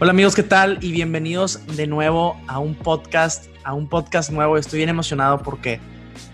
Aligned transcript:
Hola 0.00 0.12
amigos, 0.12 0.36
¿qué 0.36 0.44
tal? 0.44 0.78
Y 0.80 0.92
bienvenidos 0.92 1.66
de 1.74 1.88
nuevo 1.88 2.40
a 2.46 2.60
un 2.60 2.76
podcast, 2.76 3.46
a 3.64 3.74
un 3.74 3.88
podcast 3.88 4.30
nuevo. 4.30 4.56
Estoy 4.56 4.76
bien 4.76 4.90
emocionado 4.90 5.42
porque 5.42 5.80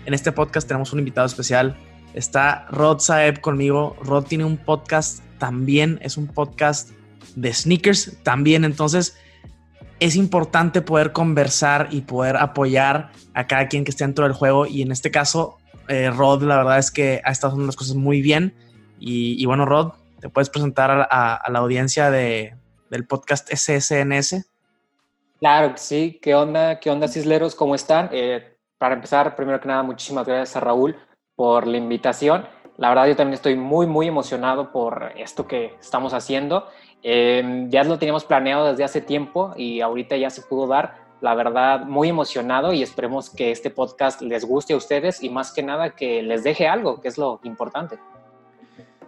en 0.05 0.13
este 0.13 0.31
podcast 0.31 0.67
tenemos 0.67 0.93
un 0.93 0.99
invitado 0.99 1.25
especial. 1.25 1.75
Está 2.13 2.67
Rod 2.69 2.99
Saeb 2.99 3.41
conmigo. 3.41 3.95
Rod 4.03 4.25
tiene 4.25 4.45
un 4.45 4.57
podcast 4.57 5.23
también, 5.39 5.97
es 6.03 6.15
un 6.15 6.27
podcast 6.27 6.91
de 7.35 7.51
sneakers 7.51 8.21
también. 8.21 8.65
Entonces 8.65 9.17
es 9.99 10.15
importante 10.15 10.83
poder 10.83 11.11
conversar 11.11 11.87
y 11.89 12.01
poder 12.01 12.37
apoyar 12.37 13.13
a 13.33 13.47
cada 13.47 13.67
quien 13.67 13.83
que 13.83 13.89
esté 13.89 14.03
dentro 14.03 14.25
del 14.25 14.33
juego. 14.33 14.67
Y 14.67 14.83
en 14.83 14.91
este 14.91 15.09
caso, 15.09 15.57
eh, 15.87 16.11
Rod, 16.11 16.43
la 16.43 16.57
verdad 16.57 16.77
es 16.77 16.91
que 16.91 17.19
ha 17.25 17.31
estado 17.31 17.53
haciendo 17.53 17.65
las 17.65 17.75
cosas 17.75 17.95
muy 17.95 18.21
bien. 18.21 18.53
Y, 18.99 19.43
bueno, 19.47 19.65
Rod, 19.65 19.93
te 20.19 20.29
puedes 20.29 20.51
presentar 20.51 21.07
a 21.09 21.49
la 21.49 21.59
audiencia 21.59 22.11
de, 22.11 22.53
del 22.89 23.05
podcast 23.05 23.49
SSNS. 23.51 24.45
Claro 25.39 25.73
sí. 25.75 26.19
¿Qué 26.21 26.35
onda? 26.35 26.79
¿Qué 26.79 26.89
onda, 26.89 27.07
Cisleros? 27.07 27.55
¿Cómo 27.55 27.75
están? 27.75 28.09
Eh, 28.11 28.55
para 28.77 28.95
empezar, 28.95 29.35
primero 29.35 29.59
que 29.59 29.67
nada, 29.67 29.83
muchísimas 29.83 30.25
gracias 30.25 30.55
a 30.55 30.59
Raúl 30.59 30.95
por 31.35 31.67
la 31.67 31.77
invitación. 31.77 32.47
La 32.77 32.89
verdad, 32.89 33.07
yo 33.07 33.15
también 33.15 33.35
estoy 33.35 33.55
muy, 33.55 33.87
muy 33.87 34.07
emocionado 34.07 34.71
por 34.71 35.13
esto 35.15 35.47
que 35.47 35.75
estamos 35.79 36.13
haciendo. 36.13 36.67
Em, 37.03 37.69
ya 37.69 37.83
lo 37.83 37.97
teníamos 37.97 38.25
planeado 38.25 38.65
desde 38.67 38.83
hace 38.83 39.01
tiempo 39.01 39.53
y 39.55 39.81
ahorita 39.81 40.17
ya 40.17 40.29
se 40.29 40.41
pudo 40.41 40.67
dar. 40.67 41.05
La 41.21 41.33
verdad, 41.35 41.81
muy 41.81 42.09
emocionado 42.09 42.73
y 42.73 42.83
esperemos 42.83 43.29
que 43.29 43.51
este 43.51 43.69
podcast 43.69 44.21
les 44.21 44.43
guste 44.43 44.73
a 44.73 44.77
ustedes 44.77 45.23
y 45.23 45.29
más 45.29 45.53
que 45.53 45.63
nada 45.63 45.91
que 45.91 46.21
les 46.21 46.43
deje 46.43 46.67
algo, 46.67 46.99
que 46.99 47.07
es 47.07 47.17
lo 47.17 47.39
importante. 47.43 47.97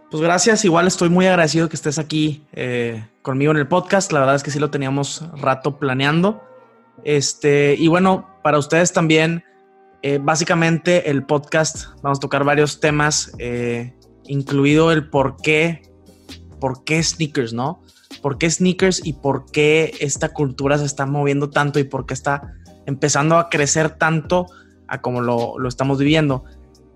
Pues 0.09 0.23
gracias, 0.23 0.63
igual 0.63 0.87
estoy 0.87 1.09
muy 1.09 1.25
agradecido 1.25 1.67
que 1.67 1.75
estés 1.75 1.99
aquí 1.99 2.45
eh, 2.53 3.05
conmigo 3.21 3.51
en 3.51 3.57
el 3.57 3.67
podcast. 3.67 4.13
La 4.13 4.21
verdad 4.21 4.35
es 4.35 4.43
que 4.43 4.51
sí 4.51 4.59
lo 4.59 4.69
teníamos 4.69 5.29
rato 5.33 5.79
planeando. 5.79 6.41
Este, 7.03 7.75
y 7.77 7.89
bueno, 7.89 8.25
para 8.41 8.57
ustedes 8.57 8.93
también, 8.93 9.43
eh, 10.03 10.17
básicamente 10.21 11.09
el 11.09 11.25
podcast, 11.25 11.87
vamos 12.01 12.19
a 12.19 12.21
tocar 12.21 12.45
varios 12.45 12.79
temas, 12.79 13.33
eh, 13.37 13.97
incluido 14.23 14.93
el 14.93 15.09
por 15.09 15.35
qué, 15.41 15.81
por 16.61 16.85
qué 16.85 17.03
sneakers, 17.03 17.51
¿no? 17.51 17.83
¿Por 18.21 18.37
qué 18.37 18.49
sneakers 18.49 19.05
y 19.05 19.11
por 19.11 19.51
qué 19.51 19.93
esta 19.99 20.29
cultura 20.29 20.77
se 20.77 20.85
está 20.85 21.05
moviendo 21.05 21.49
tanto 21.49 21.79
y 21.79 21.83
por 21.83 22.05
qué 22.05 22.13
está 22.13 22.53
empezando 22.85 23.37
a 23.37 23.49
crecer 23.49 23.89
tanto 23.89 24.45
a 24.87 25.01
como 25.01 25.19
lo, 25.19 25.59
lo 25.59 25.67
estamos 25.67 25.99
viviendo? 25.99 26.45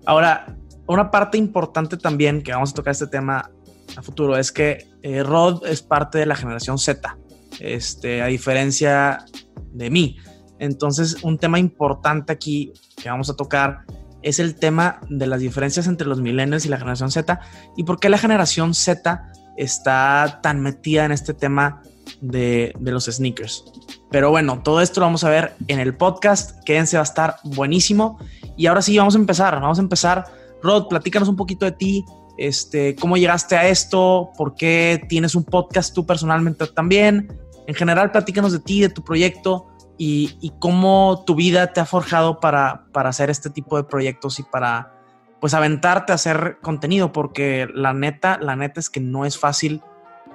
Ahora, 0.06 0.56
una 0.92 1.10
parte 1.10 1.38
importante 1.38 1.96
también 1.96 2.42
que 2.42 2.52
vamos 2.52 2.70
a 2.70 2.74
tocar 2.74 2.92
este 2.92 3.06
tema 3.06 3.50
a 3.96 4.02
futuro 4.02 4.36
es 4.36 4.52
que 4.52 4.88
eh, 5.02 5.22
Rod 5.22 5.66
es 5.66 5.82
parte 5.82 6.18
de 6.18 6.26
la 6.26 6.36
generación 6.36 6.78
Z, 6.78 7.16
este, 7.60 8.22
a 8.22 8.26
diferencia 8.26 9.24
de 9.72 9.90
mí. 9.90 10.16
Entonces, 10.58 11.18
un 11.22 11.38
tema 11.38 11.58
importante 11.58 12.32
aquí 12.32 12.72
que 12.96 13.08
vamos 13.08 13.28
a 13.28 13.36
tocar 13.36 13.84
es 14.22 14.38
el 14.38 14.54
tema 14.54 15.00
de 15.08 15.26
las 15.26 15.40
diferencias 15.40 15.86
entre 15.88 16.06
los 16.06 16.20
millennials 16.20 16.64
y 16.64 16.68
la 16.68 16.78
generación 16.78 17.10
Z 17.10 17.40
y 17.76 17.82
por 17.84 17.98
qué 17.98 18.08
la 18.08 18.18
generación 18.18 18.72
Z 18.72 19.32
está 19.56 20.40
tan 20.42 20.60
metida 20.60 21.04
en 21.04 21.12
este 21.12 21.34
tema 21.34 21.82
de, 22.20 22.72
de 22.78 22.92
los 22.92 23.06
sneakers. 23.06 23.64
Pero 24.10 24.30
bueno, 24.30 24.62
todo 24.62 24.80
esto 24.80 25.00
lo 25.00 25.06
vamos 25.06 25.24
a 25.24 25.30
ver 25.30 25.54
en 25.66 25.80
el 25.80 25.96
podcast. 25.96 26.62
Quédense, 26.64 26.96
va 26.96 27.02
a 27.02 27.04
estar 27.04 27.36
buenísimo. 27.42 28.18
Y 28.56 28.66
ahora 28.66 28.82
sí, 28.82 28.96
vamos 28.96 29.14
a 29.14 29.18
empezar. 29.18 29.60
Vamos 29.60 29.78
a 29.78 29.82
empezar 29.82 30.26
Rod, 30.62 30.88
platícanos 30.88 31.28
un 31.28 31.36
poquito 31.36 31.64
de 31.64 31.72
ti, 31.72 32.04
este, 32.36 32.96
cómo 32.96 33.16
llegaste 33.16 33.56
a 33.56 33.68
esto, 33.68 34.30
por 34.36 34.54
qué 34.54 35.04
tienes 35.08 35.34
un 35.34 35.44
podcast 35.44 35.94
tú 35.94 36.06
personalmente 36.06 36.66
también. 36.66 37.38
En 37.66 37.74
general, 37.74 38.10
platícanos 38.10 38.52
de 38.52 38.60
ti, 38.60 38.80
de 38.80 38.88
tu 38.88 39.04
proyecto 39.04 39.68
y, 39.98 40.52
cómo 40.58 41.22
tu 41.26 41.34
vida 41.34 41.72
te 41.72 41.80
ha 41.80 41.84
forjado 41.84 42.40
para, 42.40 42.86
para, 42.92 43.10
hacer 43.10 43.30
este 43.30 43.50
tipo 43.50 43.76
de 43.76 43.84
proyectos 43.84 44.38
y 44.40 44.42
para, 44.42 44.92
pues, 45.40 45.54
aventarte 45.54 46.12
a 46.12 46.16
hacer 46.16 46.58
contenido, 46.62 47.12
porque 47.12 47.68
la 47.72 47.92
neta, 47.92 48.38
la 48.40 48.56
neta 48.56 48.80
es 48.80 48.90
que 48.90 49.00
no 49.00 49.24
es 49.24 49.38
fácil 49.38 49.82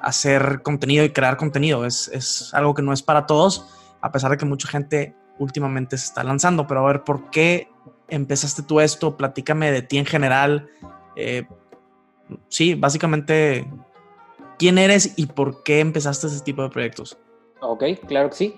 hacer 0.01 0.61
contenido 0.61 1.03
y 1.03 1.09
crear 1.09 1.37
contenido. 1.37 1.85
Es, 1.85 2.07
es 2.13 2.53
algo 2.53 2.73
que 2.73 2.81
no 2.81 2.93
es 2.93 3.01
para 3.03 3.25
todos, 3.25 3.67
a 4.01 4.11
pesar 4.11 4.31
de 4.31 4.37
que 4.37 4.45
mucha 4.45 4.67
gente 4.69 5.15
últimamente 5.39 5.97
se 5.97 6.05
está 6.05 6.23
lanzando. 6.23 6.67
Pero 6.67 6.85
a 6.85 6.87
ver, 6.87 7.03
¿por 7.03 7.29
qué 7.29 7.67
empezaste 8.09 8.63
tú 8.63 8.79
esto? 8.79 9.17
Platícame 9.17 9.71
de 9.71 9.81
ti 9.81 9.97
en 9.97 10.05
general. 10.05 10.69
Eh, 11.15 11.45
sí, 12.49 12.75
básicamente, 12.75 13.67
¿quién 14.57 14.77
eres 14.77 15.13
y 15.17 15.25
por 15.25 15.63
qué 15.63 15.79
empezaste 15.79 16.27
ese 16.27 16.43
tipo 16.43 16.61
de 16.63 16.69
proyectos? 16.69 17.17
Ok, 17.61 17.83
claro 18.07 18.29
que 18.29 18.35
sí. 18.35 18.55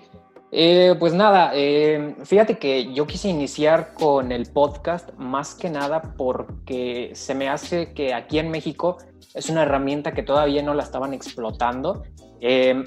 Eh, 0.52 0.96
pues 0.98 1.14
nada, 1.14 1.52
eh, 1.54 2.16
fíjate 2.24 2.58
que 2.58 2.92
yo 2.92 3.06
quise 3.06 3.28
iniciar 3.28 3.94
con 3.94 4.32
el 4.32 4.50
podcast 4.50 5.10
más 5.16 5.54
que 5.54 5.70
nada 5.70 6.02
porque 6.16 7.12
se 7.14 7.36
me 7.36 7.48
hace 7.48 7.92
que 7.94 8.12
aquí 8.12 8.40
en 8.40 8.50
México 8.50 8.98
es 9.32 9.48
una 9.48 9.62
herramienta 9.62 10.12
que 10.12 10.24
todavía 10.24 10.60
no 10.60 10.74
la 10.74 10.82
estaban 10.82 11.14
explotando. 11.14 12.02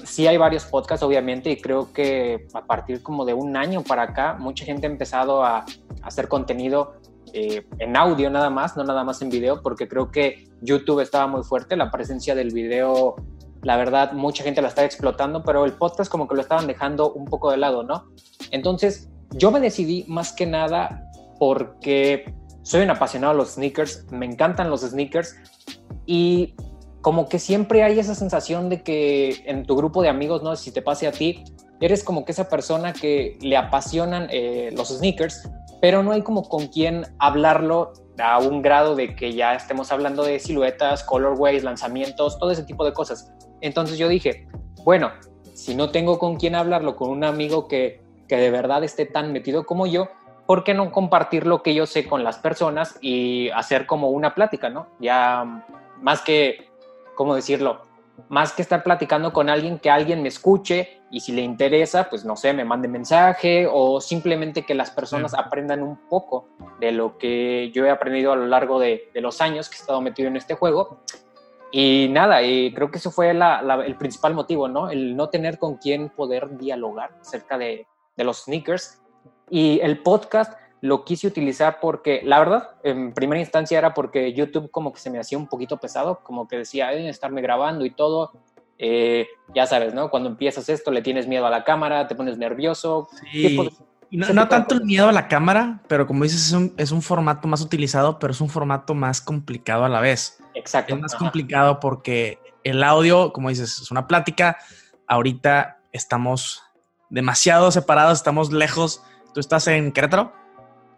sí 0.04 0.26
hay 0.26 0.36
varios 0.36 0.66
podcasts, 0.66 1.02
obviamente, 1.02 1.50
y 1.50 1.56
creo 1.56 1.90
que 1.92 2.46
a 2.52 2.66
partir 2.66 3.02
como 3.02 3.24
de 3.24 3.32
un 3.32 3.56
año 3.56 3.82
para 3.82 4.02
acá, 4.02 4.36
mucha 4.38 4.66
gente 4.66 4.86
ha 4.86 4.90
empezado 4.90 5.42
a, 5.42 5.64
hacer 6.04 6.28
contenido 6.28 6.94
eh, 7.32 7.66
en 7.78 7.96
audio 7.96 8.30
nada 8.30 8.50
más, 8.50 8.76
no 8.76 8.84
nada 8.84 9.02
más 9.04 9.20
en 9.22 9.30
video, 9.30 9.62
porque 9.62 9.88
creo 9.88 10.10
que 10.10 10.48
YouTube 10.60 11.00
estaba 11.00 11.26
muy 11.26 11.42
fuerte, 11.42 11.76
la 11.76 11.90
presencia 11.90 12.34
del 12.34 12.52
video, 12.52 13.16
la 13.62 13.76
verdad, 13.76 14.12
mucha 14.12 14.44
gente 14.44 14.62
la 14.62 14.68
estaba 14.68 14.86
explotando, 14.86 15.42
pero 15.42 15.64
el 15.64 15.72
podcast 15.72 16.10
como 16.10 16.28
que 16.28 16.34
lo 16.34 16.42
estaban 16.42 16.66
dejando 16.66 17.12
un 17.12 17.24
poco 17.24 17.50
de 17.50 17.56
lado, 17.56 17.82
¿no? 17.82 18.10
Entonces, 18.50 19.08
yo 19.30 19.50
me 19.50 19.58
decidí 19.58 20.04
más 20.06 20.32
que 20.32 20.46
nada 20.46 21.10
porque 21.38 22.32
soy 22.62 22.82
un 22.82 22.90
apasionado 22.90 23.32
de 23.32 23.38
los 23.38 23.54
sneakers, 23.54 24.06
me 24.12 24.26
encantan 24.26 24.70
los 24.70 24.82
sneakers 24.82 25.34
y 26.06 26.54
como 27.00 27.28
que 27.28 27.38
siempre 27.38 27.82
hay 27.82 27.98
esa 27.98 28.14
sensación 28.14 28.68
de 28.68 28.82
que 28.82 29.42
en 29.46 29.66
tu 29.66 29.76
grupo 29.76 30.02
de 30.02 30.08
amigos, 30.08 30.42
no 30.42 30.54
si 30.56 30.70
te 30.70 30.82
pase 30.82 31.06
a 31.06 31.12
ti, 31.12 31.44
eres 31.80 32.02
como 32.04 32.24
que 32.24 32.32
esa 32.32 32.48
persona 32.48 32.92
que 32.92 33.38
le 33.42 33.56
apasionan 33.56 34.28
eh, 34.30 34.70
los 34.74 34.88
sneakers, 34.88 35.50
pero 35.84 36.02
no 36.02 36.12
hay 36.12 36.22
como 36.22 36.48
con 36.48 36.68
quién 36.68 37.04
hablarlo 37.18 37.92
a 38.18 38.38
un 38.38 38.62
grado 38.62 38.96
de 38.96 39.14
que 39.14 39.34
ya 39.34 39.52
estemos 39.52 39.92
hablando 39.92 40.22
de 40.24 40.40
siluetas, 40.40 41.04
colorways, 41.04 41.62
lanzamientos, 41.62 42.38
todo 42.38 42.50
ese 42.52 42.62
tipo 42.62 42.86
de 42.86 42.94
cosas. 42.94 43.30
Entonces 43.60 43.98
yo 43.98 44.08
dije, 44.08 44.48
bueno, 44.82 45.10
si 45.52 45.74
no 45.74 45.90
tengo 45.90 46.18
con 46.18 46.36
quién 46.36 46.54
hablarlo 46.54 46.96
con 46.96 47.10
un 47.10 47.22
amigo 47.22 47.68
que, 47.68 48.02
que 48.28 48.36
de 48.36 48.50
verdad 48.50 48.82
esté 48.82 49.04
tan 49.04 49.30
metido 49.34 49.66
como 49.66 49.86
yo, 49.86 50.08
¿por 50.46 50.64
qué 50.64 50.72
no 50.72 50.90
compartir 50.90 51.46
lo 51.46 51.62
que 51.62 51.74
yo 51.74 51.84
sé 51.84 52.06
con 52.06 52.24
las 52.24 52.38
personas 52.38 52.96
y 53.02 53.50
hacer 53.50 53.84
como 53.84 54.08
una 54.08 54.34
plática, 54.34 54.70
¿no? 54.70 54.86
Ya 55.00 55.66
más 56.00 56.22
que, 56.22 56.70
¿cómo 57.14 57.34
decirlo? 57.34 57.82
Más 58.28 58.52
que 58.52 58.62
estar 58.62 58.82
platicando 58.82 59.32
con 59.32 59.48
alguien, 59.48 59.78
que 59.78 59.90
alguien 59.90 60.22
me 60.22 60.28
escuche 60.28 61.00
y 61.10 61.20
si 61.20 61.32
le 61.32 61.42
interesa, 61.42 62.08
pues 62.08 62.24
no 62.24 62.36
sé, 62.36 62.52
me 62.52 62.64
mande 62.64 62.88
mensaje 62.88 63.68
o 63.70 64.00
simplemente 64.00 64.64
que 64.64 64.74
las 64.74 64.90
personas 64.90 65.34
aprendan 65.34 65.82
un 65.82 66.08
poco 66.08 66.48
de 66.80 66.92
lo 66.92 67.18
que 67.18 67.70
yo 67.72 67.84
he 67.84 67.90
aprendido 67.90 68.32
a 68.32 68.36
lo 68.36 68.46
largo 68.46 68.80
de, 68.80 69.10
los 69.14 69.40
años 69.40 69.68
que 69.68 69.76
he 69.76 69.80
estado 69.80 70.00
metido 70.00 70.28
en 70.28 70.36
este 70.36 70.54
juego. 70.54 71.00
Y 71.70 72.08
nada, 72.10 72.42
y 72.42 72.72
creo 72.72 72.90
que 72.90 72.98
eso 72.98 73.10
fue 73.10 73.30
el 73.30 73.96
principal 73.96 74.34
motivo, 74.34 74.68
¿no? 74.68 74.90
El 74.90 75.16
no 75.16 75.28
tener 75.28 75.58
con 75.58 75.76
quién 75.76 76.08
poder 76.08 76.56
dialogar 76.56 77.10
acerca 77.20 77.58
de, 77.58 77.86
de 78.16 78.24
los 78.24 78.44
sneakers. 78.44 79.00
Y 79.50 79.80
el 79.80 79.98
podcast 79.98 80.54
lo 80.80 81.04
quise 81.04 81.26
utilizar 81.26 81.78
porque, 81.80 82.20
la 82.24 82.38
verdad, 82.38 82.70
en 82.82 83.14
primera 83.14 83.40
instancia 83.40 83.78
era 83.78 83.94
porque 83.94 84.32
YouTube 84.34 84.70
como 84.70 84.92
que 84.92 85.00
se 85.00 85.10
me 85.10 85.18
hacía 85.18 85.38
un 85.38 85.48
poquito 85.48 85.78
pesado, 85.78 86.20
como 86.22 86.46
que 86.46 86.58
decía, 86.58 86.88
deben 86.88 87.06
estarme 87.06 87.40
grabando 87.40 87.84
y 87.86 87.90
todo. 87.90 88.32
Eh, 88.78 89.28
ya 89.54 89.66
sabes, 89.66 89.94
¿no? 89.94 90.10
Cuando 90.10 90.28
empiezas 90.28 90.68
esto 90.68 90.90
le 90.90 91.00
tienes 91.00 91.26
miedo 91.26 91.46
a 91.46 91.50
la 91.50 91.64
cámara, 91.64 92.06
te 92.06 92.14
pones 92.14 92.36
nervioso. 92.38 93.08
Sí. 93.32 93.58
No, 94.10 94.48
tanto 94.48 94.74
el 94.74 94.84
miedo 94.84 95.08
a 95.08 95.12
la 95.12 95.26
cámara, 95.26 95.80
pero 95.88 96.06
como 96.06 96.22
dices, 96.24 96.46
es 96.46 96.52
un, 96.52 96.74
es 96.76 96.92
un, 96.92 97.02
formato 97.02 97.48
más 97.48 97.60
utilizado, 97.60 98.18
pero 98.18 98.32
es 98.32 98.40
un 98.40 98.48
formato 98.48 98.94
más 98.94 99.20
complicado 99.20 99.84
a 99.84 99.88
la 99.88 100.00
vez. 100.00 100.38
Exacto. 100.54 100.94
Es 100.94 101.00
más 101.00 101.14
complicado 101.16 101.80
porque 101.80 102.38
el 102.62 102.82
audio, 102.82 103.32
como 103.32 103.48
dices, 103.48 103.80
es 103.80 103.90
una 103.90 104.06
plática. 104.06 104.58
Ahorita 105.08 105.78
estamos 105.92 106.62
demasiado 107.10 107.70
separados, 107.70 108.18
estamos 108.18 108.52
lejos. 108.52 109.02
¿Tú 109.32 109.40
estás 109.40 109.66
en 109.66 109.92
Querétaro? 109.92 110.32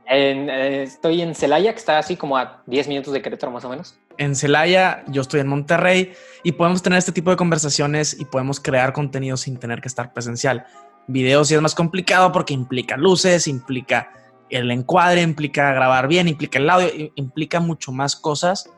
Eh, 0.09 0.83
estoy 0.85 1.21
en 1.21 1.35
Celaya, 1.35 1.73
que 1.73 1.79
está 1.79 1.99
así 1.99 2.17
como 2.17 2.37
a 2.37 2.63
10 2.67 2.89
minutos 2.89 3.13
de 3.13 3.23
Querétaro 3.23 3.53
más 3.53 3.65
o 3.65 3.69
menos. 3.69 3.97
En 4.19 4.37
Celaya, 4.37 5.05
yo 5.09 5.23
estoy 5.23 5.41
en 5.41 5.49
Monterrey 5.49 6.13
y 6.43 6.53
podemos 6.53 6.83
tener 6.83 6.99
este 6.99 7.13
tipo 7.13 7.31
de 7.31 7.37
conversaciones 7.37 8.19
y 8.19 8.25
podemos 8.25 8.61
crear 8.61 8.93
contenido 8.93 9.37
sin 9.37 9.59
tener 9.59 9.81
que 9.81 9.89
estar 9.89 10.13
presencial. 10.13 10.65
Videos 11.09 11.49
sí 11.49 11.55
es 11.55 11.61
más 11.61 11.75
complicado 11.75 12.33
porque 12.33 12.55
implica 12.55 12.97
luces, 12.97 13.47
implica 13.49 14.13
el 14.49 14.71
encuadre, 14.71 15.23
implica 15.23 15.73
grabar 15.73 16.07
bien, 16.09 16.29
implica 16.29 16.59
el 16.59 16.71
audio, 16.71 16.89
implica 17.17 17.59
mucho 17.59 17.91
más 17.91 18.15
cosas 18.15 18.71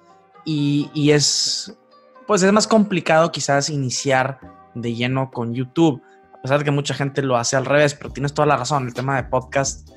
y, 0.45 0.91
y 0.95 1.11
es, 1.11 1.77
pues 2.27 2.43
es 2.43 2.53
más 2.53 2.67
complicado 2.67 3.31
quizás 3.31 3.69
iniciar 3.69 4.41
de 4.75 4.95
lleno 4.95 5.31
con 5.31 5.55
YouTube, 5.55 6.03
a 6.35 6.43
pesar 6.43 6.59
de 6.59 6.65
que 6.65 6.71
mucha 6.71 6.95
gente 6.95 7.23
lo 7.23 7.37
hace 7.37 7.57
al 7.57 7.67
revés, 7.67 7.95
pero 7.95 8.11
tienes 8.11 8.33
toda 8.33 8.47
la 8.47 8.57
razón, 8.57 8.87
el 8.87 8.95
tema 8.95 9.17
de 9.17 9.29
podcast 9.29 9.89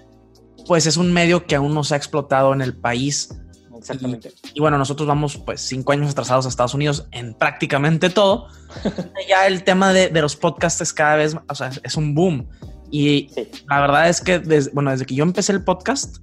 pues 0.68 0.86
es 0.86 0.98
un 0.98 1.12
medio 1.12 1.46
que 1.46 1.56
aún 1.56 1.74
no 1.74 1.84
se 1.84 1.94
ha 1.94 1.98
explotado 1.98 2.54
en 2.54 2.62
el 2.62 2.76
país. 2.76 3.30
Exactamente. 3.78 4.32
Y, 4.54 4.60
bueno, 4.60 4.78
nosotros 4.78 5.08
vamos 5.08 5.38
pues 5.38 5.62
cinco 5.62 5.92
años 5.92 6.12
atrasados 6.12 6.46
a 6.46 6.50
Estados 6.50 6.74
Unidos 6.74 7.08
en 7.12 7.34
prácticamente 7.34 8.10
todo. 8.10 8.48
ya 9.28 9.48
el 9.48 9.64
tema 9.64 9.92
de, 9.92 10.10
los 10.22 10.36
podcasts 10.36 10.82
es 10.82 10.94
cada 10.94 11.16
vez, 11.16 11.36
o 11.48 11.56
sea, 11.56 11.72
es 11.84 11.96
un 11.96 12.14
boom. 12.14 12.48
Y 12.92 13.30
la 13.68 13.80
verdad 13.80 14.10
es 14.10 14.22
que, 14.22 14.40
desde, 14.40 14.72
bueno, 14.72 14.92
desde 14.92 15.06
que 15.06 15.16
yo 15.16 15.24
empecé 15.24 15.54
el 15.54 15.64
podcast, 15.64 16.18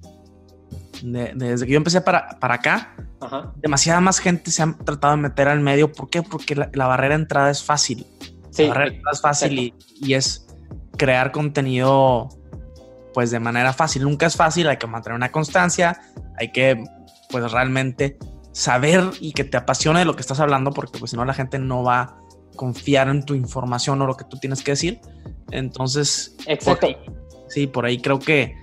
desde 1.02 1.66
que 1.66 1.72
yo 1.72 1.78
empecé 1.78 2.00
para, 2.00 2.38
para 2.38 2.54
acá, 2.54 2.94
demasiada 3.56 4.00
más 4.00 4.18
gente 4.18 4.50
se 4.50 4.62
ha 4.62 4.76
tratado 4.84 5.16
de 5.16 5.22
meter 5.22 5.48
al 5.48 5.60
medio. 5.60 5.90
¿Por 5.92 6.10
qué? 6.10 6.22
Porque 6.22 6.54
la, 6.54 6.86
barrera 6.86 7.16
de 7.16 7.22
entrada 7.22 7.50
es 7.50 7.62
fácil. 7.62 8.06
Sí, 8.50 8.62
la 8.62 8.68
barrera 8.68 8.90
de 8.90 8.96
entrada 8.96 9.14
es 9.14 9.20
fácil 9.20 9.58
y, 9.58 9.74
y, 10.00 10.14
es 10.14 10.46
crear 10.96 11.32
contenido 11.32 12.28
pues 13.18 13.32
de 13.32 13.40
manera 13.40 13.72
fácil. 13.72 14.04
Nunca 14.04 14.26
es 14.26 14.36
fácil, 14.36 14.68
hay 14.68 14.76
que 14.76 14.86
mantener 14.86 15.16
una 15.16 15.32
constancia, 15.32 16.00
hay 16.38 16.52
que 16.52 16.84
pues 17.30 17.50
realmente 17.50 18.16
saber 18.52 19.10
y 19.18 19.32
que 19.32 19.42
te 19.42 19.56
apasione 19.56 19.98
de 19.98 20.04
lo 20.04 20.14
que 20.14 20.20
estás 20.20 20.38
hablando, 20.38 20.70
porque 20.70 21.00
pues 21.00 21.10
si 21.10 21.16
no 21.16 21.24
la 21.24 21.34
gente 21.34 21.58
no 21.58 21.82
va 21.82 22.00
a 22.00 22.16
confiar 22.54 23.08
en 23.08 23.24
tu 23.24 23.34
información 23.34 24.00
o 24.02 24.06
lo 24.06 24.16
que 24.16 24.22
tú 24.22 24.38
tienes 24.38 24.62
que 24.62 24.70
decir. 24.70 25.00
Entonces, 25.50 26.36
Exacto. 26.46 26.86
sí, 27.48 27.66
por 27.66 27.86
ahí 27.86 28.00
creo 28.00 28.20
que, 28.20 28.54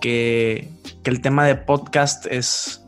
que, 0.00 0.70
el 1.04 1.20
tema 1.20 1.44
de 1.44 1.56
podcast 1.56 2.24
es, 2.24 2.82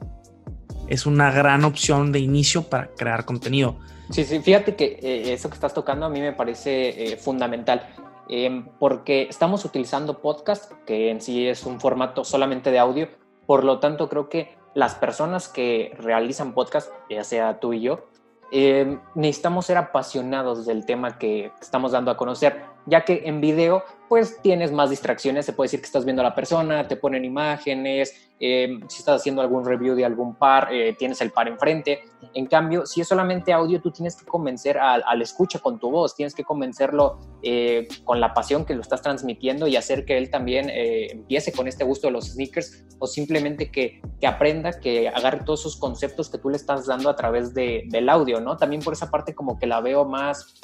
es 0.88 1.04
una 1.04 1.30
gran 1.30 1.62
opción 1.66 2.10
de 2.10 2.20
inicio 2.20 2.62
para 2.62 2.86
crear 2.86 3.26
contenido. 3.26 3.78
Sí, 4.08 4.24
sí, 4.24 4.40
fíjate 4.40 4.76
que 4.76 4.98
eh, 5.02 5.34
eso 5.34 5.50
que 5.50 5.56
estás 5.56 5.74
tocando 5.74 6.06
a 6.06 6.08
mí 6.08 6.22
me 6.22 6.32
parece 6.32 7.12
eh, 7.12 7.18
fundamental. 7.18 7.86
Em, 8.28 8.66
porque 8.78 9.22
estamos 9.28 9.64
utilizando 9.64 10.18
podcast, 10.18 10.72
que 10.86 11.10
en 11.10 11.20
sí 11.20 11.48
es 11.48 11.66
un 11.66 11.80
formato 11.80 12.24
solamente 12.24 12.70
de 12.70 12.78
audio, 12.78 13.08
por 13.46 13.64
lo 13.64 13.80
tanto 13.80 14.08
creo 14.08 14.28
que 14.28 14.56
las 14.74 14.94
personas 14.94 15.48
que 15.48 15.94
realizan 15.98 16.54
podcast, 16.54 16.90
ya 17.10 17.24
sea 17.24 17.60
tú 17.60 17.72
y 17.72 17.80
yo, 17.82 18.06
em, 18.50 19.00
necesitamos 19.14 19.66
ser 19.66 19.76
apasionados 19.76 20.66
del 20.66 20.86
tema 20.86 21.18
que 21.18 21.52
estamos 21.60 21.92
dando 21.92 22.10
a 22.10 22.16
conocer, 22.16 22.64
ya 22.86 23.04
que 23.04 23.22
en 23.24 23.40
video 23.40 23.84
pues 24.08 24.42
tienes 24.42 24.72
más 24.72 24.90
distracciones, 24.90 25.46
se 25.46 25.54
puede 25.54 25.68
decir 25.68 25.80
que 25.80 25.86
estás 25.86 26.04
viendo 26.04 26.20
a 26.20 26.24
la 26.24 26.34
persona, 26.34 26.86
te 26.86 26.96
ponen 26.96 27.24
imágenes, 27.24 28.30
eh, 28.38 28.78
si 28.88 28.98
estás 28.98 29.22
haciendo 29.22 29.40
algún 29.40 29.64
review 29.64 29.94
de 29.94 30.04
algún 30.04 30.34
par, 30.34 30.68
eh, 30.70 30.94
tienes 30.98 31.22
el 31.22 31.30
par 31.30 31.48
enfrente. 31.48 32.00
En 32.34 32.44
cambio, 32.44 32.84
si 32.84 33.00
es 33.00 33.08
solamente 33.08 33.54
audio, 33.54 33.80
tú 33.80 33.90
tienes 33.90 34.14
que 34.14 34.26
convencer 34.26 34.76
al, 34.76 35.02
al 35.06 35.22
escucha 35.22 35.60
con 35.60 35.78
tu 35.78 35.90
voz, 35.90 36.14
tienes 36.14 36.34
que 36.34 36.44
convencerlo 36.44 37.20
eh, 37.42 37.88
con 38.04 38.20
la 38.20 38.34
pasión 38.34 38.66
que 38.66 38.74
lo 38.74 38.82
estás 38.82 39.00
transmitiendo 39.00 39.66
y 39.66 39.76
hacer 39.76 40.04
que 40.04 40.18
él 40.18 40.28
también 40.28 40.68
empiece 40.68 41.50
con 41.50 41.66
este 41.66 41.84
gusto 41.84 42.08
de 42.08 42.12
los 42.12 42.32
sneakers 42.32 42.84
o 42.98 43.06
simplemente 43.06 43.70
que, 43.70 44.02
que, 44.20 44.26
aprenda, 44.26 44.78
que 44.78 45.08
agarre 45.08 45.40
todos 45.46 45.60
esos 45.60 45.76
conceptos 45.76 46.28
que 46.28 46.36
tú 46.36 46.50
le 46.50 46.58
estás 46.58 46.84
dando 46.84 47.08
a 47.08 47.16
través 47.16 47.54
de, 47.54 47.84
del 47.86 48.10
audio, 48.10 48.42
¿no? 48.42 48.58
También 48.58 48.82
por 48.82 48.92
esa 48.92 49.10
parte 49.10 49.34
como 49.34 49.58
que 49.58 49.66
la 49.66 49.80
veo 49.80 50.04
más 50.04 50.60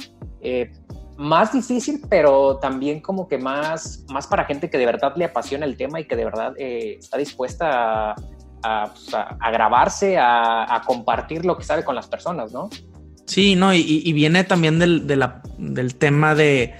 más 1.18 1.52
difícil, 1.52 2.00
pero 2.08 2.58
también 2.58 3.00
como 3.00 3.26
que 3.26 3.38
más, 3.38 4.04
más 4.08 4.26
para 4.28 4.44
gente 4.44 4.70
que 4.70 4.78
de 4.78 4.86
verdad 4.86 5.14
le 5.16 5.24
apasiona 5.24 5.66
el 5.66 5.76
tema 5.76 6.00
y 6.00 6.06
que 6.06 6.14
de 6.14 6.24
verdad 6.24 6.54
eh, 6.56 6.96
está 7.00 7.18
dispuesta 7.18 8.14
a, 8.62 8.92
pues, 8.92 9.10
grabarse, 9.52 10.16
a, 10.16 10.80
compartir 10.86 11.44
lo 11.44 11.58
que 11.58 11.64
sabe 11.64 11.84
con 11.84 11.96
las 11.96 12.06
personas, 12.06 12.52
¿no? 12.52 12.70
Sí, 13.26 13.56
no, 13.56 13.74
y, 13.74 14.12
viene 14.12 14.44
también 14.44 14.78
del, 14.78 15.06
del 15.58 15.94
tema 15.96 16.36
de, 16.36 16.72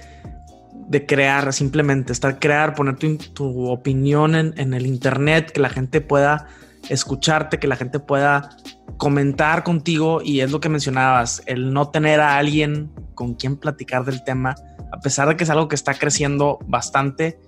de, 0.87 1.05
crear, 1.05 1.51
simplemente 1.51 2.13
estar 2.13 2.39
crear, 2.39 2.73
poner 2.75 2.95
tu, 2.97 3.69
opinión 3.69 4.35
en, 4.35 4.53
en, 4.57 4.73
el 4.73 4.87
internet, 4.87 5.51
que 5.51 5.59
la 5.59 5.69
gente 5.69 5.99
pueda 5.99 6.47
escucharte, 6.89 7.59
que 7.59 7.67
la 7.67 7.75
gente 7.75 7.99
pueda 7.99 8.49
comentar 8.97 9.63
contigo 9.63 10.21
y 10.21 10.41
es 10.41 10.51
lo 10.51 10.59
que 10.59 10.69
mencionabas, 10.69 11.41
el 11.45 11.73
no 11.73 11.89
tener 11.89 12.19
a 12.19 12.37
alguien 12.37 12.91
con 13.15 13.35
quien 13.35 13.57
platicar 13.57 14.03
del 14.03 14.23
tema, 14.23 14.55
a 14.91 14.99
pesar 14.99 15.29
de 15.29 15.37
que 15.37 15.43
es 15.43 15.49
algo 15.49 15.67
que 15.67 15.75
está 15.75 15.93
creciendo 15.93 16.59
bastante, 16.67 17.39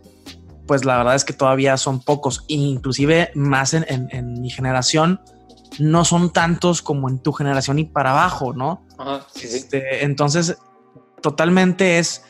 pues 0.67 0.85
la 0.85 0.97
verdad 0.97 1.15
es 1.15 1.25
que 1.25 1.33
todavía 1.33 1.75
son 1.77 1.99
pocos, 1.99 2.45
inclusive 2.47 3.31
más 3.35 3.73
en, 3.73 4.41
mi 4.41 4.49
generación, 4.49 5.19
no 5.79 6.05
son 6.05 6.31
tantos 6.31 6.81
como 6.81 7.09
en 7.09 7.19
tu 7.19 7.33
generación 7.33 7.79
y 7.79 7.85
para 7.85 8.11
abajo, 8.11 8.53
¿no? 8.53 8.85
Este, 9.41 10.05
entonces, 10.05 10.57
totalmente 11.21 11.99
es, 11.99 12.23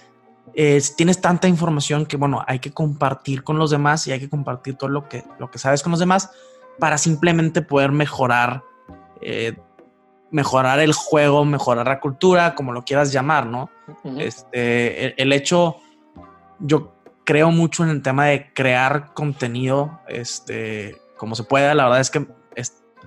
tienes 0.95 1.21
tanta 1.21 1.47
información 1.47 2.05
que, 2.05 2.17
bueno, 2.17 2.43
hay 2.47 2.59
que 2.59 2.71
compartir 2.71 3.43
con 3.43 3.59
los 3.59 3.69
demás 3.69 4.07
y 4.07 4.11
hay 4.11 4.19
que 4.19 4.29
compartir 4.29 4.75
todo 4.75 4.89
lo 4.89 5.07
que, 5.09 5.23
lo 5.39 5.51
que 5.51 5.59
sabes 5.59 5.83
con 5.83 5.91
los 5.91 5.99
demás 5.99 6.29
para 6.79 6.97
simplemente 6.97 7.61
poder 7.61 7.91
mejorar 7.91 8.63
eh, 9.21 9.55
mejorar 10.31 10.79
el 10.79 10.93
juego, 10.93 11.45
mejorar 11.45 11.87
la 11.87 11.99
cultura, 11.99 12.55
como 12.55 12.71
lo 12.71 12.83
quieras 12.83 13.11
llamar, 13.11 13.45
¿no? 13.45 13.69
este, 14.17 15.21
el, 15.21 15.33
hecho, 15.33 15.77
yo 16.59 16.95
creo 17.25 17.51
mucho 17.51 17.83
en 17.83 17.89
el 17.89 18.01
tema 18.01 18.27
de 18.27 18.51
crear 18.53 19.13
contenido, 19.13 19.99
este, 20.07 20.95
como 21.17 21.35
se 21.35 21.43
pueda. 21.43 21.75
La 21.75 21.83
verdad 21.83 21.99
es 21.99 22.09
que 22.09 22.25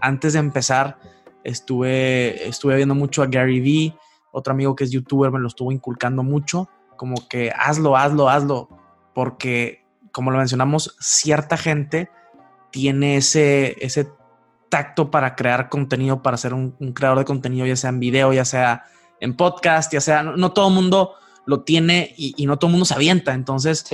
antes 0.00 0.34
de 0.34 0.38
empezar 0.38 0.98
estuve, 1.44 2.46
estuve 2.46 2.76
viendo 2.76 2.94
mucho 2.94 3.22
a 3.22 3.26
Gary 3.26 3.60
Vee, 3.60 3.96
otro 4.30 4.52
amigo 4.52 4.76
que 4.76 4.84
es 4.84 4.90
youtuber 4.90 5.30
me 5.30 5.38
lo 5.38 5.48
estuvo 5.48 5.72
inculcando 5.72 6.22
mucho, 6.22 6.68
como 6.96 7.26
que 7.28 7.50
hazlo, 7.56 7.96
hazlo, 7.96 8.28
hazlo, 8.28 8.68
porque 9.14 9.82
como 10.12 10.30
lo 10.30 10.38
mencionamos, 10.38 10.94
cierta 11.00 11.56
gente 11.56 12.10
tiene 12.74 13.18
ese, 13.18 13.76
ese 13.78 14.08
tacto 14.68 15.08
para 15.08 15.36
crear 15.36 15.68
contenido, 15.68 16.22
para 16.22 16.36
ser 16.36 16.52
un, 16.52 16.72
creador 16.92 17.20
de 17.20 17.24
contenido, 17.24 17.66
ya 17.66 17.76
sea 17.76 17.90
en 17.90 18.00
video, 18.00 18.32
ya 18.32 18.44
sea 18.44 18.82
en 19.20 19.36
podcast, 19.36 19.92
ya 19.92 20.00
sea, 20.00 20.24
no, 20.24 20.50
todo 20.50 20.66
el 20.66 20.74
mundo 20.74 21.14
lo 21.46 21.62
tiene 21.62 22.12
y, 22.16 22.44
no 22.46 22.58
todo 22.58 22.70
el 22.70 22.72
mundo 22.72 22.84
se 22.84 22.94
avienta. 22.94 23.32
Entonces, 23.32 23.86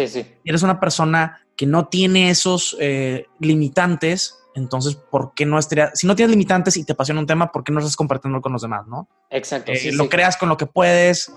eres 0.46 0.62
una 0.62 0.80
persona 0.80 1.42
que 1.56 1.66
no 1.66 1.88
tiene 1.88 2.30
esos 2.30 2.75
eh, 2.80 3.26
limitantes, 3.38 4.38
entonces, 4.54 4.94
¿por 4.94 5.34
qué 5.34 5.44
no 5.44 5.58
estaría? 5.58 5.90
Si 5.92 6.06
no 6.06 6.16
tienes 6.16 6.30
limitantes 6.30 6.78
y 6.78 6.84
te 6.84 6.94
apasiona 6.94 7.20
un 7.20 7.26
tema, 7.26 7.52
¿por 7.52 7.62
qué 7.62 7.72
no 7.72 7.80
estás 7.80 7.96
compartiendo 7.96 8.40
con 8.40 8.54
los 8.54 8.62
demás, 8.62 8.87
no? 8.87 9.10
Exacto. 9.28 9.72
Eh, 9.72 9.92
lo 9.92 10.08
creas 10.08 10.38
con 10.38 10.49
lo 10.49 10.56
que 10.56 10.64
puedes, 10.64 11.30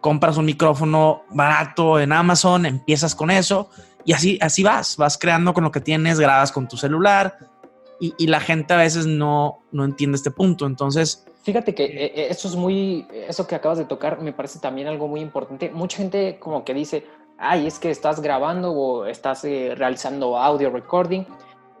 compras 0.00 0.36
un 0.36 0.46
micrófono 0.46 1.22
barato 1.30 2.00
en 2.00 2.12
Amazon, 2.12 2.66
empiezas 2.66 3.14
con 3.14 3.30
eso 3.30 3.70
y 4.04 4.12
así, 4.12 4.38
así 4.40 4.62
vas, 4.62 4.96
vas 4.96 5.18
creando 5.18 5.52
con 5.52 5.64
lo 5.64 5.70
que 5.70 5.80
tienes, 5.80 6.18
grabas 6.20 6.52
con 6.52 6.68
tu 6.68 6.76
celular, 6.76 7.38
y, 8.00 8.26
la 8.28 8.40
gente 8.40 8.74
a 8.74 8.76
veces 8.76 9.06
no, 9.06 9.58
no 9.72 9.84
entiende 9.84 10.16
este 10.16 10.30
punto. 10.30 10.66
Entonces... 10.66 11.26
Fíjate 11.42 11.74
que 11.74 11.84
eh, 11.84 12.12
eh, 12.14 12.26
eso 12.30 12.46
es 12.46 12.54
muy, 12.54 13.06
eso 13.26 13.46
que 13.46 13.54
acabas 13.54 13.78
de 13.78 13.86
tocar 13.86 14.20
me 14.20 14.32
parece 14.32 14.60
también 14.60 14.86
algo 14.86 15.08
muy 15.08 15.20
importante. 15.20 15.70
Mucha 15.70 15.98
gente 15.98 16.38
como 16.38 16.64
que 16.64 16.74
dice, 16.74 17.06
ay, 17.38 17.66
es 17.66 17.78
que 17.78 17.90
estás 17.90 18.20
grabando 18.20 18.72
o 18.72 19.06
estás 19.06 19.44
eh, 19.44 19.74
realizando 19.76 20.38
audio 20.38 20.70
recording, 20.70 21.24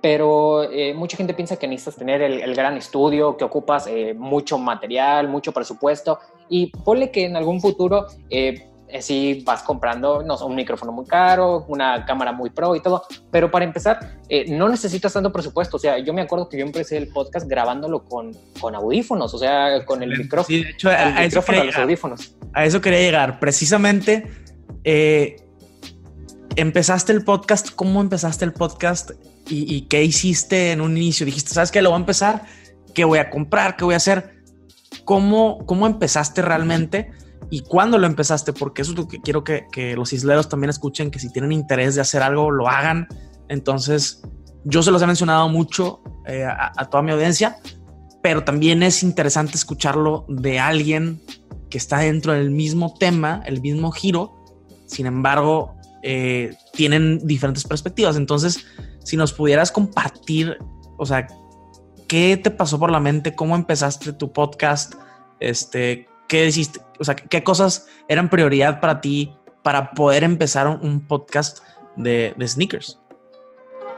pero 0.00 0.68
mucha 0.94 1.16
gente 1.16 1.34
piensa 1.34 1.56
que 1.56 1.66
necesitas 1.66 1.96
tener 1.96 2.22
el, 2.22 2.54
gran 2.54 2.76
estudio, 2.76 3.36
que 3.36 3.42
ocupas 3.42 3.88
mucho 4.16 4.56
material, 4.56 5.26
mucho 5.26 5.50
presupuesto, 5.50 6.20
y 6.48 6.68
ponle 6.84 7.10
que 7.10 7.24
en 7.24 7.36
algún 7.36 7.60
futuro 7.60 8.06
eh, 8.30 8.70
si 9.00 9.42
vas 9.44 9.62
comprando 9.62 10.22
no, 10.22 10.36
un 10.46 10.54
micrófono 10.54 10.92
muy 10.92 11.04
caro, 11.04 11.64
una 11.68 12.04
cámara 12.06 12.32
muy 12.32 12.50
pro 12.50 12.74
y 12.74 12.80
todo, 12.80 13.04
pero 13.30 13.50
para 13.50 13.64
empezar, 13.64 14.18
eh, 14.28 14.46
no 14.48 14.68
necesitas 14.68 15.12
tanto 15.12 15.32
presupuesto. 15.32 15.76
O 15.76 15.80
sea, 15.80 15.98
yo 15.98 16.14
me 16.14 16.22
acuerdo 16.22 16.48
que 16.48 16.58
yo 16.58 16.64
empecé 16.64 16.96
el 16.96 17.08
podcast 17.08 17.46
grabándolo 17.46 18.04
con, 18.04 18.32
con 18.60 18.74
audífonos, 18.74 19.32
o 19.34 19.38
sea, 19.38 19.84
con 19.84 20.02
el 20.02 20.16
micrófono. 20.16 20.46
Sí, 20.46 20.64
de 20.64 20.70
hecho, 20.70 20.90
a, 20.90 21.64
los 21.64 21.76
audífonos. 21.76 22.34
A 22.54 22.64
eso 22.64 22.80
quería 22.80 23.00
llegar. 23.00 23.40
Precisamente, 23.40 24.26
eh, 24.84 25.36
empezaste 26.56 27.12
el 27.12 27.24
podcast, 27.24 27.70
¿cómo 27.74 28.00
empezaste 28.00 28.44
el 28.44 28.52
podcast 28.52 29.10
y, 29.48 29.74
y, 29.74 29.82
qué 29.82 30.02
hiciste 30.02 30.72
en 30.72 30.80
un 30.80 30.96
inicio? 30.96 31.26
Dijiste, 31.26 31.50
¿sabes 31.50 31.70
qué? 31.70 31.82
Lo 31.82 31.90
voy 31.90 31.96
a 31.96 32.00
empezar, 32.00 32.42
¿qué 32.94 33.04
voy 33.04 33.18
a 33.18 33.30
comprar? 33.30 33.76
¿Qué 33.76 33.84
voy 33.84 33.94
a 33.94 33.98
hacer? 33.98 34.38
¿Cómo, 35.04 35.64
cómo 35.66 35.86
empezaste 35.86 36.42
realmente? 36.42 37.10
Y 37.50 37.60
cuándo 37.60 37.98
lo 37.98 38.06
empezaste, 38.06 38.52
porque 38.52 38.82
eso 38.82 38.92
es 38.92 38.98
lo 38.98 39.08
que 39.08 39.20
quiero 39.20 39.44
que, 39.44 39.94
los 39.96 40.12
isleros 40.12 40.48
también 40.48 40.70
escuchen, 40.70 41.10
que 41.10 41.18
si 41.18 41.30
tienen 41.32 41.52
interés 41.52 41.94
de 41.94 42.00
hacer 42.00 42.22
algo, 42.22 42.50
lo 42.50 42.68
hagan. 42.68 43.08
Entonces, 43.48 44.22
yo 44.64 44.82
se 44.82 44.90
los 44.90 45.00
he 45.02 45.06
mencionado 45.06 45.48
mucho 45.48 46.02
eh, 46.26 46.44
a, 46.44 46.72
a, 46.76 46.90
toda 46.90 47.02
mi 47.02 47.12
audiencia, 47.12 47.56
pero 48.22 48.44
también 48.44 48.82
es 48.82 49.02
interesante 49.02 49.54
escucharlo 49.54 50.26
de 50.28 50.58
alguien 50.58 51.22
que 51.70 51.78
está 51.78 51.98
dentro 51.98 52.32
del 52.32 52.50
mismo 52.50 52.94
tema, 52.98 53.42
el 53.46 53.60
mismo 53.60 53.90
giro, 53.92 54.34
sin 54.86 55.06
embargo, 55.06 55.78
eh, 56.02 56.56
tienen 56.72 57.26
diferentes 57.26 57.64
perspectivas. 57.64 58.16
Entonces, 58.16 58.64
si 59.04 59.16
nos 59.16 59.32
pudieras 59.32 59.72
compartir, 59.72 60.58
o 60.96 61.06
sea, 61.06 61.26
¿qué 62.06 62.36
te 62.36 62.50
pasó 62.50 62.78
por 62.78 62.90
la 62.90 63.00
mente? 63.00 63.34
¿Cómo 63.34 63.56
empezaste 63.56 64.12
tu 64.12 64.32
podcast? 64.32 64.94
Este, 65.40 66.07
¿qué 66.28 66.46
hiciste? 66.46 66.80
O 67.00 67.04
sea, 67.04 67.16
¿qué 67.16 67.42
cosas 67.42 67.88
eran 68.06 68.28
prioridad 68.28 68.80
para 68.80 69.00
ti 69.00 69.34
para 69.62 69.90
poder 69.90 70.22
empezar 70.22 70.68
un, 70.68 71.00
podcast 71.06 71.64
de, 71.96 72.34
de, 72.36 72.48
sneakers? 72.48 73.00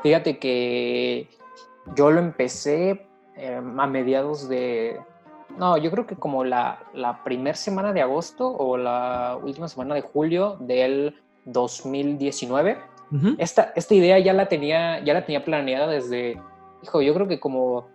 Fíjate 0.03 0.39
que 0.39 1.29
yo 1.97 2.11
lo 2.11 2.21
empecé 2.21 3.07
eh, 3.37 3.57
a 3.57 3.87
mediados 3.87 4.49
de... 4.49 4.99
No, 5.59 5.77
yo 5.77 5.91
creo 5.91 6.07
que 6.07 6.15
como 6.15 6.45
la, 6.45 6.85
la 6.95 7.25
primera 7.25 7.57
semana 7.57 7.93
de 7.93 8.01
agosto 8.01 8.49
o 8.49 8.77
la 8.77 9.39
última 9.43 9.69
semana 9.69 9.95
de 9.97 10.01
julio 10.01 10.57
del 10.61 11.21
2019. 11.47 12.79
esta, 13.39 13.73
esta 13.75 13.95
idea 13.95 14.19
ya 14.21 14.33
la, 14.33 14.49
tenía, 14.49 15.03
ya 15.05 15.15
la 15.15 15.25
tenía 15.25 15.45
planeada 15.45 15.89
desde, 15.89 16.41
hijo, 16.83 17.03
yo 17.03 17.13
creo 17.15 17.27
que 17.27 17.41
como 17.41 17.89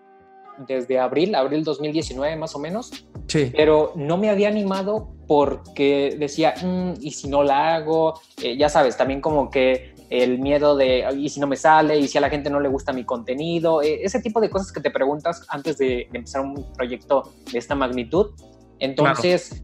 desde 0.58 1.00
abril, 1.00 1.36
abril 1.36 1.64
2019 1.64 2.36
más 2.36 2.56
o 2.56 2.60
menos. 2.60 3.08
Sí. 3.28 3.52
Pero 3.56 3.94
no 3.96 4.18
me 4.18 4.30
había 4.30 4.48
animado 4.48 5.16
porque 5.28 6.16
decía, 6.20 6.54
mm, 6.62 6.94
¿y 7.02 7.12
si 7.12 7.28
no 7.28 7.44
la 7.44 7.76
hago? 7.76 8.20
Eh, 8.42 8.58
ya 8.58 8.70
sabes, 8.70 8.98
también 8.98 9.22
como 9.22 9.50
que 9.50 9.96
el 10.10 10.40
miedo 10.40 10.76
de, 10.76 11.06
¿y 11.18 11.30
si 11.30 11.40
no 11.40 11.48
me 11.48 11.56
sale? 11.56 11.98
¿Y 11.98 12.08
si 12.08 12.18
a 12.18 12.22
la 12.22 12.30
gente 12.30 12.50
no 12.50 12.60
le 12.60 12.70
gusta 12.70 12.94
mi 12.94 13.04
contenido? 13.04 13.82
Eh, 13.82 14.02
ese 14.04 14.22
tipo 14.22 14.40
de 14.40 14.50
cosas 14.50 14.72
que 14.72 14.82
te 14.82 14.92
preguntas 14.92 15.46
antes 15.50 15.78
de, 15.78 16.08
empezar 16.14 16.42
un 16.42 16.74
proyecto 16.74 17.34
de 17.52 17.58
esta 17.58 17.76
magnitud. 17.76 18.32
Entonces, 18.80 19.64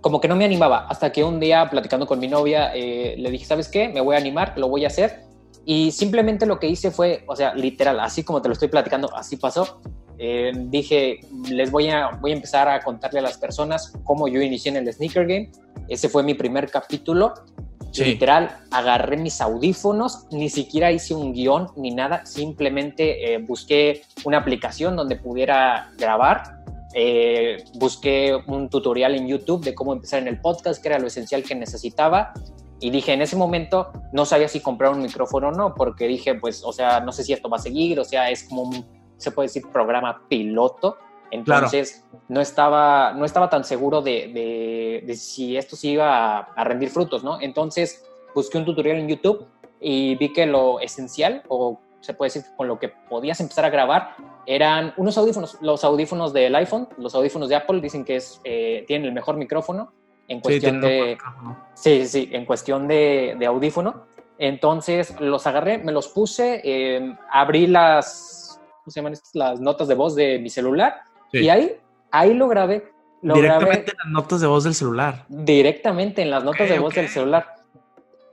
como 0.00 0.20
que 0.20 0.28
no 0.28 0.36
me 0.36 0.44
animaba, 0.44 0.86
hasta 0.88 1.10
que 1.12 1.24
un 1.24 1.40
día 1.40 1.68
platicando 1.70 2.06
con 2.06 2.18
mi 2.18 2.28
novia 2.28 2.72
eh, 2.74 3.14
le 3.18 3.30
dije, 3.30 3.44
¿sabes 3.44 3.68
qué? 3.68 3.88
Me 3.88 4.00
voy 4.00 4.16
a 4.16 4.18
animar, 4.18 4.54
lo 4.56 4.68
voy 4.68 4.84
a 4.84 4.88
hacer. 4.88 5.22
Y 5.64 5.90
simplemente 5.92 6.46
lo 6.46 6.58
que 6.58 6.66
hice 6.66 6.90
fue, 6.90 7.24
o 7.26 7.36
sea, 7.36 7.54
literal, 7.54 8.00
así 8.00 8.22
como 8.22 8.40
te 8.40 8.48
lo 8.48 8.54
estoy 8.54 8.68
platicando, 8.68 9.14
así 9.14 9.36
pasó. 9.36 9.80
Eh, 10.18 10.52
dije, 10.54 11.20
les 11.50 11.70
voy 11.70 11.88
a, 11.88 12.10
voy 12.20 12.32
a 12.32 12.34
empezar 12.34 12.68
a 12.68 12.80
contarle 12.80 13.20
a 13.20 13.22
las 13.22 13.38
personas 13.38 13.92
cómo 14.04 14.28
yo 14.28 14.40
inicié 14.42 14.70
en 14.70 14.78
el 14.78 14.92
sneaker 14.92 15.26
game. 15.26 15.50
Ese 15.88 16.08
fue 16.08 16.22
mi 16.22 16.34
primer 16.34 16.70
capítulo. 16.70 17.34
Literal, 17.96 18.58
agarré 18.70 19.16
mis 19.16 19.40
audífonos, 19.40 20.26
ni 20.30 20.50
siquiera 20.50 20.92
hice 20.92 21.14
un 21.14 21.32
guion 21.32 21.68
ni 21.74 21.90
nada, 21.90 22.26
simplemente 22.26 23.32
eh, 23.32 23.38
busqué 23.38 24.02
una 24.24 24.38
aplicación 24.38 24.94
donde 24.94 25.16
pudiera 25.16 25.90
grabar 25.96 26.58
eh, 26.94 27.64
busqué 27.74 28.36
un 28.46 28.70
tutorial 28.70 29.14
en 29.14 29.28
YouTube 29.28 29.62
de 29.62 29.74
cómo 29.74 29.92
empezar 29.92 30.20
en 30.20 30.28
el 30.28 30.40
podcast, 30.40 30.82
que 30.82 30.88
era 30.88 30.98
lo 30.98 31.06
esencial 31.06 31.42
que 31.42 31.54
necesitaba. 31.54 32.32
Y 32.80 32.90
dije, 32.90 33.12
en 33.12 33.22
ese 33.22 33.36
momento 33.36 33.92
no 34.12 34.24
sabía 34.24 34.48
si 34.48 34.60
comprar 34.60 34.92
un 34.92 35.02
micrófono 35.02 35.48
o 35.48 35.52
no, 35.52 35.74
porque 35.74 36.06
dije, 36.06 36.34
pues, 36.36 36.62
o 36.64 36.72
sea, 36.72 37.00
no 37.00 37.12
sé 37.12 37.24
si 37.24 37.32
esto 37.32 37.48
va 37.48 37.58
a 37.58 37.60
seguir, 37.60 37.98
o 37.98 38.04
sea, 38.04 38.30
es 38.30 38.44
como 38.44 38.62
un, 38.62 38.86
se 39.18 39.30
puede 39.30 39.48
decir, 39.48 39.66
programa 39.70 40.22
piloto. 40.28 40.96
Entonces, 41.30 42.06
no, 42.28 42.40
estaba, 42.40 43.12
no 43.12 43.26
estaba 43.26 43.50
tan 43.50 43.62
seguro 43.64 44.00
de, 44.00 45.02
de, 45.04 45.14
si 45.14 45.58
esto 45.58 45.76
sí 45.76 45.90
iba 45.90 46.38
a, 46.38 46.40
a, 46.40 46.64
rendir 46.64 46.88
frutos, 46.88 47.22
¿no? 47.22 47.38
Entonces, 47.38 48.02
busqué 48.34 48.56
un 48.56 48.64
tutorial 48.64 48.96
en 48.96 49.08
YouTube 49.08 49.46
y 49.78 50.14
vi 50.14 50.32
que 50.32 50.46
lo 50.46 50.80
esencial, 50.80 51.42
o 51.48 51.80
se 52.00 52.14
puede 52.14 52.32
decir 52.32 52.50
con 52.56 52.68
lo 52.68 52.78
que 52.78 52.88
podías 52.88 53.40
empezar 53.40 53.64
a 53.64 53.70
grabar, 53.70 54.16
eran 54.46 54.94
unos 54.96 55.18
audífonos, 55.18 55.58
los 55.60 55.84
audífonos 55.84 56.32
del 56.32 56.54
iPhone, 56.54 56.88
los 56.96 57.14
audífonos 57.14 57.48
de 57.48 57.56
Apple 57.56 57.80
dicen 57.80 58.04
que 58.04 58.16
es, 58.16 58.40
eh, 58.44 58.84
tienen 58.86 59.08
el 59.08 59.12
mejor 59.12 59.36
micrófono 59.36 59.92
en 60.28 60.40
cuestión 60.40 60.80
de... 60.80 61.18
Sí, 61.74 62.06
sí, 62.06 62.28
en 62.32 62.44
cuestión 62.44 62.86
de, 62.86 63.36
de, 63.38 63.46
audífono. 63.46 64.06
Entonces 64.38 65.18
los 65.20 65.46
agarré, 65.46 65.78
me 65.78 65.90
los 65.90 66.08
puse, 66.08 66.60
eh, 66.62 67.16
abrí 67.30 67.66
las, 67.66 68.37
¿cómo 68.88 68.92
se 68.92 69.00
llaman 69.00 69.12
estas? 69.12 69.34
Las 69.34 69.60
notas 69.60 69.88
de 69.88 69.94
voz 69.94 70.14
de 70.14 70.38
mi 70.38 70.50
celular 70.50 71.02
y 71.32 71.48
ahí, 71.48 71.76
ahí 72.10 72.34
lo 72.34 72.48
grabé. 72.48 72.90
directamente 73.22 73.92
en 73.92 73.98
las 73.98 74.12
notas 74.12 74.40
de 74.40 74.46
voz 74.46 74.64
del 74.64 74.74
celular. 74.74 75.24
Directamente 75.28 76.22
en 76.22 76.30
las 76.30 76.44
notas 76.44 76.68
de 76.68 76.78
voz 76.78 76.94
del 76.94 77.08
celular. 77.08 77.54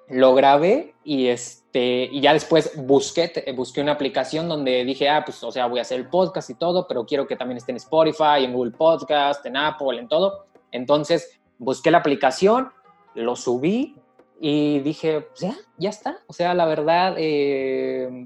Lo 0.10 0.36
grabé 0.36 0.94
y 1.04 1.28
este 1.28 1.66
este, 1.76 2.10
y 2.10 2.22
ya 2.22 2.32
después 2.32 2.72
busqué, 2.78 3.54
busqué 3.54 3.82
una 3.82 3.92
aplicación 3.92 4.48
donde 4.48 4.86
dije, 4.86 5.10
ah, 5.10 5.24
pues, 5.26 5.44
o 5.44 5.52
sea, 5.52 5.66
voy 5.66 5.80
a 5.80 5.82
hacer 5.82 6.00
el 6.00 6.08
podcast 6.08 6.50
y 6.50 6.54
todo, 6.54 6.88
pero 6.88 7.06
quiero 7.06 7.28
que 7.28 7.36
también 7.36 7.58
esté 7.58 7.74
en 7.74 7.78
Spotify, 7.78 8.46
en 8.46 8.54
Google 8.54 8.72
Podcast, 8.72 9.46
en 9.46 9.58
Apple, 9.58 10.00
en 10.00 10.08
todo. 10.08 10.46
Entonces, 10.72 11.38
busqué 11.58 11.92
la 11.92 11.98
aplicación, 11.98 12.72
lo 13.14 13.36
subí 13.36 13.98
y 14.40 14.80
dije, 14.80 15.20
pues 15.20 15.42
ya, 15.42 15.56
ya 15.78 15.90
está. 15.90 16.20
O 16.28 16.34
sea, 16.34 16.54
la 16.54 16.66
verdad, 16.66 17.16
eh, 17.18 18.26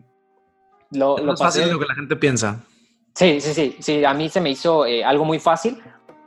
lo, 0.92 1.18
lo 1.18 1.38
fácil 1.38 1.66
de 1.66 1.72
lo 1.72 1.80
que 1.80 1.86
la 1.86 1.96
gente 1.96 2.16
piensa. 2.16 2.64
Sí, 3.16 3.42
sí, 3.42 3.54
sí, 3.54 3.76
sí, 3.80 4.06
a 4.06 4.14
mí 4.14 4.30
se 4.30 4.40
me 4.40 4.50
hizo 4.50 4.86
eh, 4.86 5.04
algo 5.04 5.26
muy 5.26 5.40
fácil 5.40 5.82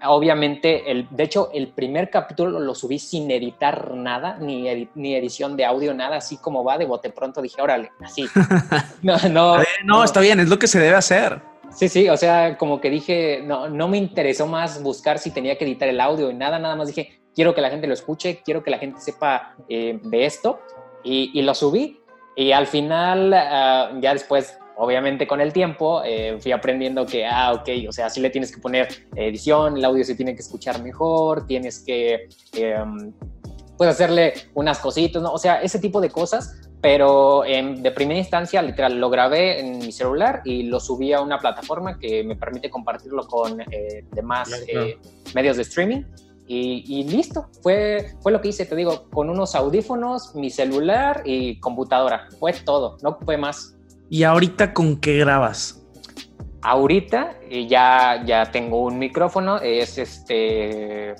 obviamente, 0.04 0.90
el, 0.90 1.06
de 1.10 1.24
hecho, 1.24 1.50
el 1.52 1.68
primer 1.68 2.10
capítulo 2.10 2.58
lo 2.58 2.74
subí 2.74 2.98
sin 2.98 3.30
editar 3.30 3.92
nada, 3.94 4.36
ni, 4.40 4.88
ni 4.94 5.14
edición 5.14 5.56
de 5.56 5.64
audio, 5.64 5.94
nada, 5.94 6.16
así 6.16 6.36
como 6.36 6.64
va 6.64 6.78
de 6.78 6.86
bote 6.86 7.10
pronto. 7.10 7.40
Dije, 7.40 7.60
órale, 7.60 7.90
así. 8.04 8.26
No, 9.02 9.16
no, 9.30 9.56
no, 9.84 10.04
está 10.04 10.20
bien, 10.20 10.40
es 10.40 10.48
lo 10.48 10.58
que 10.58 10.66
se 10.66 10.78
debe 10.78 10.94
hacer. 10.94 11.40
Sí, 11.74 11.88
sí, 11.88 12.08
o 12.08 12.16
sea, 12.16 12.56
como 12.56 12.80
que 12.80 12.90
dije, 12.90 13.42
no, 13.44 13.68
no 13.68 13.88
me 13.88 13.98
interesó 13.98 14.46
más 14.46 14.82
buscar 14.82 15.18
si 15.18 15.30
tenía 15.30 15.56
que 15.56 15.64
editar 15.64 15.88
el 15.88 16.00
audio 16.00 16.30
y 16.30 16.34
nada, 16.34 16.58
nada 16.58 16.76
más 16.76 16.88
dije, 16.88 17.20
quiero 17.34 17.54
que 17.54 17.60
la 17.60 17.70
gente 17.70 17.86
lo 17.86 17.94
escuche, 17.94 18.42
quiero 18.44 18.62
que 18.62 18.70
la 18.70 18.78
gente 18.78 19.00
sepa 19.00 19.54
eh, 19.68 19.98
de 20.02 20.26
esto 20.26 20.60
y, 21.02 21.40
lo 21.42 21.54
subí. 21.54 21.98
Y 22.36 22.52
al 22.52 22.66
final, 22.66 23.32
ah, 23.34 23.92
ya 24.00 24.12
después 24.12 24.58
obviamente 24.76 25.26
con 25.26 25.40
el 25.40 25.52
tiempo 25.52 26.02
eh, 26.04 26.38
fui 26.40 26.50
aprendiendo 26.50 27.06
que, 27.06 27.26
ah, 27.26 27.52
ok, 27.52 27.68
o 27.88 27.92
sea, 27.92 28.08
sí 28.08 28.20
le 28.20 28.30
tienes 28.30 28.52
que 28.54 28.60
poner 28.60 28.88
edición, 29.14 29.76
el 29.76 29.84
audio 29.84 30.02
se 30.04 30.14
tiene 30.14 30.34
que 30.34 30.40
escuchar 30.40 30.82
mejor, 30.82 31.46
tienes 31.46 31.80
que, 31.80 32.28
pues, 33.76 33.90
hacerle 33.90 34.34
unas 34.54 34.78
cositas, 34.78 35.22
¿no? 35.22 35.32
O 35.32 35.38
sea, 35.38 35.60
ese 35.62 35.78
tipo 35.78 36.00
de 36.00 36.10
cosas, 36.10 36.70
pero 36.80 37.42
de 37.42 37.92
primera 37.92 38.18
instancia, 38.18 38.60
literal, 38.60 38.98
lo 38.98 39.08
grabé 39.08 39.60
en 39.60 39.78
mi 39.78 39.92
celular 39.92 40.42
y 40.44 40.64
lo 40.64 40.80
subí 40.80 41.12
a 41.12 41.20
una 41.20 41.38
plataforma 41.38 41.98
que 41.98 42.24
me 42.24 42.34
permite 42.34 42.68
compartirlo 42.68 43.26
con 43.28 43.60
eh, 43.60 44.04
demás 44.10 44.50
eh, 44.66 44.98
medios 45.34 45.56
de 45.56 45.62
streaming. 45.62 46.02
Y, 46.54 46.84
y, 46.86 47.04
listo, 47.04 47.46
fue, 47.62 48.14
fue 48.20 48.30
lo 48.30 48.42
que 48.42 48.48
hice, 48.48 48.66
te 48.66 48.76
digo, 48.76 49.08
con 49.08 49.30
unos 49.30 49.54
audífonos, 49.54 50.34
mi 50.34 50.50
celular 50.50 51.22
y 51.24 51.58
computadora, 51.60 52.28
fue 52.38 52.52
todo, 52.52 52.98
no 53.02 53.18
fue 53.24 53.38
más. 53.38 53.74
¿Y 54.10 54.24
ahorita 54.24 54.74
con 54.74 55.00
qué 55.00 55.16
grabas? 55.16 55.82
Ahorita 56.60 57.38
eh, 57.48 57.66
ya, 57.66 58.22
ya 58.26 58.50
tengo 58.50 58.82
un 58.82 58.98
micrófono, 58.98 59.62
es 59.62 59.96
este, 59.96 61.14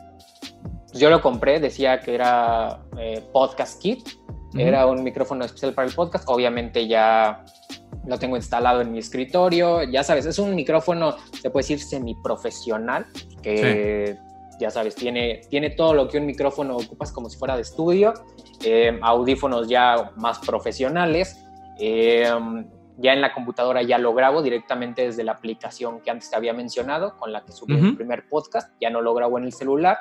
yo 0.93 1.09
lo 1.09 1.23
compré, 1.23 1.61
decía 1.61 2.01
que 2.01 2.15
era 2.15 2.83
eh, 2.99 3.25
Podcast 3.33 3.81
Kit, 3.81 4.07
era 4.55 4.85
un 4.85 5.03
micrófono 5.03 5.47
especial 5.47 5.73
para 5.73 5.89
el 5.89 5.95
podcast, 5.95 6.29
obviamente 6.29 6.87
ya 6.87 7.43
lo 8.05 8.19
tengo 8.19 8.37
instalado 8.37 8.83
en 8.83 8.93
mi 8.93 8.99
escritorio, 8.99 9.83
ya 9.85 10.05
sabes, 10.05 10.27
es 10.27 10.39
un 10.39 10.55
micrófono, 10.55 11.17
se 11.41 11.49
puede 11.49 11.62
decir 11.62 11.81
semiprofesional, 11.81 13.07
que 13.43 14.19
ya 14.59 14.71
sabes, 14.71 14.94
tiene, 14.94 15.42
tiene 15.49 15.71
todo 15.71 15.94
lo 15.94 16.09
que 16.09 16.18
un 16.18 16.26
micrófono 16.26 16.76
ocupas 16.76 17.12
como 17.12 17.28
si 17.28 17.38
fuera 17.38 17.56
de 17.56 17.62
estudio, 17.62 18.14
eh, 18.64 18.99
audífonos 19.02 19.68
ya 19.68 20.12
más 20.16 20.38
profesionales, 20.38 21.44
ya 21.78 23.12
en 23.12 23.21
la 23.21 23.32
computadora 23.32 23.82
ya 23.82 23.99
lo 23.99 24.14
grabo 24.14 24.42
directamente 24.42 25.02
desde 25.02 25.25
la 25.25 25.32
aplicación 25.32 26.00
que 26.00 26.11
antes 26.11 26.30
te 26.30 26.37
había 26.37 26.52
mencionado, 26.52 27.16
con 27.16 27.32
la 27.32 27.44
que 27.44 27.52
subí 27.52 27.75
el 27.75 27.97
primer 27.97 28.28
podcast, 28.28 28.73
ya 28.80 28.90
no 28.90 29.00
lo 29.00 29.14
grabo 29.14 29.38
en 29.38 29.44
el 29.44 29.52
celular 29.52 29.99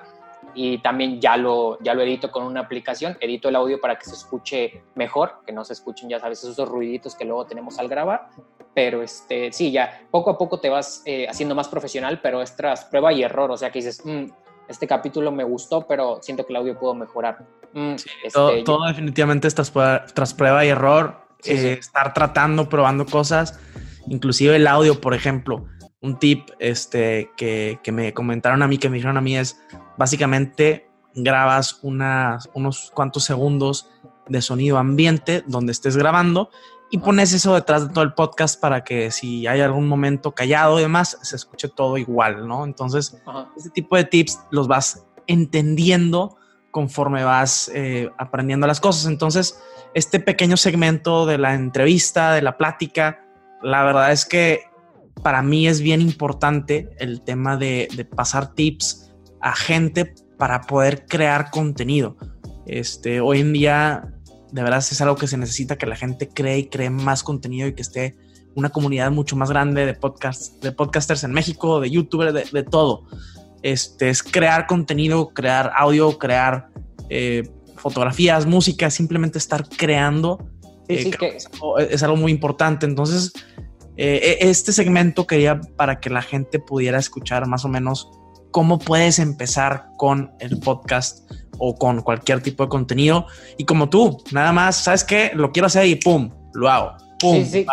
y 0.54 0.80
también 0.80 1.22
ya 1.22 1.38
lo, 1.38 1.80
ya 1.82 1.94
lo 1.94 2.02
edito 2.02 2.32
con 2.32 2.44
una 2.44 2.62
aplicación, 2.62 3.18
edito 3.20 3.50
el 3.50 3.56
audio 3.56 3.80
para 3.80 3.98
que 3.98 4.06
se 4.06 4.16
escuche 4.16 4.84
mejor, 4.96 5.36
que 5.46 5.52
no 5.52 5.64
se 5.64 5.74
escuchen, 5.74 6.10
ya 6.10 6.20
sabes, 6.20 6.44
esos 6.44 6.68
ruiditos 6.68 7.16
que 7.16 7.26
luego 7.26 7.46
tenemos 7.46 7.80
al 7.80 7.88
grabar, 7.88 8.30
pero 8.74 9.02
este, 9.02 9.52
sí, 9.52 9.72
ya 9.72 10.02
poco 10.12 10.30
a 10.32 10.38
poco 10.38 10.60
te 10.60 10.70
vas 10.70 11.02
eh, 11.06 11.28
haciendo 11.30 11.56
más 11.56 11.68
profesional, 11.68 12.20
pero 12.22 12.42
es 12.42 12.56
tras 12.56 12.86
prueba 12.86 13.12
y 13.12 13.24
error, 13.24 13.52
o 13.52 13.58
sea 13.58 13.72
que 13.72 13.80
dices, 13.80 14.02
mm, 14.06 14.26
este 14.68 14.88
capítulo 14.88 15.32
me 15.32 15.44
gustó, 15.44 15.86
pero 15.88 16.20
siento 16.22 16.46
que 16.46 16.54
el 16.54 16.58
audio 16.58 16.80
puedo 16.80 16.94
mejorar. 16.94 17.46
Mm, 17.74 17.96
este, 18.24 18.64
todo, 18.64 18.88
definitivamente 18.88 19.48
es 19.48 19.56
tras 19.56 20.34
prueba 20.34 20.66
y 20.66 20.70
error, 20.70 21.22
eh, 21.46 21.78
estar 21.80 22.14
tratando, 22.14 22.70
probando 22.70 23.06
cosas, 23.06 23.60
inclusive 24.08 24.56
el 24.56 24.68
audio, 24.68 25.00
por 25.00 25.14
ejemplo. 25.14 25.66
un 26.04 26.18
tip 26.18 26.50
este, 26.58 27.30
que, 27.38 27.80
que, 27.84 27.92
me 27.92 28.12
comentaron 28.12 28.64
a 28.64 28.68
mí, 28.68 28.80
que 28.80 28.90
me 28.90 28.96
dijeron 28.96 29.18
a 29.18 29.22
mí 29.22 29.38
es 29.38 29.62
básicamente 29.98 30.90
grabas 31.14 31.80
unas, 31.84 32.50
unos 32.56 32.92
cuantos 32.92 33.24
segundos 33.24 33.88
de 34.28 34.42
sonido 34.42 34.80
ambiente 34.80 35.44
donde 35.46 35.72
estés 35.72 35.98
grabando 35.98 36.50
y 36.94 36.98
pones 36.98 37.32
eso 37.32 37.56
detrás 37.56 37.88
de 37.88 37.94
todo 37.94 38.04
el 38.04 38.14
podcast 38.14 38.60
para 38.60 38.84
que 38.84 39.12
si 39.12 39.48
hay 39.48 39.62
algún 39.62 39.88
momento 39.88 40.34
callado 40.34 40.78
y 40.78 40.82
demás, 40.82 41.18
se 41.22 41.38
escuche 41.38 41.70
todo 41.70 41.98
igual, 41.98 42.46
¿no? 42.46 42.66
Entonces, 42.66 43.18
este 43.56 43.70
tipo 43.70 43.96
de 43.96 44.04
tips 44.04 44.40
los 44.52 44.68
vas 44.68 45.06
entendiendo 45.26 46.38
conforme 46.70 47.24
vas 47.24 47.72
eh, 47.74 48.10
aprendiendo 48.18 48.68
las 48.68 48.82
cosas. 48.82 49.06
Entonces, 49.06 49.58
este 49.94 50.20
pequeño 50.20 50.58
segmento 50.58 51.26
de 51.26 51.38
la 51.38 51.54
entrevista, 51.54 52.34
de 52.34 52.42
la 52.42 52.58
plática, 52.58 53.26
la 53.64 53.84
verdad 53.86 54.12
es 54.12 54.26
que 54.26 54.64
para 55.24 55.42
mí 55.42 55.70
es 55.70 55.80
bien 55.80 56.02
importante 56.02 56.90
el 57.00 57.22
tema 57.22 57.56
de, 57.56 57.88
de 57.96 58.04
pasar 58.04 58.54
tips 58.54 59.14
a 59.40 59.56
gente 59.56 60.14
para 60.38 60.60
poder 60.60 61.06
crear 61.06 61.52
contenido. 61.52 62.18
Este, 62.66 63.22
hoy 63.22 63.40
en 63.40 63.54
día 63.54 64.14
de 64.52 64.64
verdad 64.64 64.80
es 64.80 65.02
algo 65.02 65.16
que 65.16 65.28
se 65.28 65.38
necesita 65.38 65.78
que 65.78 65.86
la 65.86 65.96
gente 65.96 66.28
cree 66.28 66.60
y 66.60 66.68
cree 66.68 66.90
más 66.90 67.24
contenido 67.24 67.68
y 67.68 67.74
que 67.74 67.82
esté 67.82 68.16
una 68.56 68.70
comunidad 68.70 69.12
mucho 69.12 69.36
más 69.36 69.50
grande 69.50 69.86
de 69.86 69.94
podcasts, 69.94 70.60
de 70.60 70.72
podcasters 70.72 71.24
en 71.24 71.32
México, 71.32 71.80
de 71.80 71.90
youtubers, 71.90 72.52
de, 72.52 72.64
todo. 72.64 73.06
Este 73.62 74.10
es 74.10 74.24
crear 74.24 74.68
contenido, 74.68 75.30
crear 75.30 75.72
audio, 75.76 76.18
crear 76.18 76.68
eh, 77.10 77.50
fotografías, 77.78 78.46
música, 78.46 78.90
simplemente 78.90 79.38
estar 79.38 79.68
creando. 79.70 80.46
Eh, 80.90 81.12
es, 81.90 82.04
algo, 82.04 82.18
muy 82.18 82.32
importante. 82.32 82.86
Entonces, 82.86 83.32
eh, 83.96 84.38
e, 84.42 84.50
este 84.50 84.74
segmento 84.74 85.26
quería 85.26 85.62
para 85.78 86.00
que 86.00 86.10
la 86.10 86.22
gente 86.22 86.60
pudiera 86.60 87.00
escuchar 87.00 87.48
más 87.48 87.64
o 87.64 87.70
menos 87.70 88.10
cómo 88.52 88.80
puedes 88.80 89.20
empezar 89.20 89.88
con 89.98 90.32
el 90.40 90.60
podcast 90.60 91.32
o 91.64 91.76
con 91.76 92.02
cualquier 92.02 92.42
tipo 92.42 92.64
de 92.64 92.70
contenido. 92.70 93.28
Y 93.56 93.66
como 93.66 93.88
tú, 93.88 94.18
nada 94.32 94.52
más, 94.52 94.78
¿sabes 94.78 95.04
qué? 95.04 95.32
Lo 95.36 95.52
quiero 95.52 95.68
hacer 95.68 95.86
y 95.86 95.96
¡pum! 95.96 96.32
Lo 96.54 96.68
hago. 96.68 96.94
¡Pum! 97.20 97.36
Sí, 97.36 97.46
sí, 97.46 97.66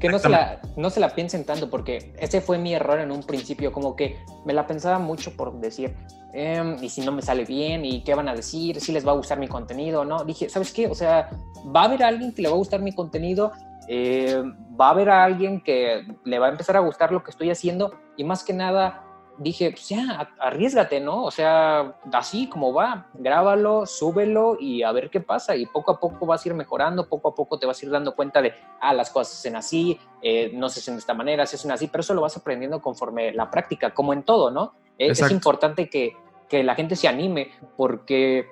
que, 0.00 0.08
no, 0.08 0.18
se 0.18 0.30
la, 0.30 0.62
no 0.78 0.88
se 0.88 0.98
la 0.98 1.10
piensen 1.14 1.44
tanto 1.44 1.68
porque 1.68 2.14
ese 2.18 2.40
fue 2.40 2.56
mi 2.56 2.72
error 2.72 2.98
en 3.00 3.12
un 3.12 3.22
principio, 3.22 3.70
como 3.70 3.94
que 3.96 4.16
me 4.46 4.54
la 4.54 4.66
pensaba 4.66 4.98
mucho 4.98 5.36
por 5.36 5.60
decir, 5.60 5.94
em, 6.32 6.82
y 6.82 6.88
si 6.88 7.02
no 7.02 7.12
me 7.12 7.20
sale 7.20 7.44
bien, 7.44 7.84
y 7.84 8.02
qué 8.02 8.14
van 8.14 8.30
a 8.30 8.34
decir, 8.34 8.80
si 8.80 8.92
les 8.92 9.06
va 9.06 9.12
a 9.12 9.14
gustar 9.14 9.38
mi 9.38 9.46
contenido, 9.46 10.06
¿no? 10.06 10.24
Dije, 10.24 10.48
¿sabes 10.48 10.72
qué? 10.72 10.86
O 10.86 10.94
sea, 10.94 11.28
va 11.76 11.82
a 11.82 11.84
haber 11.84 12.02
alguien 12.02 12.32
que 12.32 12.40
le 12.40 12.48
va 12.48 12.54
a 12.54 12.58
gustar 12.58 12.80
mi 12.80 12.92
contenido, 12.92 13.52
eh, 13.88 14.42
va 14.80 14.88
a 14.88 14.90
haber 14.92 15.10
alguien 15.10 15.60
que 15.60 16.02
le 16.24 16.38
va 16.38 16.46
a 16.46 16.50
empezar 16.50 16.78
a 16.78 16.80
gustar 16.80 17.12
lo 17.12 17.22
que 17.22 17.30
estoy 17.30 17.50
haciendo, 17.50 17.92
y 18.16 18.24
más 18.24 18.42
que 18.42 18.54
nada, 18.54 19.03
dije, 19.38 19.70
pues 19.70 19.88
ya, 19.88 20.30
arriesgate, 20.38 21.00
¿no? 21.00 21.24
O 21.24 21.30
sea, 21.30 21.96
así 22.12 22.48
como 22.48 22.72
va, 22.72 23.08
grábalo, 23.14 23.86
súbelo 23.86 24.56
y 24.58 24.82
a 24.82 24.92
ver 24.92 25.10
qué 25.10 25.20
pasa. 25.20 25.56
Y 25.56 25.66
poco 25.66 25.92
a 25.92 26.00
poco 26.00 26.26
vas 26.26 26.44
a 26.44 26.48
ir 26.48 26.54
mejorando, 26.54 27.08
poco 27.08 27.28
a 27.28 27.34
poco 27.34 27.58
te 27.58 27.66
vas 27.66 27.82
a 27.82 27.86
ir 27.86 27.92
dando 27.92 28.14
cuenta 28.14 28.40
de, 28.42 28.54
ah, 28.80 28.94
las 28.94 29.10
cosas 29.10 29.34
se 29.34 29.48
hacen 29.48 29.56
así, 29.56 29.98
eh, 30.22 30.50
no 30.54 30.68
se 30.68 30.80
hacen 30.80 30.94
de 30.94 31.00
esta 31.00 31.14
manera, 31.14 31.46
se 31.46 31.56
hacen 31.56 31.70
así, 31.70 31.88
pero 31.88 32.00
eso 32.00 32.14
lo 32.14 32.20
vas 32.20 32.36
aprendiendo 32.36 32.80
conforme 32.80 33.32
la 33.32 33.50
práctica, 33.50 33.92
como 33.92 34.12
en 34.12 34.22
todo, 34.22 34.50
¿no? 34.50 34.74
Eh, 34.98 35.10
es 35.10 35.30
importante 35.30 35.88
que, 35.88 36.16
que 36.48 36.62
la 36.62 36.74
gente 36.74 36.96
se 36.96 37.08
anime 37.08 37.50
porque 37.76 38.46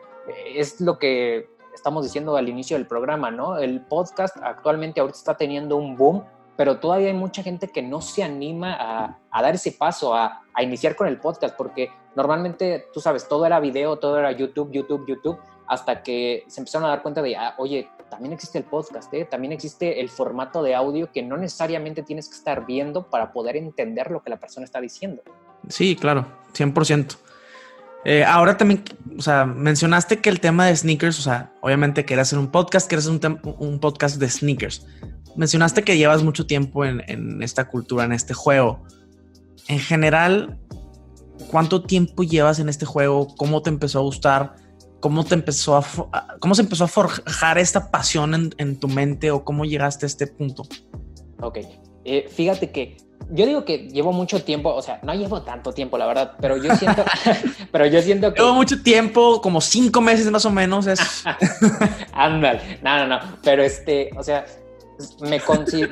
es 0.55 0.81
lo 0.81 0.99
que 0.99 1.49
estamos 1.75 2.05
diciendo 2.05 2.37
al 2.37 2.49
inicio 2.49 2.77
del 2.77 2.87
programa, 2.87 3.31
¿no? 3.31 3.59
El 3.59 3.81
podcast 3.81 4.37
actualmente 4.43 5.01
ahorita 5.01 5.19
está 5.19 5.37
teniendo 5.37 5.77
un 5.77 5.97
boom 5.97 6.25
pero 6.57 6.79
todavía 6.79 7.09
hay 7.09 7.15
mucha 7.15 7.43
gente 7.43 7.69
que 7.69 7.83
no 7.83 8.01
se 8.01 8.23
anima 8.23 8.77
a, 9.31 9.43
dar 9.43 9.55
ese 9.55 9.73
paso, 9.73 10.15
a, 10.15 10.43
iniciar 10.61 10.95
con 10.95 11.09
el 11.09 11.19
podcast, 11.19 11.57
porque 11.57 11.91
normalmente, 12.15 12.87
tú 12.93 13.01
sabes, 13.01 13.27
todo 13.27 13.47
era 13.47 13.59
video, 13.59 13.99
todo 13.99 14.19
era 14.19 14.33
YouTube, 14.33 14.71
YouTube, 14.71 15.07
YouTube, 15.07 15.39
hasta 15.67 16.03
que 16.03 16.45
se 16.49 16.61
empezaron 16.61 16.87
a 16.87 16.91
dar 16.91 17.03
cuenta 17.03 17.23
de, 17.23 17.37
ah, 17.37 17.55
oye, 17.59 17.89
también 18.11 18.35
existe 18.35 18.59
el 18.59 18.65
podcast, 18.65 19.13
¿eh? 19.15 19.25
también 19.25 19.53
existe 19.53 20.01
el 20.01 20.11
formato 20.11 20.63
de 20.63 20.75
audio 20.75 21.11
que 21.11 21.23
no 21.23 21.39
necesariamente 21.39 22.03
tienes 22.03 22.29
que 22.29 22.35
estar 22.35 22.67
viendo 22.67 23.09
para 23.09 23.33
poder 23.33 23.57
entender 23.57 24.11
lo 24.11 24.23
que 24.23 24.29
la 24.29 24.39
persona 24.39 24.65
está 24.65 24.83
diciendo. 24.83 25.23
Sí, 25.69 25.97
claro, 25.97 26.27
100%. 26.53 27.17
Eh, 28.05 28.25
ahora 28.25 28.59
también, 28.59 28.85
o 29.17 29.23
sea, 29.23 29.47
mencionaste 29.47 30.21
que 30.21 30.29
el 30.29 30.41
tema 30.41 30.67
de 30.67 30.77
sneakers, 30.77 31.19
o 31.21 31.23
sea, 31.23 31.53
obviamente 31.63 32.05
querías 32.05 32.29
hacer 32.29 32.39
un 32.39 32.51
podcast, 32.51 32.89
quieres 32.89 33.07
hacer 33.07 33.39
un 33.43 33.79
podcast 33.79 34.17
de 34.17 34.29
sneakers 34.29 34.87
mencionaste 35.37 35.83
que 35.83 35.97
llevas 35.97 36.23
mucho 36.23 36.47
tiempo 36.47 36.85
en, 36.85 37.43
esta 37.43 37.69
cultura, 37.69 38.05
en 38.05 38.13
este 38.13 38.35
juego. 38.35 38.83
En 39.69 39.79
general, 39.79 40.59
¿cuánto 41.51 41.83
tiempo 41.83 42.23
llevas 42.23 42.59
en 42.59 42.69
este 42.69 42.87
juego? 42.87 43.29
¿Cómo 43.37 43.63
te 43.63 43.71
empezó 43.71 43.99
a 43.99 44.03
gustar? 44.03 44.55
¿Cómo 45.01 45.25
te 45.25 45.35
empezó 45.35 45.77
a, 45.77 45.85
cómo 46.39 46.55
se 46.55 46.63
empezó 46.63 46.85
a 46.85 46.89
forjar 46.89 47.59
esta 47.59 47.91
pasión 47.91 48.53
en, 48.57 48.77
tu 48.79 48.89
mente 48.89 49.31
o 49.31 49.45
cómo 49.45 49.65
llegaste 49.65 50.07
a 50.07 50.09
este 50.09 50.27
punto? 50.27 50.63
Ok, 51.41 51.59
eh, 52.05 52.29
fíjate 52.29 52.71
que 52.71 52.97
yo 53.31 53.47
digo 53.47 53.65
que 53.65 53.89
llevo 53.89 54.13
mucho 54.13 54.43
tiempo, 54.43 54.75
o 54.75 54.83
sea, 54.83 55.01
no 55.03 55.15
llevo 55.15 55.43
tanto 55.43 55.73
tiempo, 55.73 55.97
la 55.97 56.07
verdad, 56.07 56.33
pero 56.41 56.57
yo 56.57 56.75
siento, 56.77 57.05
pero 57.73 57.87
yo 57.87 58.03
siento 58.03 58.33
que... 58.33 58.41
Llevo 58.41 58.55
mucho 58.55 58.83
tiempo, 58.83 59.41
como 59.41 59.61
cinco 59.61 60.01
meses 60.01 60.31
más 60.31 60.45
o 60.45 60.51
menos. 60.51 60.87
Es... 60.87 61.01
Ándale, 62.13 62.79
no, 62.83 62.99
no, 62.99 63.07
no, 63.07 63.21
pero 63.43 63.63
este, 63.63 64.11
o 64.17 64.23
sea, 64.23 64.45
me, 65.21 65.41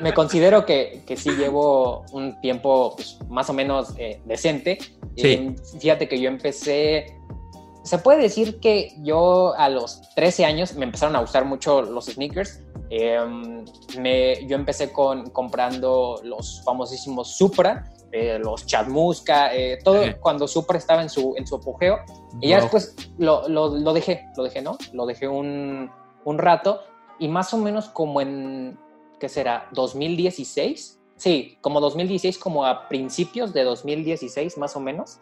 me 0.01 0.13
considero 0.13 0.65
que, 0.65 1.03
que, 1.05 1.17
sí 1.17 1.31
llevo 1.31 2.05
un 2.11 2.39
tiempo 2.41 2.93
pues, 2.95 3.19
más 3.29 3.49
o 3.49 3.53
menos 3.53 3.93
eh, 3.97 4.21
decente. 4.25 4.77
Eh, 5.15 5.55
fíjate 5.79 6.07
que 6.07 6.19
yo 6.19 6.29
empecé, 6.29 7.17
se 7.83 7.97
puede 7.97 8.21
decir 8.21 8.59
que 8.59 8.93
yo 8.99 9.53
a 9.55 9.69
los 9.69 10.01
13 10.15 10.45
años 10.45 10.75
me 10.75 10.85
empezaron 10.85 11.15
a 11.15 11.19
gustar 11.19 11.45
mucho 11.45 11.81
los 11.81 12.05
sneakers. 12.05 12.61
Em, 12.89 13.63
me, 13.99 14.45
yo 14.47 14.55
empecé 14.55 14.91
con, 14.91 15.29
comprando 15.29 16.19
los 16.23 16.61
famosísimos 16.63 17.35
Supra, 17.35 17.91
eh, 18.11 18.37
los 18.39 18.65
Chatmuska, 18.65 19.51
todo 19.83 20.03
cuando 20.19 20.47
Supra 20.47 20.77
estaba 20.77 21.01
en 21.01 21.09
su, 21.09 21.33
en 21.37 21.47
su 21.47 21.55
apogeo. 21.55 21.99
Y 22.41 22.49
ya 22.49 22.61
después 22.61 22.95
lo, 23.17 23.47
lo, 23.47 23.77
lo, 23.77 23.93
dejé, 23.93 24.27
lo 24.35 24.43
dejé, 24.43 24.61
¿no? 24.61 24.77
Lo 24.93 25.05
dejé 25.05 25.27
un, 25.27 25.89
un 26.25 26.37
rato 26.37 26.81
y 27.21 27.27
más 27.27 27.53
o 27.53 27.57
menos 27.57 27.87
como 27.89 28.19
en 28.19 28.79
¿qué 29.21 29.29
será? 29.29 29.69
¿2016? 29.73 30.97
Sí, 31.15 31.57
como 31.61 31.79
2016, 31.79 32.39
como 32.39 32.65
a 32.65 32.89
principios 32.89 33.53
de 33.53 33.63
2016 33.63 34.57
más 34.57 34.75
o 34.75 34.79
menos. 34.79 35.19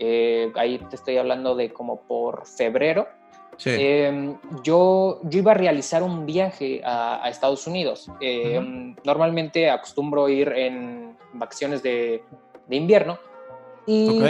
Eh, 0.00 0.52
ahí 0.56 0.78
te 0.90 0.96
estoy 0.96 1.16
hablando 1.16 1.54
de 1.54 1.72
como 1.72 2.02
por 2.02 2.46
febrero. 2.46 3.06
Sí. 3.56 3.70
Em, 3.72 4.36
yo, 4.64 5.20
yo 5.22 5.38
iba 5.38 5.52
a 5.52 5.54
realizar 5.54 6.02
un 6.02 6.26
viaje 6.26 6.82
a, 6.84 7.28
Estados 7.30 7.66
Unidos. 7.68 8.10
Em, 8.20 8.96
normalmente 9.04 9.70
acostumbro 9.70 10.28
ir 10.28 10.48
en 10.48 11.16
vacaciones 11.32 11.82
de, 11.82 12.22
de 12.66 12.76
invierno 12.76 13.18
y 13.86 14.20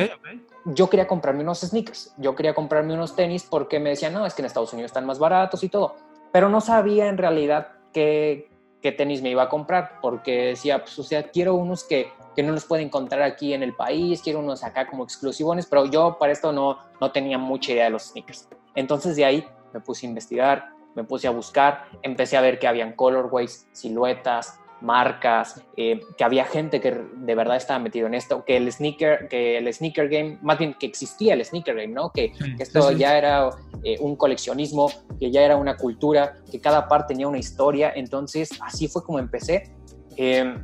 yo 0.66 0.90
quería 0.90 1.06
comprarme 1.06 1.42
unos 1.42 1.60
sneakers. 1.60 2.14
Yo 2.18 2.34
quería 2.34 2.54
comprarme 2.54 2.92
unos 2.92 3.16
tenis 3.16 3.46
porque 3.48 3.80
me 3.80 3.90
decían, 3.90 4.12
no, 4.12 4.26
es 4.26 4.34
que 4.34 4.42
en 4.42 4.46
Estados 4.46 4.72
Unidos 4.74 4.90
están 4.90 5.06
más 5.06 5.18
baratos 5.18 5.64
y 5.64 5.70
todo. 5.70 5.96
Pero 6.32 6.50
no 6.50 6.60
sabía 6.60 7.08
en 7.08 7.16
realidad 7.16 7.68
qué, 7.92 8.47
qué 8.82 8.92
tenis 8.92 9.22
me 9.22 9.30
iba 9.30 9.44
a 9.44 9.48
comprar, 9.48 10.00
porque 10.00 10.46
decía, 10.46 10.80
pues, 10.80 10.98
o 10.98 11.02
sea, 11.02 11.24
quiero 11.30 11.54
unos 11.54 11.84
que, 11.84 12.12
que 12.36 12.42
no 12.42 12.52
los 12.52 12.64
puedo 12.64 12.82
encontrar 12.82 13.22
aquí 13.22 13.52
en 13.52 13.62
el 13.62 13.74
país, 13.74 14.22
quiero 14.22 14.38
unos 14.38 14.62
acá 14.62 14.86
como 14.86 15.04
exclusivones, 15.04 15.66
pero 15.66 15.86
yo 15.86 16.16
para 16.18 16.32
esto 16.32 16.52
no, 16.52 16.78
no 17.00 17.10
tenía 17.12 17.38
mucha 17.38 17.72
idea 17.72 17.84
de 17.84 17.90
los 17.90 18.10
sneakers. 18.10 18.48
Entonces 18.74 19.16
de 19.16 19.24
ahí 19.24 19.48
me 19.72 19.80
puse 19.80 20.06
a 20.06 20.08
investigar, 20.08 20.70
me 20.94 21.04
puse 21.04 21.26
a 21.26 21.30
buscar, 21.30 21.86
empecé 22.02 22.36
a 22.36 22.40
ver 22.40 22.58
que 22.58 22.68
habían 22.68 22.92
colorways, 22.92 23.68
siluetas, 23.72 24.60
marcas, 24.80 25.62
eh, 25.76 26.00
que 26.16 26.24
había 26.24 26.44
gente 26.44 26.80
que 26.80 26.92
de 26.92 27.34
verdad 27.34 27.56
estaba 27.56 27.78
metido 27.78 28.06
en 28.06 28.14
esto, 28.14 28.44
que 28.44 28.56
el 28.56 28.70
sneaker, 28.70 29.28
que 29.28 29.58
el 29.58 29.72
sneaker 29.72 30.08
game, 30.08 30.38
más 30.42 30.58
bien 30.58 30.74
que 30.74 30.86
existía 30.86 31.34
el 31.34 31.44
sneaker 31.44 31.74
game, 31.74 31.88
¿no? 31.94 32.10
Que, 32.10 32.32
esto 32.58 32.92
ya 32.92 33.16
era 33.16 33.50
eh, 33.82 33.96
un 34.00 34.16
coleccionismo, 34.16 34.90
que 35.18 35.30
ya 35.30 35.42
era 35.42 35.56
una 35.56 35.76
cultura, 35.76 36.36
que 36.50 36.60
cada 36.60 36.88
par 36.88 37.06
tenía 37.06 37.28
una 37.28 37.38
historia, 37.38 37.92
entonces 37.94 38.50
así 38.62 38.88
fue 38.88 39.02
como 39.02 39.18
empecé. 39.18 39.72
Em, 40.16 40.62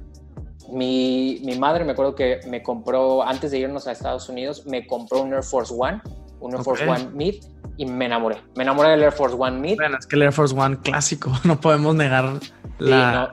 mi, 0.73 1.41
mi, 1.45 1.59
madre 1.59 1.85
me 1.85 1.93
acuerdo 1.93 2.15
que 2.15 2.41
me 2.49 2.63
compró, 2.63 3.23
antes 3.23 3.51
de 3.51 3.59
irnos 3.59 3.87
a 3.87 3.93
Estados 3.93 4.29
Unidos, 4.29 4.67
me 4.67 4.87
compró 4.87 5.23
un 5.23 5.33
Air 5.33 5.43
Force 5.43 5.75
One, 5.77 6.01
un 6.41 6.55
Air 6.55 6.63
Force 6.63 6.89
One 6.89 7.09
Mid, 7.13 7.37
y 7.77 7.87
me 7.87 8.07
enamoré. 8.07 8.37
Me 8.57 8.63
enamoré 8.63 8.91
del 8.91 9.03
Air 9.03 9.13
Force 9.13 9.37
One 9.39 9.59
Mid. 9.59 9.77
Bueno, 9.77 9.99
es 9.99 10.07
que 10.07 10.17
el 10.17 10.23
Air 10.23 10.33
Force 10.33 10.55
One 10.57 10.79
clásico, 10.79 11.33
no 11.45 11.61
podemos 11.61 11.95
negar 11.95 12.41
la, 12.79 13.31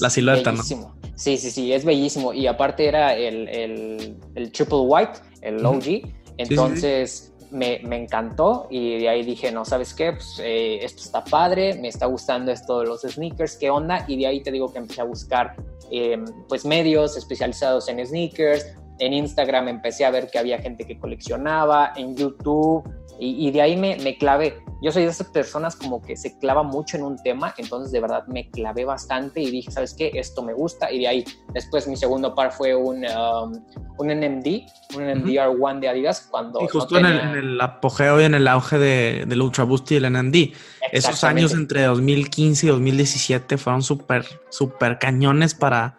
la 0.00 0.10
silueta, 0.10 0.50
bellísimo. 0.50 0.94
¿no? 1.02 1.10
Sí, 1.16 1.36
sí, 1.38 1.50
sí, 1.50 1.72
es 1.72 1.84
bellísimo. 1.84 2.32
Y 2.32 2.46
aparte 2.46 2.86
era 2.86 3.14
el, 3.14 3.48
el, 3.48 4.16
el 4.34 4.52
Triple 4.52 4.78
White, 4.80 5.20
el 5.42 5.64
OG. 5.64 6.02
Entonces 6.38 7.32
Me, 7.50 7.80
me, 7.84 7.96
encantó 7.96 8.66
y 8.70 8.98
de 8.98 9.08
ahí 9.08 9.22
dije, 9.22 9.52
no, 9.52 9.64
¿sabes 9.64 9.94
qué? 9.94 10.12
Pues, 10.12 10.40
eh, 10.42 10.84
esto 10.84 11.02
está 11.02 11.24
padre, 11.24 11.78
me 11.80 11.88
está 11.88 12.06
gustando 12.06 12.50
esto 12.50 12.80
de 12.80 12.86
los 12.88 13.02
sneakers, 13.02 13.56
¿qué 13.56 13.70
onda? 13.70 14.04
Y 14.08 14.16
de 14.18 14.26
ahí 14.26 14.42
te 14.42 14.50
digo 14.50 14.70
que 14.72 14.78
empecé 14.78 15.00
a 15.00 15.04
buscar 15.04 15.54
em, 15.90 16.24
pues 16.48 16.64
medios 16.64 17.16
especializados 17.16 17.88
en 17.88 18.04
sneakers, 18.04 18.66
en 18.98 19.12
Instagram 19.12 19.68
empecé 19.68 20.04
a 20.04 20.10
ver 20.10 20.28
que 20.30 20.38
había 20.38 20.58
gente 20.58 20.86
que 20.86 20.98
coleccionaba, 20.98 21.92
en 21.96 22.16
YouTube, 22.16 22.84
y, 23.18 23.50
de 23.50 23.62
ahí 23.62 23.76
me, 23.76 23.96
me, 23.96 24.18
clavé. 24.18 24.58
Yo 24.82 24.92
soy 24.92 25.04
de 25.04 25.08
esas 25.08 25.28
personas 25.28 25.74
como 25.74 26.02
que 26.02 26.16
se 26.16 26.38
clava 26.38 26.62
mucho 26.62 26.98
en 26.98 27.02
un 27.02 27.16
tema, 27.16 27.54
entonces 27.56 27.90
de 27.92 28.00
verdad 28.00 28.26
me 28.26 28.50
clavé 28.50 28.84
bastante 28.84 29.40
y 29.40 29.50
dije, 29.50 29.70
¿sabes 29.70 29.94
qué? 29.94 30.10
Esto 30.14 30.42
me 30.42 30.52
gusta. 30.52 30.92
Y 30.92 30.98
de 31.00 31.08
ahí, 31.08 31.24
después 31.54 31.88
mi 31.88 31.96
segundo 31.96 32.34
par 32.34 32.52
fue 32.52 32.74
un, 32.74 33.06
um, 33.06 33.52
un 33.96 34.06
NMD, 34.08 34.66
un 34.96 35.04
NMDR1 35.04 35.80
de 35.80 35.88
Adidas. 35.88 36.28
Cuando 36.30 36.60
y 36.60 36.68
justo 36.68 36.98
en, 36.98 37.06
el, 37.06 37.58
apogeo 37.58 38.20
y 38.20 38.24
en 38.24 38.34
el 38.34 38.46
auge 38.48 38.78
de, 38.78 39.24
del 39.26 39.40
Ultra 39.40 39.64
Boost 39.64 39.92
y 39.92 39.96
el 39.96 40.12
NMD. 40.12 40.52
Esos 40.92 41.24
años 41.24 41.54
entre 41.54 41.84
2015 41.84 42.66
y 42.66 42.68
2017 42.68 43.56
fueron 43.56 43.82
súper, 43.82 44.26
súper 44.50 44.98
cañones 44.98 45.54
para, 45.54 45.98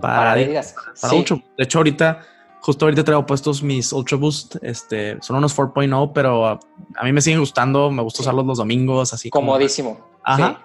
para. 0.00 0.34
Para, 0.34 0.34
De 0.34 1.64
hecho, 1.64 1.78
ahorita 1.78 2.20
Justo 2.60 2.84
ahorita 2.84 3.04
traigo 3.04 3.24
puestos 3.24 3.62
mis 3.62 3.92
Ultra 3.92 4.18
Boost, 4.18 4.56
este, 4.62 5.16
son 5.22 5.36
unos 5.36 5.56
4.0, 5.56 6.12
pero 6.14 6.46
a, 6.46 6.60
mí 7.02 7.12
me 7.12 7.22
siguen 7.22 7.40
gustando, 7.40 7.90
me 7.90 8.02
gusta 8.02 8.20
usarlos 8.22 8.44
los 8.44 8.58
domingos, 8.58 9.14
así 9.14 9.30
Comodísimo. 9.30 9.98
Ajá. 10.22 10.60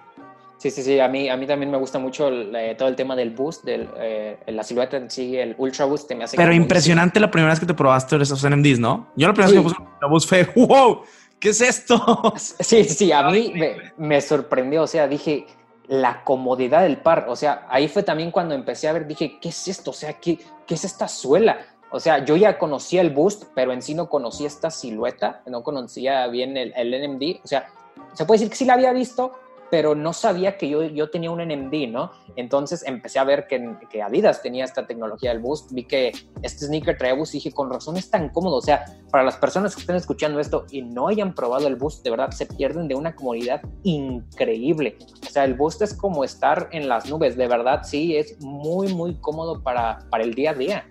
Sí. 0.58 0.70
sí, 0.70 0.82
sí, 0.82 1.00
a 1.00 1.08
mí, 1.08 1.30
a 1.30 1.36
mí 1.38 1.46
también 1.46 1.70
me 1.70 1.78
gusta 1.78 1.98
mucho 1.98 2.28
eh, 2.30 2.74
todo 2.76 2.88
el 2.88 2.96
tema 2.96 3.16
del 3.16 3.30
boost, 3.30 3.64
del, 3.64 3.88
eh, 3.96 4.38
la 4.48 4.62
silueta 4.62 4.98
en 4.98 5.10
sí, 5.10 5.36
el 5.38 5.54
Ultra 5.56 5.86
Boost, 5.86 6.12
me 6.12 6.24
hace 6.24 6.36
Pero 6.36 6.52
impresionante 6.52 7.18
la 7.18 7.30
primera 7.30 7.50
vez 7.50 7.60
que 7.60 7.66
te 7.66 7.74
probaste 7.74 8.16
esos 8.16 8.44
NMDs, 8.44 8.78
¿no? 8.78 9.08
Yo 9.16 9.26
la 9.26 9.32
primera 9.32 9.50
vez 9.50 9.58
que 9.58 9.62
puse 9.62 9.90
Ultra 9.92 10.08
Boost 10.08 10.28
fue, 10.28 10.44
wow, 10.66 11.00
¿qué 11.40 11.48
es 11.48 11.62
esto? 11.62 12.34
Sí, 12.36 12.84
sí, 12.84 12.84
sí, 12.84 13.12
a 13.12 13.22
mí 13.30 13.52
me, 13.54 13.76
me 13.96 14.20
sorprendió, 14.20 14.82
o 14.82 14.86
sea, 14.86 15.08
dije, 15.08 15.46
la 15.88 16.24
comodidad 16.24 16.82
del 16.82 16.98
par. 16.98 17.26
O 17.28 17.36
sea, 17.36 17.66
ahí 17.68 17.88
fue 17.88 18.02
también 18.02 18.30
cuando 18.30 18.54
empecé 18.54 18.88
a 18.88 18.92
ver, 18.92 19.06
dije, 19.06 19.38
¿qué 19.40 19.50
es 19.50 19.68
esto? 19.68 19.90
O 19.90 19.94
sea, 19.94 20.14
¿qué, 20.14 20.38
es 20.68 20.84
esta 20.84 21.08
suela? 21.08 21.58
O 21.90 22.00
sea, 22.00 22.24
yo 22.24 22.36
ya 22.36 22.58
conocía 22.58 23.00
el 23.00 23.10
Boost, 23.10 23.44
pero 23.54 23.72
en 23.72 23.82
sí 23.82 23.94
no 23.94 24.08
conocía 24.08 24.46
esta 24.46 24.70
silueta, 24.70 25.42
no 25.46 25.62
conocía 25.62 26.26
bien 26.26 26.56
el, 26.56 26.72
NMD. 26.74 27.44
O 27.44 27.46
sea, 27.46 27.68
se 28.12 28.24
puede 28.24 28.38
decir 28.38 28.50
que 28.50 28.56
sí 28.56 28.64
la 28.64 28.74
había 28.74 28.92
visto, 28.92 29.32
pero 29.70 29.94
no 29.94 30.12
sabía 30.12 30.56
que 30.56 30.68
yo, 30.68 30.82
yo 30.84 31.10
tenía 31.10 31.30
un 31.30 31.40
NMD, 31.40 31.88
¿no? 31.90 32.12
Entonces 32.36 32.84
empecé 32.86 33.18
a 33.18 33.24
ver 33.24 33.46
que, 33.46 33.76
que, 33.90 34.02
Adidas 34.02 34.42
tenía 34.42 34.64
esta 34.64 34.86
tecnología 34.86 35.30
del 35.30 35.40
Boost, 35.40 35.72
vi 35.72 35.84
que 35.84 36.12
este 36.42 36.66
sneaker 36.66 36.96
traía 36.96 37.14
Boost 37.14 37.34
y 37.34 37.38
dije, 37.38 37.52
con 37.52 37.70
razón 37.70 37.96
es 37.96 38.10
tan 38.10 38.28
cómodo. 38.28 38.56
O 38.56 38.62
sea, 38.62 38.84
para 39.10 39.24
las 39.24 39.36
personas 39.36 39.74
que 39.74 39.80
estén 39.80 39.96
escuchando 39.96 40.40
esto 40.40 40.66
y 40.70 40.82
no 40.82 41.08
hayan 41.08 41.34
probado 41.34 41.66
el 41.66 41.76
Boost, 41.76 42.04
de 42.04 42.10
verdad 42.10 42.30
se 42.30 42.46
pierden 42.46 42.88
de 42.88 42.94
una 42.94 43.14
comodidad 43.14 43.62
increíble. 43.82 44.96
O 45.26 45.30
sea, 45.30 45.44
el 45.44 45.54
Boost 45.54 45.82
es 45.82 45.94
como 45.94 46.24
estar 46.24 46.68
en 46.72 46.88
las 46.88 47.08
nubes, 47.08 47.36
de 47.36 47.48
verdad, 47.48 47.82
sí, 47.84 48.16
es 48.16 48.40
muy, 48.40 48.92
muy 48.94 49.14
cómodo 49.16 49.62
para, 49.62 49.98
para 50.10 50.24
el 50.24 50.34
día 50.34 50.50
a 50.50 50.54
día. 50.54 50.86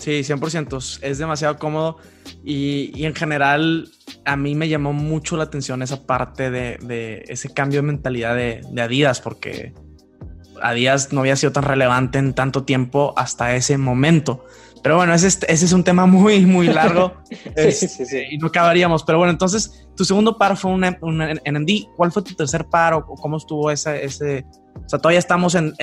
Sí, 0.00 0.22
100%. 0.22 1.00
Es 1.02 1.18
demasiado 1.18 1.58
cómodo 1.58 1.98
y, 2.42 3.04
en 3.04 3.14
general 3.14 3.90
a 4.24 4.34
mí 4.34 4.54
me 4.54 4.68
llamó 4.68 4.94
mucho 4.94 5.36
la 5.36 5.44
atención 5.44 5.82
esa 5.82 6.06
parte 6.06 6.50
de, 6.50 7.22
ese 7.28 7.52
cambio 7.52 7.80
de 7.80 7.86
mentalidad 7.86 8.34
de, 8.34 8.62
Adidas 8.80 9.20
porque 9.20 9.74
Adidas 10.62 11.12
no 11.12 11.20
había 11.20 11.36
sido 11.36 11.52
tan 11.52 11.64
relevante 11.64 12.18
en 12.18 12.32
tanto 12.32 12.64
tiempo 12.64 13.12
hasta 13.16 13.54
ese 13.54 13.76
momento. 13.76 14.46
Pero 14.82 14.96
bueno, 14.96 15.12
ese, 15.12 15.26
ese 15.26 15.64
es 15.66 15.72
un 15.74 15.84
tema 15.84 16.06
muy, 16.06 16.46
muy 16.46 16.68
largo 16.68 17.12
este, 17.54 18.28
y 18.30 18.38
no 18.38 18.46
acabaríamos. 18.46 19.04
Pero 19.04 19.18
bueno, 19.18 19.32
entonces 19.32 19.86
tu 19.94 20.06
segundo 20.06 20.38
par 20.38 20.56
fue 20.56 20.70
un, 20.70 20.82
un 21.02 21.18
NMD. 21.18 21.94
¿Cuál 21.94 22.10
fue 22.10 22.22
tu 22.22 22.34
tercer 22.34 22.64
par 22.64 22.94
o 22.94 23.04
cómo 23.04 23.36
estuvo 23.36 23.70
ese, 23.70 24.02
ese, 24.02 24.46
o 24.74 24.88
sea, 24.88 24.98
todavía 24.98 25.18
estamos 25.18 25.54
en, 25.54 25.74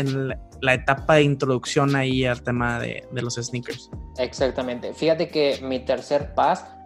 la 0.59 0.73
etapa 0.73 1.15
de 1.15 1.23
introducción 1.23 1.95
ahí 1.95 2.25
al 2.25 2.41
tema 2.41 2.79
de, 2.79 3.07
los 3.11 3.35
sneakers. 3.35 3.89
Exactamente. 4.17 4.93
Fíjate 4.93 5.29
que 5.29 5.59
mi 5.61 5.79
tercer 5.79 6.33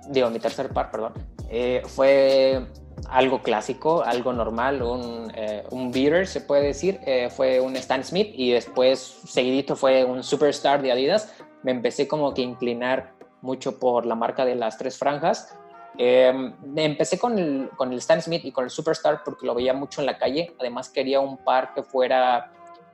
digo, 0.10 0.30
mi 0.30 0.40
tercer 0.40 0.70
par, 0.70 0.92
perdón, 0.92 1.14
eh, 1.50 1.82
fue 1.86 2.68
algo 3.10 3.42
clásico, 3.42 4.04
algo 4.04 4.34
normal, 4.34 4.82
un, 4.82 5.32
eh, 5.36 5.64
un 5.72 5.92
beater, 5.92 6.28
se 6.28 6.42
puede 6.42 6.64
decir. 6.64 7.00
Eh, 7.06 7.30
fue 7.30 7.60
un 7.60 7.76
Stan 7.78 8.04
Smith 8.04 8.32
y 8.36 8.52
después, 8.52 9.00
seguidito, 9.26 9.76
fue 9.76 10.04
un 10.04 10.24
Superstar 10.24 10.82
de 10.82 10.92
Adidas. 10.92 11.34
Me 11.64 11.72
empecé 11.72 12.08
como 12.08 12.34
que 12.34 12.42
inclinar 12.42 13.14
mucho 13.42 13.80
por 13.80 14.06
la 14.06 14.16
marca 14.16 14.46
de 14.46 14.56
las 14.56 14.78
tres 14.78 14.98
franjas 14.98 15.58
Em, 15.98 16.54
empecé 16.76 17.20
con 17.20 17.38
el, 17.38 17.70
con 17.76 17.92
el 17.92 17.98
Stan 18.00 18.22
Smith 18.22 18.46
y 18.46 18.52
con 18.52 18.64
el 18.64 18.70
Superstar 18.70 19.24
porque 19.24 19.46
lo 19.46 19.54
veía 19.54 19.74
mucho 19.74 20.02
en 20.02 20.08
la 20.08 20.18
calle. 20.18 20.54
Además 20.60 20.90
quería 20.90 21.20
un 21.20 21.38
par 21.38 21.74
que 21.74 21.84
fuera, 21.84 22.52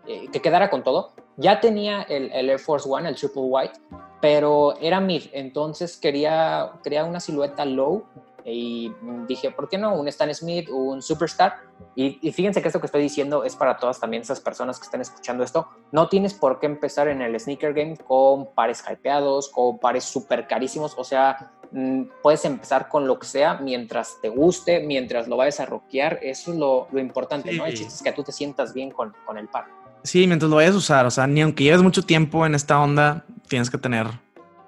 eh, 0.07 0.27
que 0.31 0.41
quedara 0.41 0.69
con 0.69 0.83
todo. 0.83 1.11
Ya 1.37 1.59
tenía 1.59 2.01
el, 2.03 2.31
el, 2.31 2.49
Air 2.49 2.59
Force 2.59 2.87
One, 2.89 3.07
el 3.07 3.15
Triple 3.15 3.43
White, 3.43 3.79
pero 4.21 4.75
era 4.81 4.99
mid. 4.99 5.23
Entonces 5.31 5.97
quería, 5.97 6.71
quería 6.83 7.05
una 7.05 7.19
silueta 7.19 7.65
low 7.65 8.05
y 8.49 8.93
dije, 9.27 9.51
¿por 9.51 9.67
qué 9.67 9.77
no? 9.77 9.93
Un 9.93 10.07
Stan 10.07 10.33
Smith, 10.33 10.69
un 10.69 11.01
Superstar. 11.01 11.57
Y, 11.95 12.31
fíjense 12.31 12.61
que 12.61 12.69
esto 12.69 12.79
que 12.79 12.85
estoy 12.85 13.01
diciendo 13.01 13.43
es 13.43 13.55
para 13.55 13.77
todas 13.77 13.99
también 13.99 14.21
esas 14.21 14.39
personas 14.39 14.79
que 14.79 14.85
están 14.85 15.01
escuchando 15.01 15.43
esto. 15.43 15.67
No 15.91 16.07
tienes 16.07 16.33
por 16.33 16.59
qué 16.59 16.67
empezar 16.67 17.09
en 17.09 17.21
el 17.21 17.37
sneaker 17.37 17.73
game 17.73 17.97
con 17.97 18.53
pares 18.53 18.83
hypeados, 18.89 19.49
con 19.49 19.79
pares 19.79 20.05
súper 20.05 20.47
carísimos. 20.47 20.93
O 20.97 21.03
sea, 21.03 21.51
mm, 21.71 22.03
puedes 22.23 22.45
empezar 22.45 22.87
con 22.87 23.05
lo 23.05 23.19
que 23.19 23.27
sea 23.27 23.55
mientras 23.55 24.15
te 24.21 24.29
guste, 24.29 24.79
mientras 24.79 25.27
lo 25.27 25.35
vayas 25.35 25.59
a 25.59 25.65
rockear. 25.65 26.19
Eso 26.21 26.53
es 26.53 26.57
lo, 26.57 26.87
lo 26.91 26.99
importante, 26.99 27.51
¿no? 27.51 27.65
El 27.65 27.73
chiste 27.73 27.93
es 27.95 28.01
que 28.01 28.13
tú 28.13 28.23
te 28.23 28.31
sientas 28.31 28.73
bien 28.73 28.91
con, 28.91 29.13
con 29.25 29.37
el 29.37 29.49
par. 29.49 29.65
Sí, 30.03 30.25
mientras 30.25 30.49
lo 30.49 30.55
vayas 30.55 30.73
a 30.73 30.77
usar. 30.77 31.05
O 31.05 31.11
sea, 31.11 31.27
ni 31.27 31.41
aunque 31.41 31.65
lleves 31.65 31.81
mucho 31.81 32.01
tiempo 32.03 32.45
en 32.45 32.55
esta 32.55 32.79
onda, 32.79 33.25
tienes 33.49 33.69
que 33.69 33.77
tener 33.77 34.07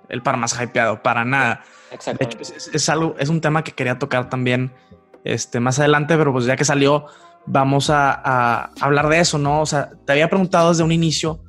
el 0.10 0.22
par 0.22 0.38
más 0.38 0.60
hypeado, 0.60 1.02
para 1.02 1.24
nada. 1.26 1.64
Exacto. 1.92 2.28
es, 2.74 2.90
algo, 2.90 3.16
es 3.18 3.30
un 3.30 3.42
tema 3.42 3.64
que 3.64 3.72
quería 3.72 3.98
tocar 3.98 4.30
también 4.30 4.72
este, 5.24 5.60
más 5.60 5.80
adelante, 5.80 6.18
pero 6.18 6.32
pues 6.32 6.46
ya 6.46 6.56
que 6.56 6.66
salió, 6.66 7.06
vamos 7.46 7.90
a, 7.90 8.72
hablar 8.80 9.10
de 9.10 9.20
eso, 9.20 9.38
¿no? 9.38 9.62
O 9.62 9.66
sea, 9.66 9.92
te 10.06 10.14
había 10.14 10.30
preguntado 10.30 10.70
desde 10.70 10.84
un 10.84 10.92
inicio, 10.92 11.44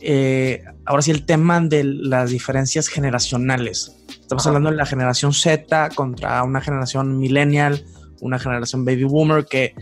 eh, 0.00 0.62
ahora 0.84 1.02
sí, 1.02 1.10
el 1.10 1.24
tema 1.24 1.60
de 1.60 1.84
las 1.84 2.30
diferencias 2.30 2.88
generacionales. 2.88 3.96
Estamos 4.20 4.46
hablando 4.46 4.70
de 4.70 4.76
la 4.76 4.86
generación 4.86 5.32
Z 5.32 5.90
contra 5.94 6.42
una 6.42 6.60
generación 6.60 7.18
millennial, 7.18 7.84
una 8.20 8.38
generación 8.38 8.84
baby 8.84 9.04
boomer 9.04 9.46
que 9.46 9.74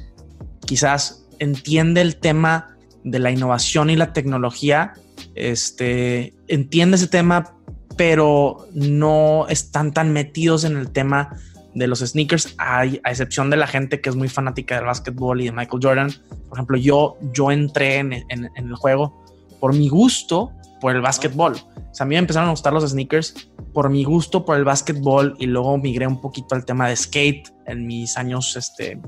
quizás 0.66 1.26
entiende 1.38 2.00
el 2.00 2.16
tema 2.16 2.76
de 3.04 3.18
la 3.18 3.30
innovación 3.30 3.90
y 3.90 3.96
la 3.96 4.12
tecnología, 4.12 4.92
este, 5.34 6.34
entiende 6.48 6.96
ese 6.96 7.08
tema, 7.08 7.56
pero 7.96 8.66
no 8.72 9.46
están 9.48 9.92
tan 9.92 10.12
metidos 10.12 10.64
en 10.64 10.76
el 10.76 10.90
tema 10.90 11.36
de 11.74 11.86
los 11.86 12.00
sneakers, 12.00 12.54
a, 12.58 12.84
excepción 12.84 13.50
de 13.50 13.56
la 13.56 13.66
gente 13.66 14.00
que 14.00 14.10
es 14.10 14.16
muy 14.16 14.28
fanática 14.28 14.76
del 14.76 14.84
básquetbol 14.84 15.40
y 15.40 15.46
de 15.46 15.52
Michael 15.52 15.80
Jordan. 15.82 16.10
Por 16.48 16.58
ejemplo, 16.58 16.76
yo, 16.76 17.16
yo 17.32 17.50
entré 17.50 17.96
en, 17.96 18.12
el 18.12 18.74
juego 18.76 19.24
por 19.60 19.74
mi 19.74 19.88
gusto 19.88 20.52
por 20.80 20.94
el 20.94 21.00
básquetbol. 21.00 21.54
O 21.54 21.94
sea, 21.94 22.04
a 22.04 22.06
mí 22.06 22.14
me 22.14 22.18
empezaron 22.18 22.48
a 22.48 22.50
gustar 22.50 22.72
los 22.72 22.88
sneakers 22.88 23.50
por 23.72 23.88
mi 23.88 24.04
gusto 24.04 24.44
por 24.44 24.56
el 24.56 24.64
básquetbol 24.64 25.34
y 25.38 25.46
luego 25.46 25.78
migré 25.78 26.06
un 26.06 26.20
poquito 26.20 26.54
al 26.54 26.64
tema 26.64 26.88
de 26.88 26.96
skate 26.96 27.48
en 27.66 27.86
mis 27.86 28.18
años, 28.18 28.56
este, 28.56 29.00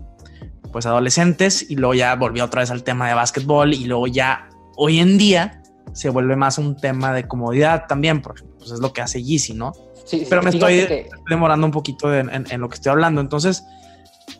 pues 0.73 0.87
adolescentes 0.87 1.71
y 1.71 1.77
luego 1.77 1.95
ya 1.95 2.15
volví 2.15 2.41
otra 2.41 2.61
vez 2.61 2.71
al 2.71 2.83
tema 2.83 3.09
de 3.09 3.15
básquetbol 3.15 3.75
y 3.75 3.85
luego 3.85 4.07
ya 4.07 4.49
hoy 4.77 5.01
en 5.01 5.19
día 5.19 5.63
se 5.93 6.09
vuelve 6.09 6.35
más 6.35 6.59
un 6.59 6.77
tema 6.77 7.13
de 7.13 7.29
comodidad 7.29 7.85
también, 7.87 8.23
porque 8.23 8.43
pues 8.65 8.73
es 8.75 8.81
lo 8.81 8.93
que 8.93 9.03
hace 9.03 9.23
Yeezy, 9.23 9.53
¿no? 9.53 9.73
Sí, 10.05 10.27
Pero 10.29 10.43
me 10.43 10.51
estoy 10.51 10.87
demorando 11.29 11.67
un 11.67 11.73
poquito 11.73 12.15
en, 12.15 12.61
lo 12.61 12.69
que 12.69 12.75
estoy 12.77 12.91
hablando. 12.91 13.21
Entonces, 13.21 13.65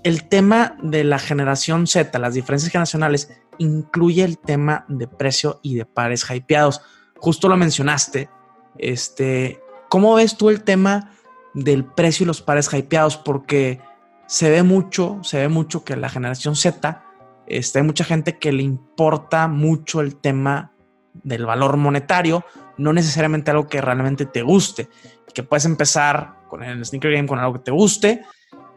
el 0.03 0.29
tema 0.29 0.77
de 0.83 1.05
la 1.05 1.19
generación 1.19 1.87
Z, 1.87 2.19
las 2.19 2.35
diferencias 2.35 2.73
generacionales, 2.73 3.31
incluye 3.59 4.25
el 4.25 4.39
tema 4.39 4.87
de 4.89 5.07
precio 5.07 5.61
y 5.63 5.75
de 5.75 5.85
pares 5.85 6.25
hypeados. 6.31 6.81
Justo 7.19 7.49
lo 7.49 7.57
mencionaste. 7.57 8.31
Este, 8.79 9.61
¿Cómo 9.91 10.15
ves 10.15 10.37
tú 10.37 10.49
el 10.49 10.63
tema 10.65 11.13
del 11.53 11.85
precio 11.85 12.25
y 12.25 12.27
los 12.27 12.41
pares 12.41 12.73
hypeados? 12.73 13.17
Porque 13.19 13.81
se 14.27 14.51
ve 14.51 14.63
mucho, 14.63 15.19
se 15.23 15.39
ve 15.39 15.49
mucho 15.49 15.85
que 15.85 15.97
la 15.97 16.09
generación 16.09 16.57
Z, 16.57 17.05
este, 17.47 17.79
hay 17.79 17.85
mucha 17.85 18.05
gente 18.05 18.39
que 18.39 18.53
le 18.53 18.63
importa 18.63 19.49
mucho 19.49 20.01
el 20.01 20.17
tema 20.17 20.74
del 21.15 21.47
valor 21.47 21.77
monetario, 21.77 22.45
no 22.77 22.93
necesariamente 22.93 23.51
algo 23.51 23.67
que 23.67 23.81
realmente 23.81 24.27
te 24.27 24.43
guste, 24.43 24.89
que 25.33 25.43
puedes 25.43 25.65
empezar 25.65 26.35
con 26.49 26.63
el 26.63 26.85
sneaker 26.85 27.13
game 27.13 27.27
con 27.27 27.39
algo 27.39 27.55
que 27.55 27.61
te 27.61 27.71
guste 27.71 28.23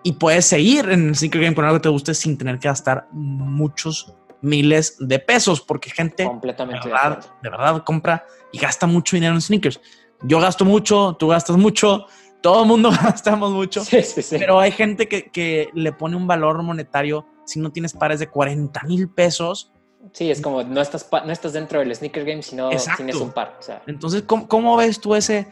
y 0.04 0.14
puedes 0.14 0.46
seguir 0.46 0.90
en 0.90 1.10
el 1.10 1.16
sneaker 1.16 1.42
game 1.42 1.56
con 1.56 1.66
algo 1.66 1.78
que 1.78 1.84
te 1.84 1.90
guste 1.90 2.14
sin 2.14 2.38
tener 2.38 2.60
que 2.60 2.68
gastar 2.68 3.08
muchos 3.12 4.14
miles 4.42 4.96
de 5.00 5.20
pesos, 5.20 5.62
porque 5.62 5.90
gente 5.90 6.24
Completamente 6.24 6.88
de, 6.88 7.50
verdad, 7.50 7.84
compra 7.84 8.26
y 8.52 8.60
gasta 8.60 8.88
mucho 8.88 9.16
dinero 9.16 9.34
en 9.34 9.42
sneakers. 9.42 9.82
Yo 10.24 10.40
gasto 10.40 10.66
mucho, 10.66 11.16
tú 11.20 11.28
gastas 11.28 11.58
mucho, 11.58 12.06
todo 12.42 12.62
el 12.62 12.68
mundo 12.68 12.92
gastamos 13.04 13.52
mucho, 13.52 13.84
pero 14.30 14.60
hay 14.60 14.72
gente 14.72 15.08
que, 15.08 15.30
que, 15.30 15.70
le 15.74 15.92
pone 15.92 16.16
un 16.16 16.28
valor 16.28 16.62
monetario 16.64 17.26
si 17.46 17.60
no 17.60 17.72
tienes 17.72 17.94
pares 17.94 18.20
de 18.20 18.28
40 18.28 18.84
mil 18.84 19.10
pesos 19.10 19.72
Sí, 20.14 20.32
es 20.32 20.42
como 20.42 20.64
no 20.64 20.82
estás, 20.82 21.08
no 21.12 21.32
estás 21.32 21.54
dentro 21.54 21.80
del 21.80 21.94
sneaker 21.96 22.26
game, 22.26 22.42
sino 22.42 22.70
tienes 22.96 23.16
un 23.16 23.32
par. 23.32 23.60
Entonces, 23.88 24.24
¿cómo, 24.24 24.78
ves 24.78 25.00
tú 25.00 25.16
ese, 25.16 25.48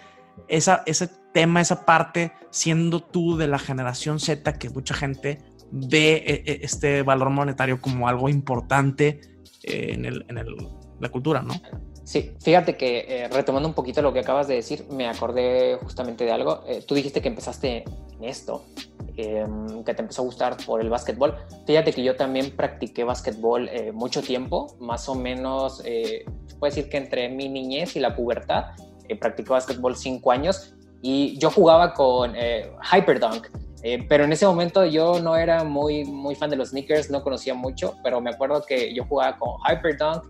esa, 0.47 0.83
ese 0.85 1.09
tema, 1.33 1.61
esa 1.61 1.85
parte, 1.85 2.31
siendo 2.49 3.01
tú 3.01 3.37
de 3.37 3.47
la 3.47 3.59
generación 3.59 4.19
Z, 4.19 4.53
que 4.57 4.69
mucha 4.69 4.93
gente 4.93 5.39
ve 5.71 6.23
eh, 6.25 6.43
eh, 6.45 6.59
este 6.61 7.01
valor 7.01 7.29
monetario 7.29 7.81
como 7.81 8.07
algo 8.07 8.29
importante 8.29 9.19
eh, 9.63 9.91
en, 9.93 10.05
el, 10.05 10.25
en 10.29 10.37
el, 10.37 10.55
la 10.99 11.09
cultura, 11.09 11.41
¿no? 11.41 11.53
Sí, 12.05 12.31
fíjate 12.39 12.77
que 12.77 13.27
retomando 13.31 13.67
un 13.67 13.73
poquito 13.73 14.01
lo 14.01 14.13
que 14.13 14.19
acabas 14.19 14.47
de 14.47 14.55
decir, 14.55 14.85
me 14.91 15.07
acordé 15.07 15.77
justamente 15.81 16.23
de 16.23 16.31
algo. 16.31 16.63
tú 16.87 16.95
dijiste 16.95 17.21
que 17.21 17.27
empezaste 17.27 17.83
en 18.19 18.23
esto, 18.23 18.63
em, 19.17 19.83
que 19.83 19.93
te 19.93 20.03
empezó 20.03 20.21
a 20.21 20.25
gustar 20.25 20.55
por 20.65 20.79
el 20.79 20.89
básquetbol. 20.89 21.35
Fíjate 21.65 21.91
que 21.91 22.03
yo 22.03 22.15
también 22.15 22.55
practiqué 22.55 23.03
básquetbol 23.03 23.69
mucho 23.93 24.21
tiempo, 24.21 24.77
más 24.79 25.09
o 25.09 25.15
menos, 25.15 25.77
se 25.77 26.25
puede 26.59 26.75
decir 26.75 26.89
que 26.89 26.97
entre 26.97 27.27
mi 27.29 27.49
niñez 27.49 27.95
y 27.95 27.99
la 27.99 28.15
pubertad, 28.15 28.65
practiqué 29.19 29.49
básquetbol 29.49 29.95
cinco 29.97 30.31
años 30.31 30.75
y 31.01 31.37
yo 31.39 31.49
jugaba 31.49 31.93
con 31.93 32.35
Hyperdunk 32.35 33.47
eh, 33.87 34.03
pero 34.09 34.23
en 34.23 34.33
ese 34.33 34.47
momento 34.47 34.83
yo 34.83 35.19
no 35.19 35.37
era 35.37 35.63
muy, 35.63 36.05
muy 36.05 36.33
fan 36.33 36.49
de 36.49 36.55
los 36.55 36.69
sneakers, 36.69 37.11
no 37.11 37.21
conocía 37.21 37.53
mucho, 37.53 37.93
pero 38.03 38.19
me 38.19 38.31
acuerdo 38.31 38.63
que 38.65 38.91
yo 38.95 39.05
jugaba 39.05 39.37
con 39.37 39.59
Hyperdunk, 39.61 40.23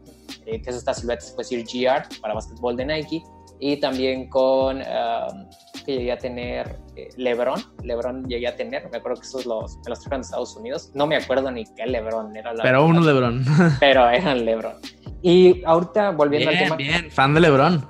eh, 0.46 0.62
que 0.62 0.70
es 0.70 0.76
esta 0.76 0.94
silueta, 0.94 1.22
se 1.22 1.34
puede 1.34 1.50
decir 1.50 1.88
GR 1.88 2.22
para 2.22 2.34
básquetbol 2.34 2.76
de 2.76 2.86
Nike, 2.86 3.24
y 3.60 3.78
también 3.78 4.30
con, 4.30 4.78
um, 4.78 5.50
que 5.86 5.98
llegué 5.98 6.12
a 6.12 6.18
tener 6.18 6.80
eh, 6.96 7.10
LeBron, 7.18 7.62
LeBron 7.84 8.28
llegué 8.28 8.48
a 8.48 8.56
tener, 8.56 8.90
me 8.92 8.98
acuerdo 8.98 9.22
que 9.22 9.28
esos 9.28 9.46
los, 9.46 9.78
me 9.78 9.90
los 9.90 10.00
trajeron 10.00 10.22
de 10.22 10.26
Estados 10.26 10.56
Unidos, 10.58 10.92
no 10.94 11.08
me 11.08 11.16
acuerdo 11.16 11.52
ni 11.52 11.64
qué 11.64 11.86
LeBron 11.86 12.36
era. 12.36 12.54
La 12.54 12.64
pero 12.64 12.86
uno 12.86 13.02
LeBron. 13.02 13.46
Pero 13.80 14.10
eran 14.10 14.44
LeBron. 14.46 14.76
Y 15.22 15.64
ahorita, 15.66 16.12
volviendo 16.12 16.52
al 16.52 16.58
tema. 16.60 16.76
Bien, 16.76 17.10
fan 17.10 17.34
de 17.34 17.40
LeBron. 17.40 17.84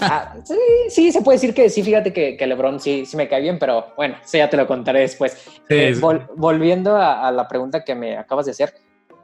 Ah, 0.00 0.36
sí, 0.44 0.54
sí, 0.90 1.10
se 1.10 1.22
puede 1.22 1.36
decir 1.36 1.52
que 1.52 1.70
sí, 1.70 1.82
fíjate 1.82 2.12
que, 2.12 2.36
que, 2.36 2.46
LeBron 2.46 2.78
sí, 2.78 3.04
sí 3.04 3.16
me 3.16 3.28
cae 3.28 3.40
bien, 3.40 3.58
pero 3.58 3.86
bueno, 3.96 4.14
eso 4.24 4.38
ya 4.38 4.48
te 4.48 4.56
lo 4.56 4.64
contaré 4.66 5.00
después. 5.00 5.44
Eh, 5.68 5.96
volviendo 6.36 6.96
a, 6.96 7.32
la 7.32 7.48
pregunta 7.48 7.82
que 7.82 7.96
me 7.96 8.16
acabas 8.16 8.46
de 8.46 8.52
hacer, 8.52 8.74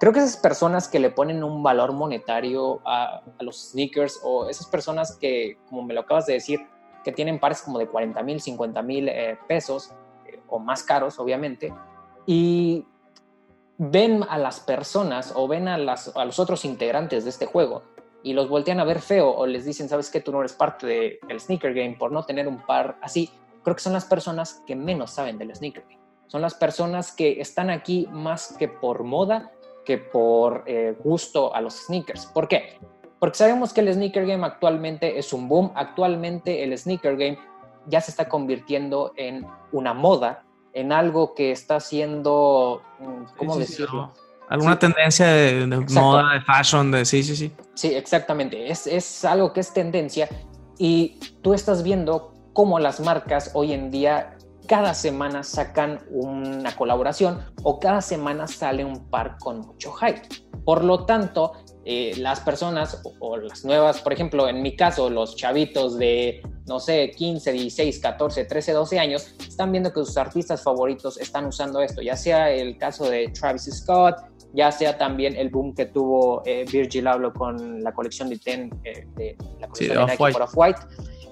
creo 0.04 0.12
que 0.12 0.20
esas 0.20 0.36
personas 0.36 0.86
que 0.86 0.98
le 0.98 1.08
ponen 1.08 1.42
un 1.42 1.62
valor 1.62 1.92
monetario 1.92 2.82
a, 2.84 3.22
los 3.40 3.70
sneakers 3.70 4.20
o 4.22 4.50
esas 4.50 4.66
personas 4.66 5.16
que, 5.16 5.56
como 5.70 5.82
me 5.82 5.94
lo 5.94 6.00
acabas 6.00 6.26
de 6.26 6.34
decir, 6.34 6.60
que 7.02 7.10
tienen 7.10 7.40
pares 7.40 7.62
como 7.62 7.78
de 7.78 7.86
40 7.86 8.22
mil, 8.22 8.38
50 8.38 8.82
mil 8.82 9.08
eh, 9.08 9.38
pesos 9.48 9.92
eh, 10.26 10.42
o 10.46 10.58
más 10.58 10.82
caros, 10.82 11.18
obviamente, 11.18 11.72
y 12.26 12.86
ven 13.78 14.22
a 14.28 14.36
las 14.36 14.60
personas 14.60 15.32
o 15.34 15.48
ven 15.48 15.68
a, 15.68 15.78
las, 15.78 16.14
a 16.14 16.26
los 16.26 16.38
otros 16.38 16.66
integrantes 16.66 17.24
de 17.24 17.30
este 17.30 17.46
juego 17.46 17.84
y 18.22 18.34
los 18.34 18.50
voltean 18.50 18.80
a 18.80 18.84
ver 18.84 19.00
feo 19.00 19.30
o 19.30 19.46
les 19.46 19.64
dicen, 19.64 19.88
sabes 19.88 20.10
que 20.10 20.20
tú 20.20 20.32
no 20.32 20.40
eres 20.40 20.52
parte 20.52 21.18
del 21.26 21.40
sneaker 21.40 21.72
game 21.72 21.96
por 21.98 22.12
no 22.12 22.24
tener 22.24 22.46
un 22.46 22.58
par 22.66 22.98
así, 23.00 23.30
creo 23.62 23.74
que 23.74 23.82
son 23.82 23.94
las 23.94 24.04
personas 24.04 24.62
que 24.66 24.76
menos 24.76 25.12
saben 25.12 25.38
del 25.38 25.56
sneaker 25.56 25.84
game. 25.88 26.04
Son 26.26 26.42
las 26.42 26.54
personas 26.54 27.10
que 27.10 27.40
están 27.40 27.70
aquí 27.70 28.06
más 28.10 28.54
que 28.58 28.68
por 28.68 29.04
moda, 29.04 29.50
que 29.84 29.98
por 29.98 30.64
eh, 30.66 30.96
gusto 31.02 31.54
a 31.54 31.60
los 31.60 31.86
sneakers. 31.86 32.26
¿Por 32.26 32.48
qué? 32.48 32.78
Porque 33.18 33.38
sabemos 33.38 33.72
que 33.72 33.80
el 33.80 33.92
sneaker 33.92 34.26
game 34.26 34.44
actualmente 34.44 35.18
es 35.18 35.32
un 35.32 35.48
boom. 35.48 35.72
Actualmente 35.74 36.62
el 36.62 36.76
sneaker 36.76 37.16
game 37.16 37.38
ya 37.86 38.00
se 38.00 38.10
está 38.10 38.28
convirtiendo 38.28 39.12
en 39.16 39.46
una 39.72 39.94
moda 39.94 40.44
en 40.72 40.92
algo 40.92 41.34
que 41.34 41.52
está 41.52 41.76
haciendo, 41.76 42.82
mm, 42.98 43.36
¿cómo 43.36 43.56
decirlo? 43.56 44.12
Alguna 44.48 44.78
tendencia 44.78 45.26
de, 45.26 45.66
moda, 45.94 46.34
de 46.34 46.40
fashion, 46.42 46.90
de 46.90 47.04
sí, 47.04 47.22
sí, 47.22 47.34
sí. 47.34 47.52
Sí, 47.74 47.94
exactamente. 47.94 48.70
Es, 48.70 48.86
es 48.86 49.24
algo 49.24 49.52
que 49.52 49.60
es 49.60 49.72
tendencia 49.72 50.28
y 50.78 51.18
tú 51.42 51.54
estás 51.54 51.82
viendo 51.82 52.34
cómo 52.52 52.78
las 52.78 53.00
marcas 53.00 53.50
hoy 53.54 53.72
en 53.72 53.90
día 53.90 54.36
cada 54.66 54.94
semana 54.94 55.42
sacan 55.42 56.00
una 56.10 56.74
colaboración 56.76 57.40
o 57.62 57.78
cada 57.78 58.00
semana 58.00 58.46
sale 58.46 58.84
un 58.84 59.08
par 59.10 59.36
con 59.38 59.60
mucho 59.60 59.92
hype. 59.92 60.22
Por 60.64 60.82
lo 60.82 61.04
tanto, 61.04 61.52
eh, 61.84 62.14
las 62.16 62.40
personas 62.40 63.02
o, 63.20 63.36
las 63.36 63.64
nuevas, 63.64 64.00
por 64.00 64.14
ejemplo, 64.14 64.48
en 64.48 64.62
mi 64.62 64.74
caso, 64.74 65.10
los 65.10 65.36
chavitos 65.36 65.98
de, 65.98 66.42
no 66.66 66.80
sé, 66.80 67.10
15, 67.10 67.52
16, 67.52 67.98
14, 67.98 68.44
13, 68.46 68.72
12 68.72 68.98
años, 68.98 69.34
están 69.46 69.70
viendo 69.70 69.92
que 69.92 70.00
sus 70.00 70.16
artistas 70.16 70.62
favoritos 70.62 71.18
están 71.20 71.44
usando 71.44 71.82
esto, 71.82 72.00
ya 72.00 72.16
sea 72.16 72.50
el 72.50 72.78
caso 72.78 73.10
de 73.10 73.28
Travis 73.28 73.64
Scott, 73.70 74.16
ya 74.54 74.72
sea 74.72 74.96
también 74.96 75.36
el 75.36 75.50
boom 75.50 75.74
que 75.74 75.86
tuvo 75.86 76.42
eh, 76.46 76.64
Virgil 76.70 77.06
Abloh 77.06 77.34
con 77.34 77.82
la 77.82 77.92
colección 77.92 78.30
de 78.30 78.38
Ten, 78.38 78.70
eh, 78.84 79.06
de 79.16 79.36
la 79.60 79.68
colección 79.68 80.06
de, 80.06 80.12
Nike 80.12 80.42
Off-White. 80.42 80.80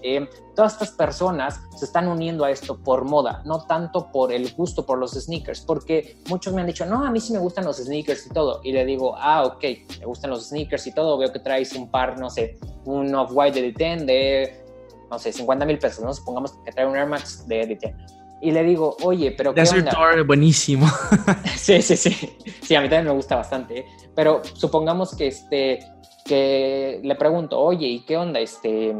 Eh, 0.02 0.28
todas 0.54 0.72
estas 0.72 0.90
personas 0.90 1.60
se 1.76 1.84
están 1.84 2.08
uniendo 2.08 2.44
a 2.44 2.50
esto 2.50 2.78
por 2.78 3.04
moda, 3.04 3.42
no 3.44 3.64
tanto 3.66 4.10
por 4.10 4.32
el 4.32 4.52
gusto 4.54 4.84
por 4.84 4.98
los 4.98 5.12
sneakers, 5.12 5.60
porque 5.60 6.16
muchos 6.28 6.52
me 6.52 6.60
han 6.60 6.66
dicho, 6.66 6.84
no, 6.86 7.04
a 7.04 7.10
mí 7.10 7.20
sí 7.20 7.32
me 7.32 7.38
gustan 7.38 7.64
los 7.64 7.76
sneakers 7.76 8.26
y 8.26 8.30
todo, 8.30 8.60
y 8.64 8.72
le 8.72 8.84
digo, 8.84 9.14
ah, 9.16 9.44
ok, 9.44 9.64
me 10.00 10.06
gustan 10.06 10.30
los 10.30 10.48
sneakers 10.48 10.86
y 10.86 10.92
todo, 10.92 11.16
veo 11.18 11.32
que 11.32 11.38
traes 11.38 11.72
un 11.74 11.90
par, 11.90 12.18
no 12.18 12.28
sé, 12.30 12.58
un 12.84 13.14
off-white 13.14 13.62
de 13.62 13.72
Ten 13.72 14.06
de, 14.06 14.64
no 15.10 15.18
sé, 15.18 15.32
50 15.32 15.64
mil 15.64 15.78
pesos, 15.78 16.04
¿no? 16.04 16.12
Supongamos 16.12 16.52
que 16.64 16.72
trae 16.72 16.86
un 16.86 16.96
Air 16.96 17.06
Max 17.06 17.46
de 17.46 17.76
Ten. 17.76 17.96
Y 18.40 18.50
le 18.50 18.64
digo, 18.64 18.96
oye, 19.04 19.30
pero 19.30 19.54
¿qué 19.54 19.60
Desert 19.60 19.88
Tour, 19.88 20.26
buenísimo. 20.26 20.88
sí, 21.56 21.80
sí, 21.80 21.96
sí. 21.96 22.10
Sí, 22.60 22.74
a 22.74 22.80
mí 22.80 22.88
también 22.88 23.06
me 23.06 23.12
gusta 23.12 23.36
bastante. 23.36 23.78
¿eh? 23.78 23.86
Pero 24.16 24.42
supongamos 24.54 25.14
que, 25.14 25.28
este, 25.28 25.78
que 26.24 27.00
le 27.04 27.14
pregunto, 27.14 27.60
oye, 27.60 27.86
¿y 27.86 28.00
qué 28.00 28.16
onda? 28.16 28.40
Este, 28.40 28.96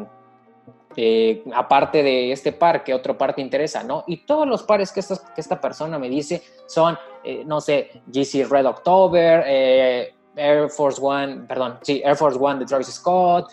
eh, 0.96 1.42
aparte 1.55 2.02
de 2.02 2.33
este 2.33 2.52
par, 2.52 2.85
¿qué 2.85 2.94
otro 2.94 3.16
par 3.16 3.35
te 3.35 3.40
interesa? 3.40 3.83
¿no? 3.83 4.05
Y 4.07 4.18
todos 4.18 4.46
los 4.46 4.62
pares 4.62 4.92
que 4.92 5.00
esta, 5.00 5.61
persona 5.61 5.98
me 5.98 6.09
dice 6.09 6.42
son, 6.66 6.98
eh, 7.24 7.42
no 7.44 7.61
sé, 7.61 8.02
GC 8.07 8.46
Red 8.48 8.66
October, 8.66 9.44
eh, 9.46 10.14
Air 10.35 10.70
Force 10.70 11.00
One, 11.02 11.44
perdón, 11.46 11.78
sí, 11.83 12.00
Air 12.05 12.16
Force 12.16 12.38
One 12.40 12.61
de 12.61 12.66
Travis 12.66 12.88
Scott, 12.88 13.50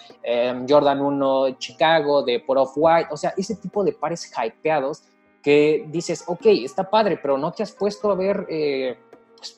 Jordan 0.67 1.01
1 1.01 1.57
Chicago 1.57 2.23
de 2.23 2.39
Por 2.39 2.57
Off 2.57 2.71
White, 2.75 3.09
o 3.11 3.17
sea, 3.17 3.33
ese 3.35 3.55
tipo 3.55 3.83
de 3.83 3.91
pares 3.91 4.31
hypeados 4.31 5.03
que 5.43 5.85
dices, 5.87 6.23
ok, 6.25 6.45
está 6.45 6.89
padre, 6.89 7.19
pero 7.21 7.37
no 7.37 7.51
te 7.51 7.63
has 7.63 7.73
puesto 7.73 8.11
a 8.11 8.15
ver 8.15 8.47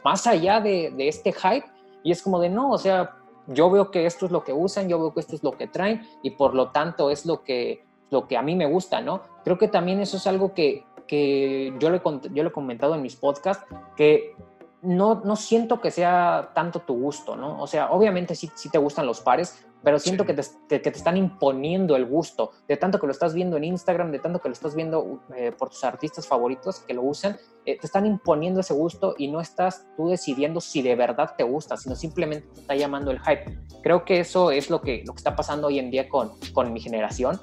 más 0.03 0.25
allá 0.25 0.59
de, 0.59 0.91
de 0.95 1.07
este 1.07 1.31
hype. 1.31 1.65
Y 2.03 2.11
es 2.11 2.23
como 2.23 2.39
de, 2.39 2.49
no, 2.49 2.71
o 2.71 2.77
sea, 2.79 3.20
yo 3.53 3.69
veo 3.69 3.91
que 3.91 4.05
esto 4.05 4.25
es 4.25 4.31
lo 4.31 4.43
que 4.43 4.53
usan, 4.53 4.89
yo 4.89 4.99
veo 4.99 5.13
que 5.13 5.19
esto 5.19 5.35
es 5.35 5.43
lo 5.43 5.51
que 5.53 5.67
traen 5.67 6.01
y 6.23 6.31
por 6.31 6.53
lo 6.53 6.69
tanto 6.69 7.09
es 7.09 7.25
lo 7.25 7.43
que, 7.43 7.85
lo 8.09 8.27
que 8.27 8.37
a 8.37 8.41
mí 8.41 8.55
me 8.55 8.65
gusta, 8.65 9.01
¿no? 9.01 9.21
Creo 9.43 9.57
que 9.57 9.67
también 9.67 9.99
eso 9.99 10.17
es 10.17 10.27
algo 10.27 10.53
que, 10.53 10.85
que 11.07 11.73
yo, 11.79 11.89
le, 11.89 12.01
yo 12.31 12.43
le 12.43 12.49
he 12.49 12.51
comentado 12.51 12.95
en 12.95 13.01
mis 13.01 13.15
podcasts, 13.15 13.65
que 13.95 14.35
no, 14.81 15.21
no 15.23 15.35
siento 15.35 15.79
que 15.79 15.91
sea 15.91 16.51
tanto 16.53 16.79
tu 16.79 16.95
gusto, 16.95 17.35
¿no? 17.35 17.61
O 17.61 17.67
sea, 17.67 17.91
obviamente 17.91 18.35
sí, 18.35 18.51
sí 18.55 18.69
te 18.69 18.77
gustan 18.77 19.05
los 19.05 19.21
pares, 19.21 19.65
pero 19.83 19.99
siento 19.99 20.25
que, 20.25 20.33
te, 20.33 20.43
que, 20.69 20.79
te, 20.79 20.89
están 20.89 21.17
imponiendo 21.17 21.95
el 21.95 22.05
gusto, 22.05 22.51
de 22.67 22.77
tanto 22.77 22.99
que 22.99 23.07
lo 23.07 23.11
estás 23.11 23.33
viendo 23.33 23.57
en 23.57 23.63
Instagram, 23.63 24.11
de 24.11 24.19
tanto 24.19 24.39
que 24.39 24.49
lo 24.49 24.53
estás 24.53 24.75
viendo 24.75 25.21
eh, 25.35 25.51
por 25.51 25.69
tus 25.69 25.83
artistas 25.83 26.27
favoritos 26.27 26.79
que 26.81 26.93
lo 26.93 27.01
usan, 27.01 27.37
eh, 27.65 27.77
te 27.79 27.87
están 27.87 28.05
imponiendo 28.05 28.59
ese 28.59 28.73
gusto 28.73 29.15
y 29.17 29.27
no 29.27 29.41
estás 29.41 29.87
tú 29.97 30.09
decidiendo 30.09 30.61
si 30.61 30.81
de 30.81 30.95
verdad 30.95 31.33
te 31.37 31.43
gusta, 31.43 31.77
sino 31.77 31.95
simplemente 31.95 32.47
te 32.53 32.61
está 32.61 32.75
llamando 32.75 33.11
el 33.11 33.19
hype. 33.19 33.57
Creo 33.81 34.05
que 34.05 34.19
eso 34.19 34.51
es 34.51 34.69
lo 34.69 34.81
que, 34.81 35.03
lo 35.05 35.13
que 35.13 35.17
está 35.17 35.35
pasando 35.35 35.67
hoy 35.67 35.79
en 35.79 35.89
día 35.89 36.07
con, 36.07 36.31
con 36.53 36.71
mi 36.73 36.79
generación. 36.79 37.39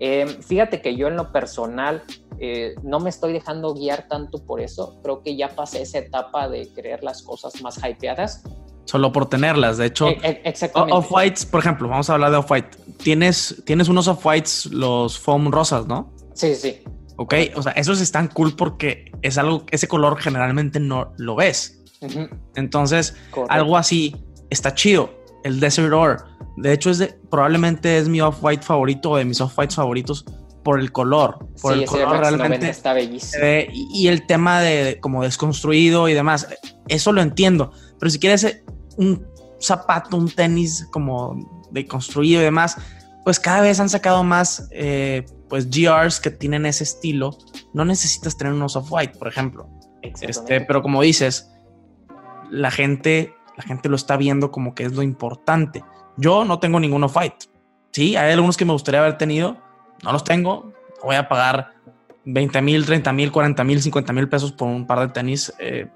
Eh, 0.00 0.26
fíjate 0.26 0.80
que 0.80 0.96
yo 0.96 1.08
en 1.08 1.16
lo 1.16 1.32
personal 1.32 2.02
no 2.82 2.98
me 2.98 3.10
estoy 3.10 3.32
dejando 3.32 3.74
guiar 3.74 4.08
tanto 4.08 4.44
por 4.44 4.60
eso, 4.60 4.98
creo 5.02 5.22
que 5.22 5.36
ya 5.36 5.50
pasé 5.50 5.82
esa 5.82 5.98
etapa 5.98 6.48
de 6.48 6.68
creer 6.74 7.04
las 7.04 7.22
cosas 7.22 7.62
más 7.62 7.78
hypeadas 7.78 8.42
solo 8.84 9.12
por 9.12 9.28
tenerlas. 9.28 9.78
De 9.78 9.86
hecho, 9.86 10.08
e, 10.08 10.42
e, 10.44 10.70
Off-Whites, 10.74 11.46
por 11.46 11.60
ejemplo, 11.60 11.88
vamos 11.88 12.10
a 12.10 12.14
hablar 12.14 12.30
de 12.30 12.36
Off-White. 12.38 12.68
Tienes, 13.02 13.62
tienes 13.64 13.88
unos 13.88 14.08
Off-Whites, 14.08 14.66
los 14.66 15.18
foam 15.18 15.50
rosas, 15.50 15.86
¿no? 15.86 16.12
Sí, 16.34 16.54
sí. 16.54 16.82
Ok, 17.16 17.34
o 17.54 17.62
sea, 17.62 17.72
esos 17.72 18.00
están 18.00 18.28
cool 18.28 18.56
porque 18.56 19.12
es 19.22 19.38
algo, 19.38 19.64
ese 19.70 19.86
color 19.86 20.18
generalmente 20.18 20.80
no 20.80 21.12
lo 21.16 21.36
ves. 21.36 21.80
Entonces, 22.54 23.16
algo 23.48 23.76
así 23.76 24.14
está 24.50 24.74
chido. 24.74 25.10
El 25.42 25.60
Desert 25.60 25.92
Ore, 25.92 26.16
de 26.56 26.72
hecho, 26.72 26.90
es 26.90 26.98
de, 26.98 27.14
probablemente 27.30 27.98
es 27.98 28.08
mi 28.08 28.20
Off-White 28.20 28.62
favorito 28.62 29.10
o 29.10 29.16
de 29.16 29.24
mis 29.24 29.40
Off-Whites 29.40 29.76
favoritos 29.76 30.24
por 30.62 30.80
el 30.80 30.90
color. 30.90 31.46
Por 31.60 31.74
sí, 31.74 31.82
el 31.82 31.86
color 31.86 32.18
realmente 32.18 32.68
está 32.68 32.94
bellísimo. 32.94 33.44
y, 33.72 34.08
el 34.08 34.26
tema 34.26 34.60
de, 34.60 34.98
como 35.00 35.22
desconstruido 35.22 36.08
y 36.08 36.14
demás, 36.14 36.48
eso 36.88 37.12
lo 37.12 37.20
entiendo. 37.20 37.72
Pero 37.98 38.10
si 38.10 38.18
quieres 38.18 38.62
un 38.96 39.26
zapato, 39.60 40.16
un 40.16 40.30
tenis 40.30 40.86
como 40.90 41.66
de 41.70 41.86
construido 41.86 42.40
y 42.40 42.44
demás, 42.44 42.76
pues 43.24 43.40
cada 43.40 43.60
vez 43.60 43.80
han 43.80 43.88
sacado 43.88 44.22
más 44.22 44.68
eh, 44.70 45.24
pues 45.48 45.68
GRs 45.70 46.20
que 46.20 46.30
tienen 46.30 46.66
ese 46.66 46.84
estilo. 46.84 47.36
No 47.72 47.84
necesitas 47.84 48.36
tener 48.36 48.52
unos 48.52 48.76
off-white, 48.76 49.18
por 49.18 49.28
ejemplo. 49.28 49.68
Este, 50.02 50.60
pero 50.60 50.82
como 50.82 51.00
dices, 51.00 51.50
la 52.50 52.70
gente 52.70 53.34
la 53.56 53.62
gente 53.62 53.88
lo 53.88 53.96
está 53.96 54.16
viendo 54.16 54.50
como 54.50 54.74
que 54.74 54.84
es 54.84 54.92
lo 54.92 55.02
importante. 55.02 55.84
Yo 56.16 56.44
no 56.44 56.58
tengo 56.58 56.80
ninguno 56.80 57.08
fight. 57.08 57.34
Sí, 57.92 58.16
hay 58.16 58.32
algunos 58.32 58.56
que 58.56 58.64
me 58.64 58.72
gustaría 58.72 59.00
haber 59.00 59.18
tenido, 59.18 59.56
no 60.02 60.12
los 60.12 60.24
tengo. 60.24 60.72
Voy 61.02 61.16
a 61.16 61.28
pagar 61.28 61.72
20 62.24 62.62
mil, 62.62 62.84
30 62.84 63.12
mil, 63.12 63.30
40 63.30 63.62
mil, 63.64 63.80
50 63.80 64.12
mil 64.12 64.28
pesos 64.28 64.52
por 64.52 64.68
un 64.68 64.86
par 64.86 65.00
de 65.00 65.08
tenis. 65.08 65.52
Eh, 65.58 65.86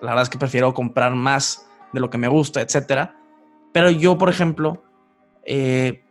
la 0.00 0.10
verdad 0.10 0.22
es 0.22 0.28
que 0.28 0.38
prefiero 0.38 0.72
comprar 0.72 1.14
más 1.14 1.66
de 1.92 2.00
lo 2.00 2.10
que 2.10 2.18
me 2.18 2.28
gusta, 2.28 2.60
etcétera. 2.60 3.16
Pero 3.72 3.90
yo, 3.90 4.18
por 4.18 4.28
ejemplo, 4.28 4.82
eh, 5.44 6.02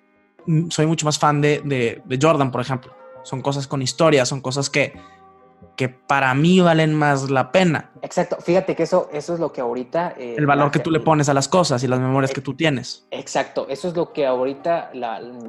soy 0.69 0.85
mucho 0.85 1.05
más 1.05 1.19
fan 1.19 1.41
de, 1.41 1.61
de, 2.05 2.19
Jordan, 2.21 2.51
por 2.51 2.61
ejemplo. 2.61 2.93
Son 3.23 3.41
cosas 3.41 3.67
con 3.67 3.81
historia, 3.81 4.25
son 4.25 4.41
cosas 4.41 4.69
que, 4.69 4.93
que 5.75 5.89
para 5.89 6.33
mí 6.33 6.61
valen 6.61 6.95
más 6.95 7.29
la 7.29 7.51
pena. 7.51 7.91
Exacto, 8.01 8.37
fíjate 8.39 8.75
que 8.75 8.83
eso, 8.83 9.09
eso 9.11 9.33
es 9.33 9.39
lo 9.39 9.51
que 9.51 9.61
ahorita... 9.61 10.15
Eh, 10.17 10.35
el 10.37 10.45
valor 10.45 10.71
que 10.71 10.79
tú 10.79 10.89
le 10.89 11.01
pones 11.01 11.27
a 11.29 11.33
las 11.33 11.47
cosas 11.47 11.83
y 11.83 11.87
las 11.87 11.99
memorias 11.99 12.31
que 12.31 12.41
tú 12.41 12.55
tienes. 12.55 13.05
Exacto, 13.11 13.67
eso 13.69 13.89
es 13.89 13.95
lo 13.95 14.13
que 14.13 14.25
ahorita 14.25 14.91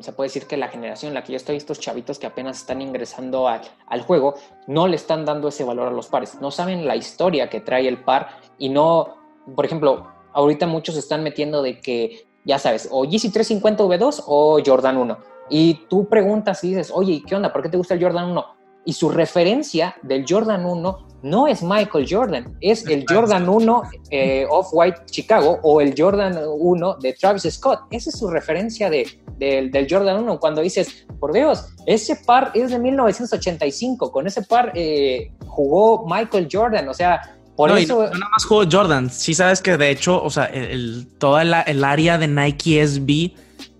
se 0.00 0.12
puede 0.12 0.28
decir 0.28 0.46
que 0.46 0.56
la 0.56 0.68
generación 0.68 1.10
en 1.10 1.14
la 1.14 1.22
que 1.22 1.32
yo 1.32 1.36
estoy, 1.36 1.56
estos 1.56 1.78
chavitos 1.78 2.18
que 2.18 2.26
apenas 2.26 2.58
están 2.58 2.82
ingresando 2.82 3.48
al, 3.48 3.62
al 3.86 4.02
juego, 4.02 4.34
no 4.66 4.88
le 4.88 4.96
están 4.96 5.24
dando 5.24 5.48
ese 5.48 5.64
valor 5.64 5.88
a 5.88 5.92
los 5.92 6.08
pares, 6.08 6.38
no 6.40 6.50
saben 6.50 6.86
la 6.86 6.96
historia 6.96 7.48
que 7.48 7.60
trae 7.60 7.86
el 7.86 8.02
par 8.02 8.40
y 8.58 8.68
no, 8.68 9.16
por 9.54 9.64
ejemplo, 9.64 10.19
ahorita 10.32 10.66
muchos 10.66 10.96
están 10.96 11.22
metiendo 11.22 11.62
de 11.62 11.80
que, 11.80 12.26
ya 12.44 12.58
sabes, 12.58 12.88
o 12.90 13.02
GC 13.02 13.32
350 13.32 13.84
V2 13.84 14.24
o 14.26 14.60
Jordan 14.64 14.96
1. 14.96 15.18
Y 15.50 15.74
tú 15.88 16.08
preguntas 16.08 16.62
y 16.64 16.68
dices, 16.68 16.90
oye, 16.94 17.22
¿qué 17.26 17.34
onda? 17.34 17.52
¿Por 17.52 17.62
qué 17.62 17.68
te 17.68 17.76
gusta 17.76 17.94
el 17.94 18.02
Jordan 18.02 18.30
1? 18.30 18.44
Y 18.84 18.92
su 18.92 19.10
referencia 19.10 19.96
del 20.02 20.24
Jordan 20.26 20.64
1 20.64 21.06
no 21.22 21.46
es 21.46 21.62
Michael 21.62 22.06
Jordan, 22.08 22.56
es 22.60 22.86
el 22.86 23.04
Jordan 23.06 23.46
1 23.46 23.82
eh, 24.10 24.46
Off-White 24.48 25.02
Chicago 25.06 25.58
o 25.62 25.80
el 25.80 25.94
Jordan 25.96 26.38
1 26.46 26.96
de 27.00 27.12
Travis 27.12 27.46
Scott. 27.50 27.80
Esa 27.90 28.10
es 28.10 28.18
su 28.18 28.28
referencia 28.28 28.88
de, 28.88 29.06
del 29.38 29.86
Jordan 29.88 30.22
1. 30.22 30.40
Cuando 30.40 30.62
dices, 30.62 31.06
por 31.18 31.32
Dios, 31.32 31.74
ese 31.86 32.16
par 32.16 32.52
es 32.54 32.70
de 32.70 32.78
1985, 32.78 34.10
con 34.10 34.26
ese 34.26 34.42
par 34.42 34.72
eh, 34.74 35.32
jugó 35.46 36.06
Michael 36.06 36.48
Jordan, 36.50 36.88
o 36.88 36.94
sea, 36.94 37.39
no, 37.68 37.74
nada 37.74 38.28
más 38.30 38.44
jugó 38.44 38.64
Jordan. 38.70 39.10
Sí 39.10 39.34
sabes 39.34 39.60
que 39.60 39.76
de 39.76 39.90
hecho, 39.90 40.22
o 40.22 40.30
sea, 40.30 40.44
el, 40.44 41.08
toda 41.18 41.42
el 41.42 41.84
área 41.84 42.18
de 42.18 42.28
Nike 42.28 42.86
SB 42.86 43.32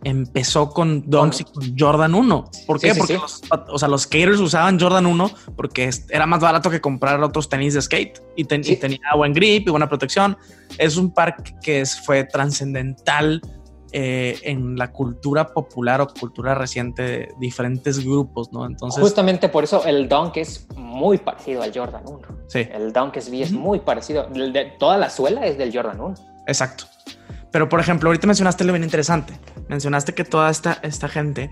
empezó 0.02 0.70
con 0.70 1.08
Dunks 1.08 1.40
y 1.40 1.44
con 1.44 1.78
Jordan 1.78 2.14
1. 2.14 2.50
¿Por 2.66 2.80
qué? 2.80 2.94
porque 2.94 3.14
Los, 3.14 3.42
o 3.68 3.78
sea, 3.78 3.88
los 3.88 4.02
skaters 4.02 4.38
usaban 4.38 4.80
Jordan 4.80 5.06
1 5.06 5.30
porque 5.56 5.90
era 6.08 6.26
más 6.26 6.40
barato 6.40 6.70
que 6.70 6.80
comprar 6.80 7.22
otros 7.22 7.48
tenis 7.48 7.74
de 7.74 7.82
skate 7.82 8.20
y, 8.36 8.42
y 8.42 8.76
tenía 8.76 9.14
buen 9.16 9.32
grip 9.32 9.68
y 9.68 9.70
buena 9.70 9.88
protección. 9.88 10.36
Es 10.78 10.96
un 10.96 11.12
par 11.12 11.36
que 11.62 11.84
fue 12.04 12.24
trascendental 12.24 13.42
eh, 13.92 14.38
en 14.42 14.76
la 14.76 14.92
cultura 14.92 15.48
popular 15.52 16.00
o 16.00 16.08
cultura 16.08 16.54
reciente 16.54 17.02
de 17.02 17.34
diferentes 17.38 18.04
grupos, 18.04 18.52
¿no? 18.52 18.64
Entonces... 18.66 19.02
Justamente 19.02 19.48
por 19.48 19.64
eso 19.64 19.84
el 19.84 20.08
Dunk 20.08 20.36
es 20.36 20.68
muy 20.76 21.18
parecido 21.18 21.62
al 21.62 21.72
Jordan 21.74 22.02
1. 22.06 22.20
Sí. 22.46 22.68
El 22.72 22.92
Dunk 22.92 23.16
SB 23.16 23.42
es 23.42 23.52
muy 23.52 23.80
parecido. 23.80 24.26
De, 24.28 24.72
toda 24.78 24.96
la 24.96 25.10
suela 25.10 25.44
es 25.46 25.58
del 25.58 25.74
Jordan 25.74 26.00
1. 26.00 26.14
Exacto. 26.46 26.84
Pero, 27.50 27.68
por 27.68 27.80
ejemplo, 27.80 28.08
ahorita 28.08 28.26
mencionaste 28.26 28.64
lo 28.64 28.72
bien 28.72 28.84
interesante. 28.84 29.34
Mencionaste 29.68 30.14
que 30.14 30.24
toda 30.24 30.50
esta, 30.50 30.78
esta 30.82 31.08
gente, 31.08 31.50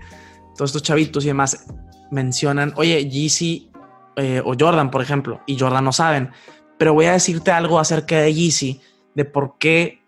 todos 0.55 0.69
estos 0.69 0.83
chavitos 0.83 1.25
y 1.25 1.27
demás, 1.27 1.65
mencionan, 2.09 2.73
oye, 2.77 3.07
Yeezy 3.09 3.71
eh, 4.15 4.41
o 4.45 4.53
Jordan, 4.57 4.91
por 4.91 5.01
ejemplo, 5.01 5.41
y 5.45 5.59
Jordan 5.59 5.83
no 5.83 5.91
saben. 5.91 6.31
Pero 6.77 6.93
voy 6.93 7.05
a 7.05 7.11
decirte 7.11 7.51
algo 7.51 7.79
acerca 7.79 8.17
de 8.19 8.33
Yeezy, 8.33 8.81
de 9.15 9.25
por 9.25 9.57
qué 9.57 10.05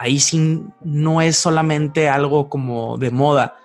ahí 0.00 0.18
sí 0.18 0.64
no 0.80 1.20
es 1.20 1.36
solamente 1.36 2.08
algo 2.08 2.48
como 2.48 2.96
de 2.96 3.10
moda. 3.10 3.58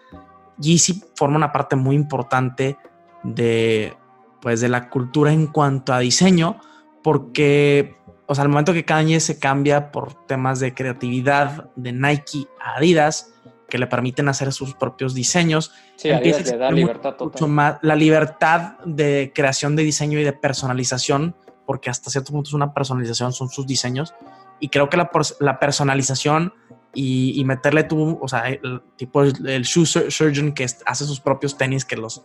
Yeezy 0.57 1.01
forma 1.15 1.37
una 1.37 1.53
parte 1.53 1.77
muy 1.77 1.95
importante 1.95 2.77
de, 3.23 3.95
pues, 4.41 4.59
de 4.59 4.67
la 4.67 4.89
cultura 4.89 5.31
en 5.31 5.47
cuanto 5.47 5.93
a 5.93 5.99
diseño, 5.99 6.59
porque, 7.01 7.95
o 8.25 8.35
sea, 8.35 8.43
al 8.43 8.49
momento 8.49 8.73
que 8.73 8.83
Kanye 8.83 9.21
se 9.21 9.39
cambia 9.39 9.93
por 9.93 10.25
temas 10.27 10.59
de 10.59 10.73
creatividad 10.73 11.69
de 11.77 11.93
Nike 11.93 12.49
a 12.59 12.79
Adidas, 12.79 13.33
que 13.69 13.77
le 13.77 13.87
permiten 13.87 14.27
hacer 14.27 14.51
sus 14.51 14.73
propios 14.73 15.15
diseños. 15.15 15.71
Sí, 15.95 16.11
Adidas 16.11 16.51
le 16.51 16.57
da 16.57 16.69
libertad 16.69 17.15
mucho 17.17 17.47
más 17.47 17.77
la 17.81 17.95
libertad 17.95 18.77
de 18.83 19.31
creación 19.33 19.77
de 19.77 19.83
diseño 19.83 20.19
y 20.19 20.25
de 20.25 20.33
personalización, 20.33 21.33
porque 21.65 21.89
hasta 21.89 22.09
cierto 22.09 22.33
punto 22.33 22.49
es 22.49 22.53
una 22.53 22.73
personalización, 22.73 23.31
son 23.31 23.47
sus 23.47 23.65
diseños 23.65 24.13
y 24.59 24.69
creo 24.69 24.89
que 24.89 24.97
la, 24.97 25.09
la 25.39 25.59
personalización 25.59 26.53
y, 26.95 27.43
meterle 27.45 27.83
tú, 27.83 28.17
o 28.21 28.27
sea, 28.27 28.47
el 28.47 28.81
tipo 28.95 29.23
el 29.23 29.63
shoe 29.63 29.85
surgeon 29.85 30.53
que 30.53 30.65
hace 30.85 31.05
sus 31.05 31.19
propios 31.19 31.57
tenis, 31.57 31.83
que 31.83 31.97
los 31.97 32.23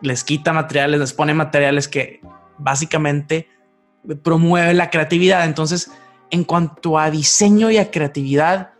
les 0.00 0.24
quita 0.24 0.52
materiales, 0.52 1.00
les 1.00 1.12
pone 1.12 1.34
materiales 1.34 1.88
que 1.88 2.20
básicamente 2.58 3.48
promueve 4.22 4.74
la 4.74 4.90
creatividad. 4.90 5.44
Entonces, 5.44 5.90
en 6.30 6.44
cuanto 6.44 6.98
a 6.98 7.10
diseño 7.10 7.70
y 7.70 7.78
a 7.78 7.90
creatividad, 7.90 8.74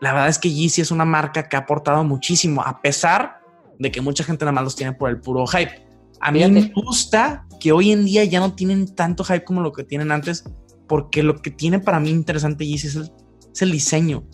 la 0.00 0.12
verdad 0.12 0.28
es 0.28 0.38
que 0.38 0.50
Yeezy 0.50 0.80
es 0.80 0.90
una 0.90 1.04
marca 1.04 1.48
que 1.48 1.56
ha 1.56 1.60
aportado 1.60 2.02
muchísimo, 2.04 2.62
a 2.62 2.80
pesar 2.80 3.40
de 3.78 3.90
que 3.90 4.00
mucha 4.00 4.24
gente 4.24 4.44
nada 4.44 4.52
más 4.52 4.64
los 4.64 4.76
tiene 4.76 4.92
por 4.92 5.10
el 5.10 5.20
puro 5.20 5.46
hype. 5.46 5.86
A 6.20 6.30
mí 6.30 6.46
me 6.48 6.72
gusta 6.74 7.46
que 7.58 7.72
hoy 7.72 7.92
en 7.92 8.04
día 8.04 8.24
ya 8.24 8.40
no 8.40 8.54
tienen 8.54 8.94
tanto 8.94 9.24
hype 9.24 9.44
como 9.44 9.60
lo 9.60 9.72
que 9.72 9.84
tienen 9.84 10.12
antes, 10.12 10.44
porque 10.90 11.22
lo 11.22 11.40
que 11.40 11.52
tiene 11.52 11.78
para 11.78 12.00
mí 12.00 12.10
interesante 12.10 12.66
Yeezy 12.66 12.88
es 12.88 12.96
el, 12.96 13.12
es 13.54 13.62
el 13.62 13.70
diseño. 13.70 14.24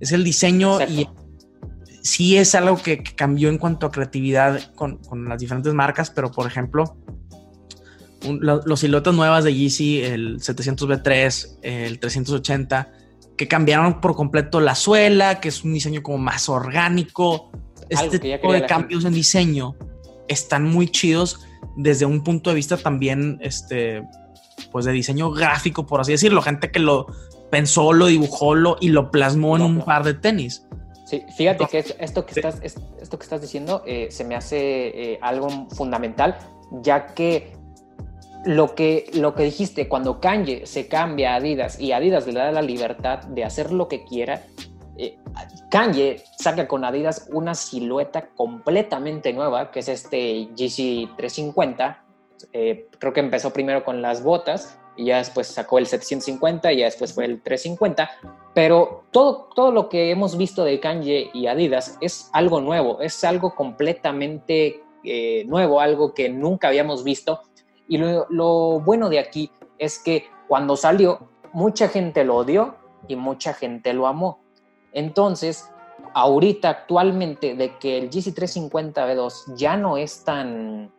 Es 0.00 0.12
el 0.12 0.24
diseño 0.24 0.80
y 0.80 1.06
sí 2.00 2.38
es 2.38 2.54
algo 2.54 2.78
que, 2.78 3.02
cambió 3.02 3.50
en 3.50 3.58
cuanto 3.58 3.84
a 3.84 3.90
creatividad 3.90 4.74
con, 4.74 4.96
con 4.96 5.28
las 5.28 5.38
diferentes 5.38 5.74
marcas, 5.74 6.08
pero 6.08 6.30
por 6.32 6.46
ejemplo, 6.46 6.96
los 8.22 8.80
siluetas 8.80 9.14
nuevas 9.14 9.44
de 9.44 9.52
Yeezy, 9.52 10.04
el 10.04 10.40
700B3, 10.40 11.58
el 11.60 11.98
380, 11.98 12.92
que 13.36 13.46
cambiaron 13.46 14.00
por 14.00 14.16
completo 14.16 14.58
la 14.58 14.74
suela, 14.74 15.38
que 15.38 15.50
es 15.50 15.64
un 15.64 15.74
diseño 15.74 16.02
como 16.02 16.16
más 16.16 16.48
orgánico. 16.48 17.50
Este 17.90 18.18
tipo 18.18 18.54
de 18.54 18.64
cambios 18.64 19.04
en 19.04 19.12
diseño 19.12 19.76
están 20.28 20.64
muy 20.64 20.88
chidos 20.88 21.40
desde 21.76 22.06
un 22.06 22.24
punto 22.24 22.48
de 22.48 22.56
vista 22.56 22.78
también 22.78 23.38
este, 23.42 24.02
pues 24.70 24.84
de 24.84 24.92
diseño 24.92 25.30
gráfico, 25.30 25.86
por 25.86 26.00
así 26.00 26.12
decirlo, 26.12 26.42
gente 26.42 26.70
que 26.70 26.78
lo 26.78 27.06
pensó, 27.50 27.92
lo 27.92 28.06
dibujó 28.06 28.54
lo, 28.54 28.76
y 28.80 28.88
lo 28.88 29.10
plasmó 29.10 29.56
en 29.56 29.62
un 29.62 29.80
par 29.80 30.04
de 30.04 30.14
tenis. 30.14 30.66
Sí, 31.06 31.22
fíjate 31.36 31.66
que 31.66 31.78
esto 32.00 32.26
que, 32.26 32.32
estás, 32.34 32.60
esto 32.62 33.18
que 33.18 33.22
estás 33.22 33.40
diciendo 33.40 33.82
eh, 33.86 34.08
se 34.10 34.24
me 34.24 34.34
hace 34.34 35.12
eh, 35.12 35.18
algo 35.22 35.68
fundamental, 35.68 36.36
ya 36.82 37.06
que 37.06 37.52
lo, 38.44 38.74
que 38.74 39.10
lo 39.14 39.34
que 39.34 39.44
dijiste, 39.44 39.88
cuando 39.88 40.20
Kanye 40.20 40.66
se 40.66 40.88
cambia 40.88 41.34
a 41.34 41.36
Adidas 41.36 41.78
y 41.78 41.92
Adidas 41.92 42.26
le 42.26 42.34
da 42.34 42.50
la 42.50 42.62
libertad 42.62 43.18
de 43.24 43.44
hacer 43.44 43.72
lo 43.72 43.86
que 43.86 44.04
quiera, 44.04 44.42
eh, 44.98 45.18
Kanye 45.70 46.22
saca 46.38 46.66
con 46.66 46.84
Adidas 46.84 47.28
una 47.32 47.54
silueta 47.54 48.28
completamente 48.34 49.32
nueva, 49.32 49.70
que 49.70 49.80
es 49.80 49.88
este 49.88 50.48
GC 50.56 51.16
350, 51.16 52.04
eh, 52.52 52.88
creo 52.98 53.12
que 53.12 53.20
empezó 53.20 53.52
primero 53.52 53.84
con 53.84 54.02
las 54.02 54.22
botas 54.22 54.78
y 54.96 55.06
ya 55.06 55.18
después 55.18 55.46
sacó 55.46 55.78
el 55.78 55.86
750 55.86 56.72
y 56.72 56.78
ya 56.78 56.86
después 56.86 57.12
fue 57.12 57.26
el 57.26 57.42
350, 57.42 58.10
pero 58.54 59.04
todo, 59.10 59.48
todo 59.54 59.72
lo 59.72 59.88
que 59.88 60.10
hemos 60.10 60.36
visto 60.36 60.64
de 60.64 60.80
Kanye 60.80 61.30
y 61.34 61.46
Adidas 61.46 61.98
es 62.00 62.30
algo 62.32 62.60
nuevo, 62.60 63.00
es 63.00 63.22
algo 63.24 63.54
completamente 63.54 64.82
eh, 65.04 65.44
nuevo, 65.46 65.80
algo 65.80 66.14
que 66.14 66.28
nunca 66.28 66.68
habíamos 66.68 67.04
visto 67.04 67.42
y 67.88 67.98
lo, 67.98 68.26
lo 68.30 68.80
bueno 68.80 69.08
de 69.08 69.18
aquí 69.18 69.50
es 69.78 69.98
que 69.98 70.26
cuando 70.48 70.76
salió 70.76 71.28
mucha 71.52 71.88
gente 71.88 72.24
lo 72.24 72.36
odió 72.36 72.76
y 73.08 73.16
mucha 73.16 73.54
gente 73.54 73.92
lo 73.92 74.06
amó. 74.06 74.40
Entonces, 74.92 75.70
ahorita 76.14 76.70
actualmente 76.70 77.54
de 77.54 77.76
que 77.78 77.98
el 77.98 78.10
GC350 78.10 78.94
V2 78.94 79.56
ya 79.56 79.76
no 79.76 79.96
es 79.96 80.24
tan 80.24 80.92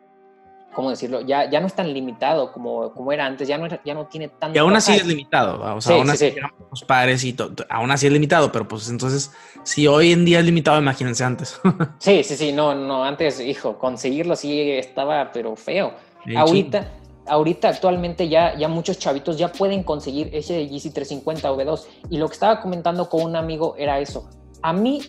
¿cómo 0.78 0.90
decirlo? 0.90 1.22
Ya, 1.22 1.50
ya 1.50 1.58
no 1.58 1.66
es 1.66 1.74
tan 1.74 1.92
limitado 1.92 2.52
como, 2.52 2.92
como 2.92 3.10
era 3.10 3.26
antes, 3.26 3.48
ya 3.48 3.58
no, 3.58 3.66
ya 3.84 3.94
no 3.94 4.06
tiene 4.06 4.28
tanto... 4.28 4.56
Y 4.56 4.60
aún 4.60 4.76
así 4.76 4.92
es 4.92 5.04
limitado, 5.04 5.60
o 5.74 5.80
sea, 5.80 5.96
aún 5.96 6.08
así 6.08 6.32
los 6.70 6.84
padres 6.84 7.24
y 7.24 7.32
todo, 7.32 7.66
aún 7.68 7.90
así 7.90 8.06
es 8.06 8.12
limitado, 8.12 8.52
pero 8.52 8.68
pues 8.68 8.88
entonces, 8.88 9.32
si 9.64 9.88
hoy 9.88 10.12
en 10.12 10.24
día 10.24 10.38
es 10.38 10.44
limitado, 10.44 10.78
imagínense 10.78 11.24
antes. 11.24 11.60
sí, 11.98 12.22
sí, 12.22 12.36
sí, 12.36 12.52
no, 12.52 12.76
no, 12.76 13.02
antes, 13.02 13.40
hijo, 13.40 13.76
conseguirlo 13.76 14.36
sí 14.36 14.70
estaba, 14.70 15.32
pero 15.32 15.56
feo. 15.56 15.94
ahorita, 16.36 16.86
ahorita 17.26 17.70
actualmente 17.70 18.28
ya, 18.28 18.56
ya 18.56 18.68
muchos 18.68 19.00
chavitos 19.00 19.36
ya 19.36 19.50
pueden 19.50 19.82
conseguir 19.82 20.30
ese 20.32 20.64
GC350 20.70 21.40
V2 21.42 21.86
y 22.10 22.18
lo 22.18 22.28
que 22.28 22.34
estaba 22.34 22.60
comentando 22.60 23.08
con 23.08 23.22
un 23.22 23.34
amigo 23.34 23.74
era 23.76 23.98
eso. 23.98 24.30
A 24.62 24.72
mí 24.72 25.02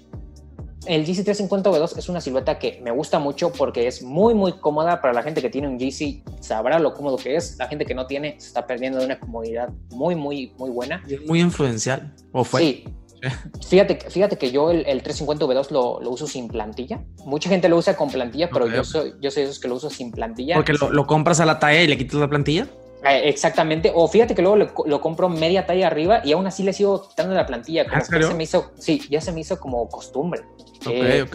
el 0.85 1.01
GC 1.01 1.23
350 1.23 1.69
V2 1.69 1.97
es 1.97 2.09
una 2.09 2.21
silueta 2.21 2.57
que 2.57 2.79
me 2.83 2.91
gusta 2.91 3.19
mucho 3.19 3.51
porque 3.51 3.87
es 3.87 4.01
muy, 4.01 4.33
muy 4.33 4.53
cómoda 4.53 5.01
para 5.01 5.13
la 5.13 5.23
gente 5.23 5.41
que 5.41 5.49
tiene 5.49 5.67
un 5.67 5.77
GC, 5.77 6.23
sabrá 6.41 6.79
lo 6.79 6.93
cómodo 6.93 7.17
que 7.17 7.35
es. 7.35 7.57
La 7.57 7.67
gente 7.67 7.85
que 7.85 7.93
no 7.93 8.07
tiene 8.07 8.35
se 8.39 8.47
está 8.47 8.65
perdiendo 8.65 8.99
de 8.99 9.05
una 9.05 9.19
comodidad 9.19 9.69
muy, 9.91 10.15
muy, 10.15 10.53
muy 10.57 10.69
buena. 10.69 11.03
Y 11.07 11.15
es 11.15 11.25
muy 11.25 11.41
influencial, 11.41 12.13
¿o 12.31 12.43
fue? 12.43 12.61
Sí. 12.61 12.83
Fíjate, 13.67 13.99
fíjate 14.09 14.37
que 14.37 14.49
yo 14.51 14.71
el, 14.71 14.83
350 15.03 15.45
V2 15.45 15.71
lo, 15.71 15.99
lo, 16.01 16.09
uso 16.09 16.25
sin 16.25 16.47
plantilla. 16.47 17.03
Mucha 17.25 17.49
gente 17.49 17.67
lo 17.67 17.75
usa 17.75 17.97
con 17.97 18.09
plantilla, 18.09 18.49
pero 18.49 18.67
yo, 18.67 18.83
soy, 18.85 19.13
yo 19.19 19.29
soy 19.29 19.43
de 19.43 19.49
esos 19.49 19.59
que 19.59 19.67
lo 19.67 19.75
uso 19.75 19.89
sin 19.89 20.11
plantilla. 20.11 20.55
¿Porque 20.55 20.73
lo, 20.73 20.89
lo 20.89 21.05
compras 21.05 21.41
a 21.41 21.45
la 21.45 21.59
talla 21.59 21.81
y 21.83 21.87
le 21.87 21.97
quitas 21.97 22.15
la 22.15 22.29
plantilla? 22.29 22.67
Eh, 23.03 23.29
exactamente, 23.29 23.91
o 23.95 24.07
fíjate 24.07 24.35
que 24.35 24.41
luego 24.41 24.57
lo, 24.85 25.01
compro 25.01 25.29
media 25.29 25.65
talla 25.65 25.87
arriba 25.87 26.21
y 26.23 26.33
aún 26.33 26.45
así 26.47 26.63
le 26.63 26.73
sigo 26.73 27.07
quitando 27.07 27.33
la 27.33 27.45
plantilla. 27.45 27.85
Como 27.87 28.01
ya 28.01 28.27
se 28.27 28.33
me 28.33 28.43
hizo, 28.43 28.71
sí, 28.77 29.01
ya 29.09 29.21
se 29.21 29.31
me 29.31 29.39
hizo 29.39 29.59
como 29.59 29.87
costumbre. 29.87 30.41
Eh, 30.89 31.25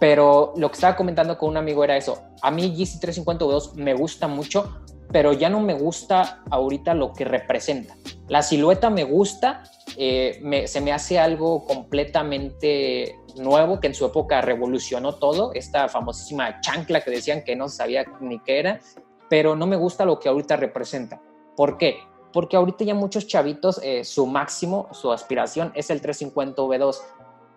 pero 0.00 0.52
lo 0.56 0.70
que 0.70 0.74
estaba 0.74 0.96
comentando 0.96 1.38
con 1.38 1.50
un 1.50 1.56
amigo 1.56 1.84
era 1.84 1.96
eso. 1.96 2.22
A 2.42 2.50
mí 2.50 2.74
GC350V2 2.76 3.74
me 3.74 3.94
gusta 3.94 4.26
mucho, 4.26 4.80
pero 5.12 5.32
ya 5.32 5.48
no 5.48 5.60
me 5.60 5.74
gusta 5.74 6.42
ahorita 6.50 6.94
lo 6.94 7.12
que 7.12 7.24
representa. 7.24 7.94
La 8.28 8.42
silueta 8.42 8.90
me 8.90 9.04
gusta, 9.04 9.62
eh, 9.96 10.64
se 10.66 10.80
me 10.80 10.92
hace 10.92 11.20
algo 11.20 11.64
completamente 11.64 13.16
nuevo 13.36 13.80
que 13.80 13.86
en 13.88 13.94
su 13.94 14.06
época 14.06 14.40
revolucionó 14.40 15.14
todo, 15.14 15.52
esta 15.54 15.88
famosísima 15.88 16.60
chancla 16.60 17.00
que 17.00 17.10
decían 17.10 17.44
que 17.44 17.54
no 17.54 17.68
sabía 17.68 18.04
ni 18.20 18.40
qué 18.40 18.58
era, 18.58 18.80
pero 19.28 19.56
no 19.56 19.66
me 19.66 19.76
gusta 19.76 20.04
lo 20.04 20.18
que 20.18 20.28
ahorita 20.28 20.56
representa. 20.56 21.20
¿Por 21.56 21.78
qué? 21.78 21.98
Porque 22.32 22.56
ahorita 22.56 22.84
ya 22.84 22.94
muchos 22.94 23.26
chavitos, 23.26 23.80
eh, 23.82 24.04
su 24.04 24.26
máximo, 24.26 24.88
su 24.92 25.12
aspiración 25.12 25.72
es 25.74 25.90
el 25.90 26.00
350 26.00 26.62
V2. 26.62 27.00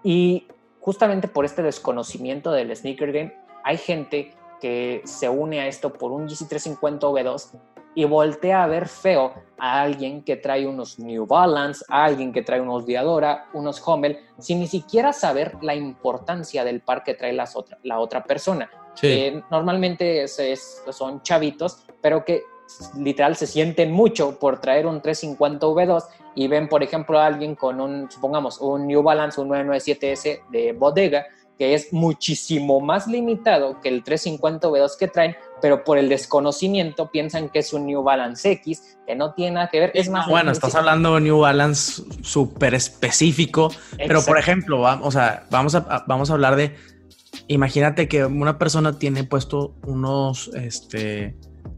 Y 0.04 0.48
justamente 0.80 1.28
por 1.28 1.46
este 1.46 1.64
desconocimiento 1.64 2.52
del 2.52 2.76
sneaker 2.76 3.12
game, 3.12 3.34
hay 3.64 3.78
gente 3.78 4.34
que 4.62 5.02
se 5.06 5.30
une 5.30 5.60
a 5.60 5.68
esto 5.68 5.94
por 5.94 6.12
un 6.12 6.28
GC350 6.28 7.00
V2 7.00 7.60
y 7.96 8.06
voltea 8.06 8.64
a 8.64 8.68
ver 8.68 8.88
feo 8.88 9.34
a 9.58 9.82
alguien 9.82 10.24
que 10.24 10.36
trae 10.36 10.68
unos 10.68 11.00
New 11.00 11.26
Balance, 11.26 11.84
a 11.90 12.06
alguien 12.06 12.32
que 12.32 12.44
trae 12.44 12.62
unos 12.62 12.86
Diadora, 12.86 13.48
unos 13.54 13.86
Hummel, 13.86 14.20
sin 14.38 14.60
ni 14.60 14.68
siquiera 14.68 15.14
saber 15.14 15.58
la 15.62 15.74
importancia 15.74 16.64
del 16.64 16.82
par 16.82 17.04
que 17.04 17.16
trae 17.16 17.34
las 17.34 17.56
otra, 17.56 17.80
la 17.82 18.00
otra 18.00 18.24
persona 18.24 18.70
normalmente 19.50 20.26
son 20.28 21.22
chavitos, 21.22 21.86
pero 22.02 22.24
que 22.26 22.44
literal 22.98 23.36
se 23.36 23.48
sienten 23.48 23.92
mucho 23.92 24.38
por 24.40 24.60
traer 24.60 24.86
un 24.86 25.02
350 25.02 25.66
V2 25.68 26.04
y 26.36 26.48
ven, 26.48 26.68
por 26.68 26.84
ejemplo, 26.84 27.20
a 27.20 27.26
alguien 27.26 27.56
con 27.56 27.82
un, 27.82 28.12
supongamos, 28.12 28.60
un 28.60 28.88
New 28.88 29.02
Balance, 29.02 29.42
un 29.42 29.50
997S 29.50 30.42
de 30.52 30.74
bodega, 30.74 31.26
que 31.58 31.74
es 31.74 31.92
muchísimo 31.92 32.80
más 32.80 33.08
limitado 33.08 33.82
que 33.82 33.90
el 33.90 34.04
350 34.04 34.68
V2 34.68 34.98
que 35.00 35.08
traen, 35.08 35.36
pero 35.62 35.84
por 35.84 35.98
el 35.98 36.08
desconocimiento 36.08 37.10
piensan 37.10 37.50
que 37.50 37.60
es 37.60 37.74
un 37.74 37.88
New 37.88 38.04
Balance 38.04 38.52
X, 38.52 38.98
que 39.08 39.16
no 39.16 39.34
tiene 39.34 39.54
nada 39.54 39.70
que 39.70 39.80
ver. 39.80 39.92
Es 39.96 40.10
más. 40.10 40.28
Bueno, 40.28 40.52
estás 40.52 40.76
hablando 40.76 41.16
de 41.16 41.22
New 41.22 41.40
Balance 41.40 42.04
súper 42.22 42.76
específico, 42.76 43.72
pero 43.98 44.22
por 44.24 44.38
ejemplo, 44.38 44.82
vamos 44.82 45.16
a, 45.16 45.44
vamos, 45.50 45.74
a, 45.74 46.04
vamos 46.06 46.30
a 46.30 46.34
hablar 46.34 46.56
de 46.56 46.76
imagínate 47.48 48.08
que 48.08 48.26
una 48.26 48.58
persona 48.58 48.98
tiene 48.98 49.24
puesto 49.24 49.76
unos 49.86 50.50
este, 50.56 51.36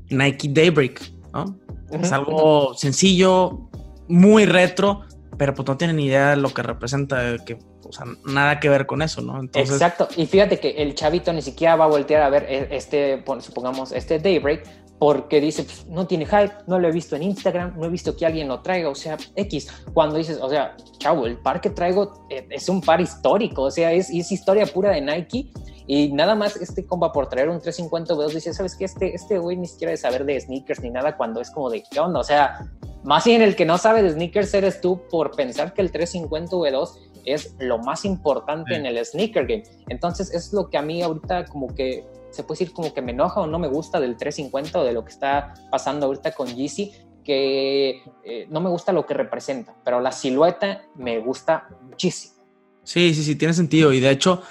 Nike 0.09 0.49
Daybreak, 0.49 1.01
¿no? 1.33 1.57
Es 1.91 2.11
algo 2.11 2.73
sencillo, 2.75 3.69
muy 4.07 4.45
retro, 4.45 5.01
pero 5.37 5.53
pues 5.53 5.67
no 5.67 5.77
tienen 5.77 5.95
ni 5.95 6.05
idea 6.05 6.31
de 6.31 6.37
lo 6.37 6.53
que 6.53 6.61
representa, 6.61 7.37
que, 7.45 7.57
o 7.83 7.91
sea, 7.91 8.05
nada 8.25 8.59
que 8.59 8.69
ver 8.69 8.85
con 8.85 9.01
eso, 9.01 9.21
¿no? 9.21 9.41
Exacto, 9.53 10.07
y 10.17 10.25
fíjate 10.25 10.59
que 10.59 10.71
el 10.71 10.95
chavito 10.95 11.33
ni 11.33 11.41
siquiera 11.41 11.75
va 11.75 11.85
a 11.85 11.87
voltear 11.87 12.21
a 12.21 12.29
ver 12.29 12.45
e, 12.49 12.67
este, 12.75 13.23
supongamos, 13.39 13.91
este 13.91 14.19
Daybreak, 14.19 14.67
porque 14.99 15.39
dice, 15.39 15.63
pues, 15.63 15.87
no 15.87 16.05
tiene 16.05 16.25
hype, 16.25 16.51
no 16.67 16.77
lo 16.77 16.87
he 16.89 16.91
visto 16.91 17.15
en 17.15 17.23
Instagram, 17.23 17.73
no 17.77 17.85
he 17.85 17.89
visto 17.89 18.15
que 18.15 18.25
alguien 18.25 18.49
lo 18.49 18.59
traiga, 18.61 18.89
o 18.89 18.95
sea, 18.95 19.17
X. 19.35 19.69
Cuando 19.93 20.17
dices, 20.17 20.37
o 20.41 20.49
sea, 20.49 20.75
chavo, 20.97 21.25
el 21.25 21.37
par 21.37 21.61
que 21.61 21.69
traigo 21.69 22.25
eh, 22.29 22.45
es 22.49 22.67
un 22.67 22.81
par 22.81 22.99
histórico, 22.99 23.63
o 23.63 23.71
sea, 23.71 23.93
es, 23.93 24.09
es 24.09 24.31
historia 24.31 24.65
pura 24.65 24.91
de 24.91 25.01
Nike. 25.01 25.51
Y 25.87 26.11
nada 26.11 26.35
más 26.35 26.55
este 26.57 26.85
compa 26.85 27.11
por 27.11 27.29
traer 27.29 27.49
un 27.49 27.59
350 27.59 28.13
V2 28.13 28.33
dice, 28.33 28.53
¿sabes 28.53 28.75
qué? 28.75 28.85
Este, 28.85 29.15
este 29.15 29.39
güey 29.39 29.57
ni 29.57 29.65
siquiera 29.65 29.89
de 29.89 29.97
saber 29.97 30.23
de 30.23 30.39
sneakers 30.39 30.81
ni 30.81 30.91
nada 30.91 31.17
cuando 31.17 31.41
es 31.41 31.49
como 31.49 31.71
de, 31.71 31.81
¿qué 31.89 31.99
onda? 31.99 32.19
O 32.19 32.23
sea, 32.23 32.69
más 33.03 33.25
bien 33.25 33.41
el 33.41 33.55
que 33.55 33.65
no 33.65 33.79
sabe 33.79 34.03
de 34.03 34.11
sneakers 34.11 34.53
eres 34.53 34.81
tú 34.81 35.01
por 35.09 35.31
pensar 35.31 35.73
que 35.73 35.81
el 35.81 35.91
350 35.91 36.55
V2 36.55 36.89
es 37.25 37.55
lo 37.57 37.79
más 37.79 38.05
importante 38.05 38.75
en 38.75 38.85
el 38.85 39.03
sneaker 39.03 39.47
game. 39.47 39.63
Entonces 39.87 40.31
es 40.31 40.53
lo 40.53 40.69
que 40.69 40.77
a 40.77 40.83
mí 40.83 41.01
ahorita 41.01 41.45
como 41.45 41.73
que 41.73 42.05
se 42.31 42.43
puede 42.43 42.59
decir 42.59 42.73
como 42.73 42.93
que 42.93 43.01
me 43.01 43.11
enoja 43.11 43.41
o 43.41 43.47
no 43.47 43.59
me 43.59 43.67
gusta 43.67 43.99
del 43.99 44.17
350 44.17 44.79
o 44.79 44.83
de 44.83 44.93
lo 44.93 45.03
que 45.03 45.11
está 45.11 45.53
pasando 45.71 46.05
ahorita 46.05 46.31
con 46.31 46.47
Yeezy, 46.47 46.91
que 47.23 48.01
eh, 48.23 48.47
no 48.49 48.61
me 48.61 48.69
gusta 48.69 48.91
lo 48.91 49.05
que 49.05 49.13
representa, 49.13 49.75
pero 49.83 49.99
la 49.99 50.11
silueta 50.11 50.83
me 50.95 51.19
gusta 51.19 51.67
muchísimo. 51.81 52.35
Sí, 52.83 53.13
sí, 53.13 53.23
sí, 53.23 53.35
tiene 53.35 53.53
sentido. 53.53 53.93
Y 53.93 53.99
de 53.99 54.09
hecho, 54.09 54.41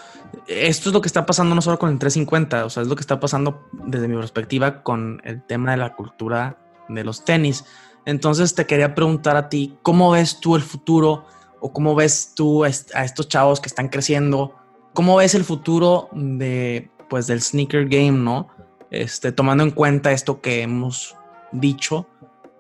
esto 0.47 0.91
es 0.91 0.95
lo 0.95 1.01
que 1.01 1.09
está 1.09 1.27
pasando 1.27 1.55
no 1.55 1.63
solo 1.63 1.79
con 1.79 1.91
el 1.91 1.99
350, 1.99 2.65
o 2.65 2.71
sea, 2.71 2.83
es 2.83 2.89
lo 2.89 2.95
que 2.95 3.01
está 3.01 3.19
pasando 3.19 3.65
desde 3.73 4.09
mi 4.09 4.17
perspectiva 4.17 4.83
con 4.83 5.21
el 5.25 5.43
tema 5.45 5.73
de 5.73 5.79
la 5.79 5.97
cultura 5.97 6.59
de 6.89 7.05
los 7.05 7.25
tenis. 7.25 7.65
Entonces 8.05 8.55
te 8.55 8.67
quería 8.67 8.95
preguntar 8.95 9.37
a 9.37 9.49
ti, 9.49 9.77
¿cómo 9.83 10.13
ves 10.13 10.41
tú 10.41 10.57
el 10.57 10.63
futuro 10.63 11.27
o 11.61 11.73
cómo 11.73 11.95
ves 11.95 12.33
tú 12.35 12.65
a 12.65 12.69
estos 12.69 13.29
chavos 13.29 13.61
que 13.61 13.69
están 13.69 13.89
creciendo? 13.89 14.55
¿Cómo 14.95 15.17
ves 15.17 15.35
el 15.35 15.45
futuro 15.45 16.09
de 16.13 16.91
pues 17.09 17.27
del 17.27 17.43
sneaker 17.43 17.89
game, 17.89 18.13
¿no? 18.13 18.49
Este, 18.91 19.33
tomando 19.33 19.65
en 19.65 19.71
cuenta 19.71 20.13
esto 20.13 20.41
que 20.41 20.63
hemos 20.63 21.17
dicho 21.53 22.07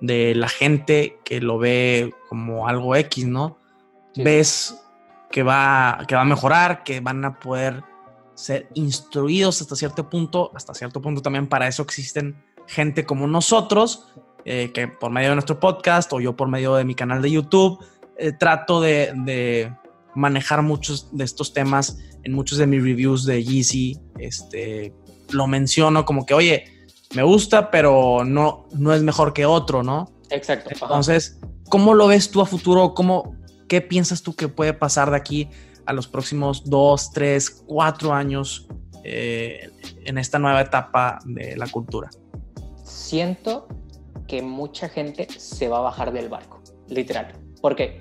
de 0.00 0.34
la 0.34 0.48
gente 0.48 1.18
que 1.24 1.40
lo 1.40 1.58
ve 1.58 2.14
como 2.28 2.68
algo 2.68 2.94
X, 2.96 3.26
¿no? 3.26 3.58
Ves 4.16 4.76
que 5.30 5.42
va, 5.42 6.04
que 6.06 6.14
va 6.14 6.22
a 6.22 6.26
mejorar, 6.26 6.82
que 6.84 7.00
van 7.00 7.24
a 7.24 7.38
poder 7.38 7.84
ser 8.34 8.68
instruidos 8.74 9.60
hasta 9.60 9.76
cierto 9.76 10.08
punto, 10.08 10.52
hasta 10.54 10.74
cierto 10.74 11.02
punto 11.02 11.22
también 11.22 11.48
para 11.48 11.66
eso 11.66 11.82
existen 11.82 12.36
gente 12.66 13.04
como 13.04 13.26
nosotros, 13.26 14.12
eh, 14.44 14.70
que 14.72 14.88
por 14.88 15.10
medio 15.10 15.30
de 15.30 15.34
nuestro 15.34 15.58
podcast 15.58 16.12
o 16.12 16.20
yo 16.20 16.36
por 16.36 16.48
medio 16.48 16.74
de 16.74 16.84
mi 16.84 16.94
canal 16.94 17.20
de 17.20 17.30
YouTube, 17.30 17.84
eh, 18.16 18.32
trato 18.32 18.80
de, 18.80 19.12
de, 19.14 19.72
manejar 20.14 20.62
muchos 20.62 21.16
de 21.16 21.24
estos 21.24 21.52
temas 21.52 21.98
en 22.24 22.32
muchos 22.32 22.58
de 22.58 22.66
mis 22.66 22.82
reviews 22.82 23.24
de 23.24 23.42
Yeezy, 23.42 23.98
este, 24.18 24.92
lo 25.30 25.46
menciono 25.46 26.04
como 26.04 26.26
que, 26.26 26.34
oye, 26.34 26.64
me 27.14 27.22
gusta, 27.22 27.70
pero 27.70 28.24
no, 28.24 28.68
no 28.72 28.92
es 28.92 29.02
mejor 29.02 29.32
que 29.32 29.46
otro, 29.46 29.82
¿no? 29.82 30.12
Exacto. 30.30 30.70
Entonces, 30.70 31.38
¿cómo 31.68 31.94
lo 31.94 32.06
ves 32.06 32.30
tú 32.30 32.40
a 32.40 32.46
futuro? 32.46 32.94
¿Cómo, 32.94 33.36
¿Qué 33.68 33.80
piensas 33.80 34.22
tú 34.22 34.34
que 34.34 34.48
puede 34.48 34.74
pasar 34.74 35.10
de 35.10 35.16
aquí 35.16 35.48
a 35.86 35.92
los 35.92 36.06
próximos 36.06 36.68
dos, 36.68 37.10
tres, 37.12 37.50
cuatro 37.66 38.12
años 38.12 38.68
eh, 39.04 39.70
en 40.04 40.18
esta 40.18 40.38
nueva 40.38 40.60
etapa 40.60 41.18
de 41.24 41.56
la 41.56 41.66
cultura? 41.66 42.10
Siento 42.84 43.68
que 44.26 44.42
mucha 44.42 44.88
gente 44.88 45.26
se 45.38 45.68
va 45.68 45.78
a 45.78 45.82
bajar 45.82 46.12
del 46.12 46.28
barco, 46.28 46.62
literal. 46.88 47.32
¿Por 47.62 47.74
qué? 47.74 48.00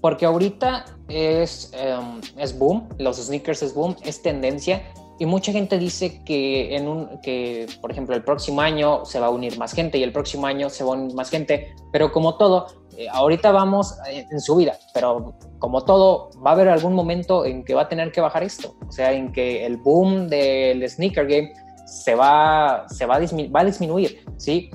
Porque 0.00 0.26
ahorita 0.26 0.84
es, 1.08 1.72
em, 1.74 2.20
es 2.36 2.56
boom, 2.58 2.88
los 2.98 3.16
sneakers 3.16 3.62
es 3.62 3.74
boom, 3.74 3.96
es 4.02 4.22
tendencia 4.22 4.82
y 5.18 5.26
mucha 5.26 5.52
gente 5.52 5.78
dice 5.78 6.22
que, 6.24 6.76
en 6.76 6.88
un, 6.88 7.20
que, 7.22 7.66
por 7.80 7.90
ejemplo, 7.90 8.14
el 8.14 8.22
próximo 8.22 8.60
año 8.60 9.04
se 9.06 9.18
va 9.18 9.26
a 9.26 9.30
unir 9.30 9.58
más 9.58 9.72
gente 9.72 9.96
y 9.98 10.02
el 10.02 10.12
próximo 10.12 10.46
año 10.46 10.68
se 10.68 10.84
va 10.84 10.90
a 10.90 10.98
unir 10.98 11.14
más 11.14 11.30
gente, 11.30 11.74
pero 11.90 12.12
como 12.12 12.36
todo, 12.36 12.66
eh, 12.98 13.06
ahorita 13.10 13.50
vamos 13.50 13.94
en 14.06 14.40
su 14.40 14.56
vida, 14.56 14.78
pero 14.92 15.34
como 15.58 15.84
todo, 15.84 16.30
va 16.44 16.50
a 16.50 16.52
haber 16.52 16.68
algún 16.68 16.92
momento 16.92 17.46
en 17.46 17.64
que 17.64 17.74
va 17.74 17.82
a 17.82 17.88
tener 17.88 18.12
que 18.12 18.20
bajar 18.20 18.42
esto, 18.42 18.76
o 18.86 18.92
sea, 18.92 19.12
en 19.12 19.32
que 19.32 19.64
el 19.64 19.78
boom 19.78 20.28
del 20.28 20.86
sneaker 20.88 21.26
game 21.26 21.52
se 21.86 22.14
va, 22.14 22.84
se 22.90 23.06
va 23.06 23.16
a 23.16 23.64
disminuir, 23.64 24.22
¿sí? 24.36 24.70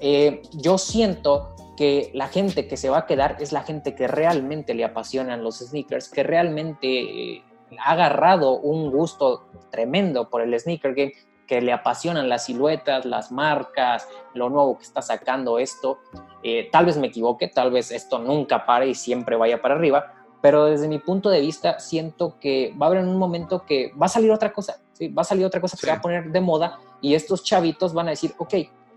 Eh, 0.00 0.42
yo 0.52 0.76
siento 0.76 1.55
que 1.76 2.10
la 2.14 2.28
gente 2.28 2.66
que 2.66 2.76
se 2.76 2.88
va 2.88 2.98
a 2.98 3.06
quedar 3.06 3.36
es 3.40 3.52
la 3.52 3.62
gente 3.62 3.94
que 3.94 4.08
realmente 4.08 4.74
le 4.74 4.84
apasionan 4.84 5.42
los 5.42 5.58
sneakers, 5.58 6.08
que 6.08 6.22
realmente 6.22 7.34
eh, 7.34 7.44
ha 7.78 7.92
agarrado 7.92 8.58
un 8.58 8.90
gusto 8.90 9.46
tremendo 9.70 10.28
por 10.30 10.40
el 10.40 10.58
sneaker 10.58 10.94
game, 10.94 11.12
que 11.46 11.60
le 11.60 11.72
apasionan 11.72 12.28
las 12.28 12.46
siluetas, 12.46 13.04
las 13.04 13.30
marcas, 13.30 14.08
lo 14.34 14.50
nuevo 14.50 14.78
que 14.78 14.84
está 14.84 15.00
sacando 15.00 15.58
esto. 15.58 15.98
Eh, 16.42 16.68
tal 16.72 16.86
vez 16.86 16.96
me 16.96 17.06
equivoque, 17.06 17.48
tal 17.48 17.70
vez 17.70 17.90
esto 17.90 18.18
nunca 18.18 18.66
pare 18.66 18.88
y 18.88 18.94
siempre 18.94 19.36
vaya 19.36 19.62
para 19.62 19.74
arriba, 19.74 20.12
pero 20.42 20.66
desde 20.66 20.88
mi 20.88 20.98
punto 20.98 21.30
de 21.30 21.40
vista 21.40 21.78
siento 21.78 22.38
que 22.40 22.74
va 22.80 22.86
a 22.86 22.88
haber 22.88 23.04
un 23.04 23.16
momento 23.16 23.64
que 23.64 23.92
va 24.00 24.06
a 24.06 24.08
salir 24.08 24.30
otra 24.30 24.52
cosa, 24.52 24.80
¿sí? 24.92 25.08
va 25.08 25.22
a 25.22 25.24
salir 25.24 25.44
otra 25.44 25.60
cosa 25.60 25.76
que 25.80 25.86
va 25.86 25.94
a 25.94 26.00
poner 26.00 26.30
de 26.30 26.40
moda 26.40 26.78
y 27.00 27.14
estos 27.14 27.44
chavitos 27.44 27.94
van 27.94 28.08
a 28.08 28.10
decir, 28.10 28.34
ok, 28.38 28.54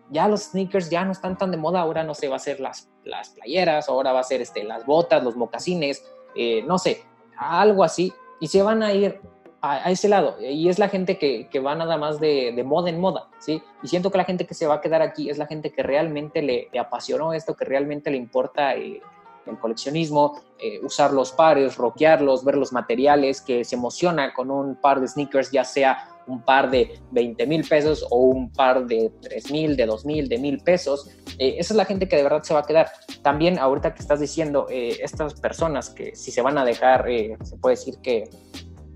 ya 0.10 0.28
los 0.28 0.44
sneakers 0.44 0.90
ya 0.90 1.06
no 1.06 1.12
están 1.12 1.38
tan 1.38 1.52
de 1.52 1.58
moda, 1.58 1.82
ahora 1.82 2.04
no 2.04 2.14
sé, 2.14 2.28
va 2.28 2.38
a 2.38 2.40
ser 2.40 2.60
las, 2.60 2.90
las 3.04 3.30
playeras, 3.30 3.90
ahora 3.90 4.12
va 4.12 4.20
a 4.20 4.24
ser 4.24 4.42
este, 4.42 4.64
las 4.64 4.86
botas, 4.86 5.24
los 5.24 5.36
mocasines, 5.36 6.04
eh, 6.36 6.64
no 6.64 6.78
sé, 6.78 7.04
algo 7.38 7.84
así, 7.84 8.14
y 8.40 8.48
se 8.48 8.62
van 8.62 8.84
a 8.84 8.94
ir 8.94 9.20
a, 9.62 9.92
ese 9.92 10.08
lado. 10.10 10.38
Y 10.40 10.70
es 10.70 10.80
la 10.80 10.90
gente 10.90 11.18
que, 11.18 11.48
que 11.50 11.60
va 11.60 11.76
nada 11.76 11.98
más 11.98 12.20
de, 12.20 12.54
de, 12.56 12.64
moda 12.64 12.90
en 12.90 13.00
moda, 13.00 13.28
¿sí? 13.40 13.62
Y 13.84 13.88
siento 13.88 14.12
que 14.12 14.18
la 14.18 14.26
gente 14.26 14.46
que 14.46 14.54
se 14.54 14.68
va 14.68 14.76
a 14.76 14.82
quedar 14.82 15.02
aquí 15.02 15.30
es 15.30 15.38
la 15.38 15.48
gente 15.48 15.72
que 15.72 15.84
realmente 15.84 16.42
le, 16.42 16.70
apasionó 16.80 17.34
esto, 17.34 17.56
que 17.56 17.66
realmente 17.66 18.10
le 18.10 18.18
importa 18.18 18.76
eh, 18.76 19.02
el 19.46 19.60
coleccionismo, 19.60 20.40
eh, 20.60 20.80
usar 20.84 21.12
los 21.12 21.32
pares, 21.32 21.78
roquearlos, 21.78 22.44
ver 22.44 22.58
los 22.58 22.72
materiales, 22.72 23.42
que 23.42 23.64
se 23.64 23.76
emociona 23.76 24.34
con 24.34 24.52
un 24.52 24.76
par 24.76 25.02
de 25.02 25.08
sneakers, 25.08 25.52
ya 25.52 25.64
sea 25.64 26.08
un 26.30 26.42
par 26.44 26.72
de 26.72 27.00
20 27.12 27.46
mil 27.48 27.68
pesos 27.68 28.06
o 28.10 28.20
un 28.20 28.52
par 28.52 28.86
de 28.86 29.12
3 29.22 29.52
mil, 29.52 29.76
de 29.76 29.86
2 29.86 30.06
mil, 30.06 30.30
de 30.30 30.38
mil 30.38 30.60
pesos. 30.60 31.10
Eh, 31.38 31.56
esa 31.58 31.74
es 31.74 31.78
la 31.78 31.86
gente 31.86 32.08
que 32.08 32.16
de 32.16 32.24
verdad 32.24 32.44
se 32.44 32.54
va 32.54 32.62
a 32.62 32.64
quedar. 32.64 32.88
También 33.22 33.60
ahorita 33.60 33.94
que 33.94 34.02
estás 34.02 34.20
diciendo, 34.20 34.68
estas 34.70 35.34
personas 35.40 35.90
que 35.90 36.16
si 36.16 36.32
se 36.32 36.42
van 36.42 36.58
a 36.58 36.64
dejar, 36.64 37.06
se 37.44 37.58
puede 37.58 37.76
decir 37.76 37.98
que 38.02 38.30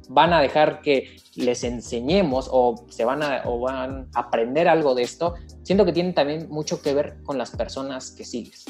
van 0.09 0.33
a 0.33 0.41
dejar 0.41 0.81
que 0.81 1.17
les 1.35 1.63
enseñemos 1.63 2.47
o 2.51 2.85
se 2.89 3.05
van 3.05 3.23
a, 3.23 3.41
o 3.45 3.59
van 3.59 4.09
a 4.13 4.19
aprender 4.19 4.67
algo 4.67 4.95
de 4.95 5.03
esto, 5.03 5.35
siento 5.63 5.85
que 5.85 5.93
tiene 5.93 6.13
también 6.13 6.47
mucho 6.49 6.81
que 6.81 6.93
ver 6.93 7.21
con 7.23 7.37
las 7.37 7.51
personas 7.51 8.11
que 8.11 8.23
sigues. 8.23 8.65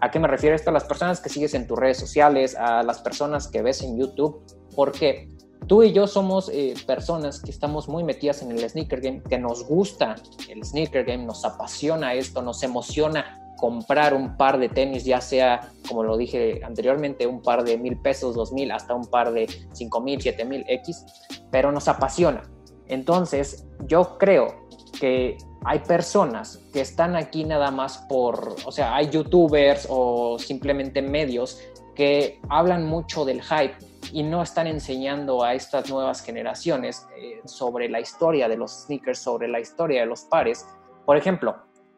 ¿A 0.00 0.10
qué 0.10 0.18
me 0.18 0.28
refiero 0.28 0.54
esto? 0.54 0.70
A 0.70 0.72
las 0.72 0.84
personas 0.84 1.20
que 1.20 1.28
sigues 1.28 1.54
en 1.54 1.66
tus 1.66 1.78
redes 1.78 1.98
sociales, 1.98 2.56
a 2.56 2.82
las 2.82 3.00
personas 3.00 3.48
que 3.48 3.62
ves 3.62 3.82
en 3.82 3.98
YouTube, 3.98 4.44
porque 4.74 5.28
tú 5.66 5.82
y 5.82 5.92
yo 5.92 6.06
somos 6.06 6.48
eh, 6.48 6.74
personas 6.86 7.40
que 7.40 7.50
estamos 7.50 7.88
muy 7.88 8.04
metidas 8.04 8.42
en 8.42 8.52
el 8.52 8.68
sneaker 8.68 9.00
game, 9.00 9.22
que 9.28 9.38
nos 9.38 9.64
gusta 9.66 10.16
el 10.48 10.64
sneaker 10.64 11.04
game, 11.04 11.24
nos 11.24 11.44
apasiona 11.44 12.14
esto, 12.14 12.42
nos 12.42 12.62
emociona 12.62 13.40
comprar 13.56 14.14
un 14.14 14.36
par 14.36 14.58
de 14.58 14.68
tenis, 14.68 15.04
ya 15.04 15.20
sea, 15.20 15.72
como 15.88 16.02
lo 16.02 16.16
dije 16.16 16.60
anteriormente, 16.64 17.26
un 17.26 17.40
par 17.40 17.64
de 17.64 17.78
mil 17.78 17.96
pesos, 17.98 18.34
dos 18.34 18.52
mil, 18.52 18.70
hasta 18.70 18.94
un 18.94 19.06
par 19.06 19.32
de 19.32 19.48
cinco 19.72 20.00
mil, 20.00 20.20
siete 20.20 20.44
mil 20.44 20.64
X, 20.68 21.04
pero 21.50 21.72
nos 21.72 21.88
apasiona. 21.88 22.42
Entonces, 22.88 23.66
yo 23.86 24.18
creo 24.18 24.66
que 25.00 25.38
hay 25.64 25.78
personas 25.78 26.60
que 26.72 26.80
están 26.82 27.16
aquí 27.16 27.44
nada 27.44 27.70
más 27.70 27.98
por, 28.08 28.54
o 28.66 28.72
sea, 28.72 28.94
hay 28.94 29.08
youtubers 29.08 29.86
o 29.88 30.38
simplemente 30.38 31.00
medios 31.00 31.58
que 31.94 32.40
hablan 32.50 32.84
mucho 32.84 33.24
del 33.24 33.40
hype 33.42 33.76
y 34.12 34.22
no 34.22 34.42
están 34.42 34.66
enseñando 34.66 35.42
a 35.42 35.54
estas 35.54 35.88
nuevas 35.90 36.22
generaciones 36.22 37.06
eh, 37.16 37.40
sobre 37.44 37.88
la 37.88 38.00
historia 38.00 38.48
de 38.48 38.56
los 38.56 38.84
sneakers, 38.84 39.18
sobre 39.18 39.48
la 39.48 39.60
historia 39.60 40.00
de 40.00 40.06
los 40.06 40.22
pares. 40.22 40.66
Por 41.04 41.16
ejemplo, 41.16 41.56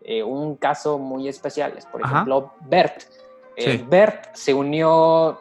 eh, 0.09 0.23
un 0.23 0.55
caso 0.55 0.99
muy 0.99 1.27
especial 1.27 1.75
es, 1.77 1.85
por 1.85 2.01
ejemplo, 2.01 2.53
Bert. 2.61 3.03
Eh, 3.57 3.85
Bert 3.89 4.35
se 4.35 4.55
unió, 4.55 5.41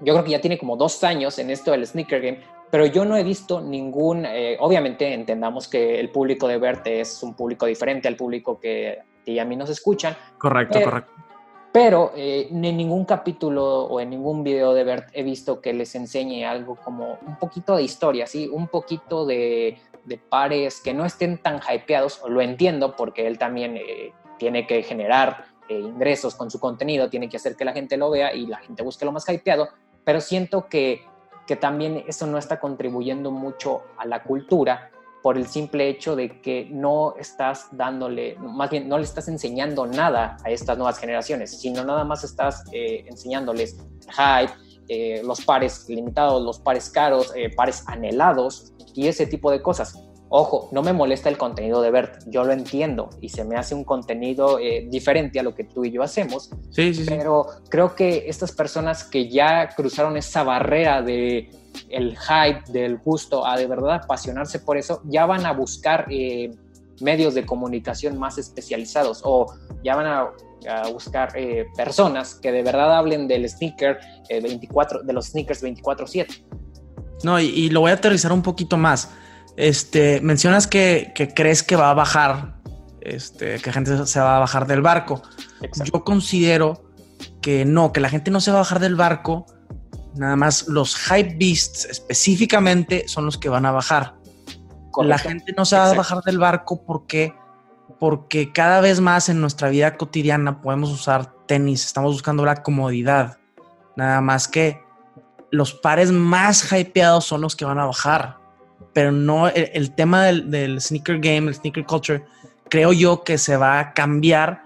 yo 0.00 0.14
creo 0.14 0.22
que 0.22 0.30
ya 0.30 0.40
tiene 0.40 0.56
como 0.56 0.76
dos 0.76 1.02
años 1.02 1.36
en 1.40 1.50
esto 1.50 1.72
del 1.72 1.84
sneaker 1.84 2.20
game, 2.20 2.40
pero 2.70 2.86
yo 2.86 3.04
no 3.04 3.16
he 3.16 3.24
visto 3.24 3.60
ningún, 3.60 4.24
eh, 4.24 4.56
obviamente 4.60 5.12
entendamos 5.12 5.66
que 5.66 5.98
el 5.98 6.10
público 6.10 6.46
de 6.46 6.58
Bert 6.58 6.86
es 6.86 7.24
un 7.24 7.34
público 7.34 7.66
diferente 7.66 8.06
al 8.06 8.14
público 8.14 8.60
que, 8.60 9.00
que 9.24 9.40
a 9.40 9.44
mí 9.44 9.56
nos 9.56 9.68
escuchan. 9.68 10.16
Correcto, 10.38 10.80
correcto. 10.80 11.12
Pero 11.72 12.12
en 12.14 12.60
ningún 12.60 13.06
capítulo 13.06 13.84
o 13.84 13.98
en 13.98 14.10
ningún 14.10 14.44
video 14.44 14.74
de 14.74 14.84
Bert 14.84 15.08
he 15.14 15.22
visto 15.22 15.62
que 15.62 15.72
les 15.72 15.94
enseñe 15.94 16.44
algo 16.44 16.76
como 16.76 17.18
un 17.26 17.38
poquito 17.38 17.76
de 17.76 17.82
historia, 17.82 18.26
¿sí? 18.26 18.46
Un 18.52 18.68
poquito 18.68 19.24
de, 19.24 19.78
pares 20.28 20.82
que 20.82 20.92
no 20.92 21.06
estén 21.06 21.38
tan 21.38 21.60
hypeados, 21.66 22.20
lo 22.28 22.42
entiendo 22.42 22.94
porque 22.94 23.26
él 23.26 23.38
también 23.38 23.78
eh, 23.78 24.12
tiene 24.38 24.66
que 24.66 24.82
generar 24.82 25.46
eh, 25.68 25.78
ingresos 25.78 26.34
con 26.34 26.50
su 26.50 26.60
contenido, 26.60 27.08
tiene 27.08 27.30
que 27.30 27.38
hacer 27.38 27.56
que 27.56 27.64
la 27.64 27.72
gente 27.72 27.96
lo 27.96 28.10
vea 28.10 28.34
y 28.34 28.46
la 28.46 28.58
gente 28.58 28.82
busque 28.82 29.06
lo 29.06 29.12
más 29.12 29.26
hypeado, 29.26 29.68
pero 30.04 30.20
siento 30.20 30.68
que, 30.68 31.06
que 31.46 31.56
también 31.56 32.04
eso 32.06 32.26
no 32.26 32.36
está 32.36 32.60
contribuyendo 32.60 33.30
mucho 33.30 33.84
a 33.96 34.04
la 34.04 34.22
cultura 34.22 34.90
por 35.22 35.38
el 35.38 35.46
simple 35.46 35.88
hecho 35.88 36.16
de 36.16 36.40
que 36.40 36.68
no 36.70 37.14
estás 37.18 37.68
dándole, 37.72 38.36
más 38.38 38.70
bien 38.70 38.88
no 38.88 38.98
le 38.98 39.04
estás 39.04 39.28
enseñando 39.28 39.86
nada 39.86 40.36
a 40.44 40.50
estas 40.50 40.76
nuevas 40.76 40.98
generaciones, 40.98 41.60
sino 41.60 41.84
nada 41.84 42.04
más 42.04 42.24
estás 42.24 42.64
eh, 42.72 43.04
enseñándoles 43.06 43.78
hype, 44.08 45.22
los 45.24 45.40
pares 45.42 45.88
limitados, 45.88 46.42
los 46.42 46.58
pares 46.58 46.90
caros, 46.90 47.32
pares 47.56 47.82
anhelados, 47.86 48.74
y 48.94 49.06
ese 49.06 49.26
tipo 49.26 49.50
de 49.50 49.62
cosas. 49.62 49.98
Ojo, 50.34 50.70
no 50.72 50.82
me 50.82 50.94
molesta 50.94 51.28
el 51.28 51.36
contenido 51.36 51.82
de 51.82 51.90
Bert, 51.90 52.22
yo 52.26 52.42
lo 52.42 52.54
entiendo 52.54 53.10
y 53.20 53.28
se 53.28 53.44
me 53.44 53.56
hace 53.56 53.74
un 53.74 53.84
contenido 53.84 54.58
eh, 54.58 54.86
diferente 54.88 55.38
a 55.38 55.42
lo 55.42 55.54
que 55.54 55.64
tú 55.64 55.84
y 55.84 55.90
yo 55.90 56.02
hacemos. 56.02 56.48
Sí, 56.70 56.94
sí, 56.94 57.04
Pero 57.06 57.44
creo 57.68 57.94
que 57.94 58.24
estas 58.26 58.50
personas 58.52 59.04
que 59.04 59.28
ya 59.28 59.68
cruzaron 59.76 60.16
esa 60.16 60.42
barrera 60.42 61.02
de 61.02 61.50
el 61.90 62.16
hype, 62.16 62.72
del 62.72 62.96
gusto, 62.96 63.46
a 63.46 63.58
de 63.58 63.66
verdad 63.66 64.00
apasionarse 64.04 64.60
por 64.60 64.78
eso, 64.78 65.02
ya 65.04 65.26
van 65.26 65.44
a 65.44 65.52
buscar 65.52 66.06
eh, 66.08 66.50
medios 67.02 67.34
de 67.34 67.44
comunicación 67.44 68.18
más 68.18 68.38
especializados 68.38 69.20
o 69.24 69.52
ya 69.84 69.96
van 69.96 70.06
a, 70.06 70.30
buscar 70.92 71.36
eh, 71.36 71.66
personas 71.76 72.36
que 72.36 72.52
de 72.52 72.62
verdad 72.62 72.96
hablen 72.96 73.28
del 73.28 73.46
sneaker 73.50 73.98
24, 74.30 75.02
de 75.02 75.12
los 75.12 75.26
sneakers 75.26 75.62
24/7. 75.62 76.42
No, 77.24 77.38
y, 77.38 77.68
lo 77.68 77.80
voy 77.80 77.90
a 77.90 77.94
aterrizar 77.94 78.32
un 78.32 78.42
poquito 78.42 78.76
más. 78.76 79.10
Este, 79.56 80.20
mencionas 80.20 80.66
que, 80.66 81.12
crees 81.34 81.62
que 81.62 81.76
va 81.76 81.90
a 81.90 81.94
bajar, 81.94 82.54
este, 83.00 83.58
que 83.58 83.66
la 83.66 83.72
gente 83.72 84.06
se 84.06 84.20
va 84.20 84.36
a 84.36 84.40
bajar 84.40 84.66
del 84.66 84.82
barco. 84.82 85.22
Yo 85.84 86.04
considero 86.04 86.84
que 87.40 87.64
no, 87.64 87.92
que 87.92 88.00
la 88.00 88.08
gente 88.08 88.30
no 88.30 88.40
se 88.40 88.50
va 88.50 88.58
a 88.58 88.60
bajar 88.60 88.80
del 88.80 88.96
barco. 88.96 89.46
Nada 90.14 90.36
más 90.36 90.68
los 90.68 90.96
hype 90.96 91.36
beasts 91.38 91.86
específicamente 91.86 93.06
son 93.08 93.26
los 93.26 93.38
que 93.38 93.48
van 93.48 93.66
a 93.66 93.72
bajar. 93.72 94.14
La 95.02 95.18
gente 95.18 95.54
no 95.56 95.64
se 95.64 95.76
va 95.76 95.90
a 95.90 95.94
bajar 95.94 96.22
del 96.22 96.38
barco 96.38 96.84
porque, 96.84 97.34
porque 97.98 98.52
cada 98.52 98.80
vez 98.80 99.00
más 99.00 99.28
en 99.28 99.40
nuestra 99.40 99.70
vida 99.70 99.96
cotidiana 99.96 100.60
podemos 100.60 100.90
usar 100.90 101.32
tenis, 101.46 101.86
estamos 101.86 102.12
buscando 102.12 102.44
la 102.44 102.62
comodidad. 102.62 103.38
Nada 103.96 104.20
más 104.20 104.48
que 104.48 104.82
los 105.50 105.72
pares 105.72 106.12
más 106.12 106.70
hypeados 106.72 107.24
son 107.24 107.40
los 107.40 107.56
que 107.56 107.64
van 107.64 107.78
a 107.78 107.86
bajar. 107.86 108.41
Pero 108.92 109.12
no, 109.12 109.48
el, 109.48 109.92
tema 109.92 110.24
del, 110.24 110.80
sneaker 110.80 111.18
game, 111.18 111.48
el 111.48 111.54
sneaker 111.54 111.84
culture, 111.84 112.24
creo 112.68 112.92
yo 112.92 113.24
que 113.24 113.38
se 113.38 113.56
va 113.56 113.78
a 113.78 113.92
cambiar 113.94 114.64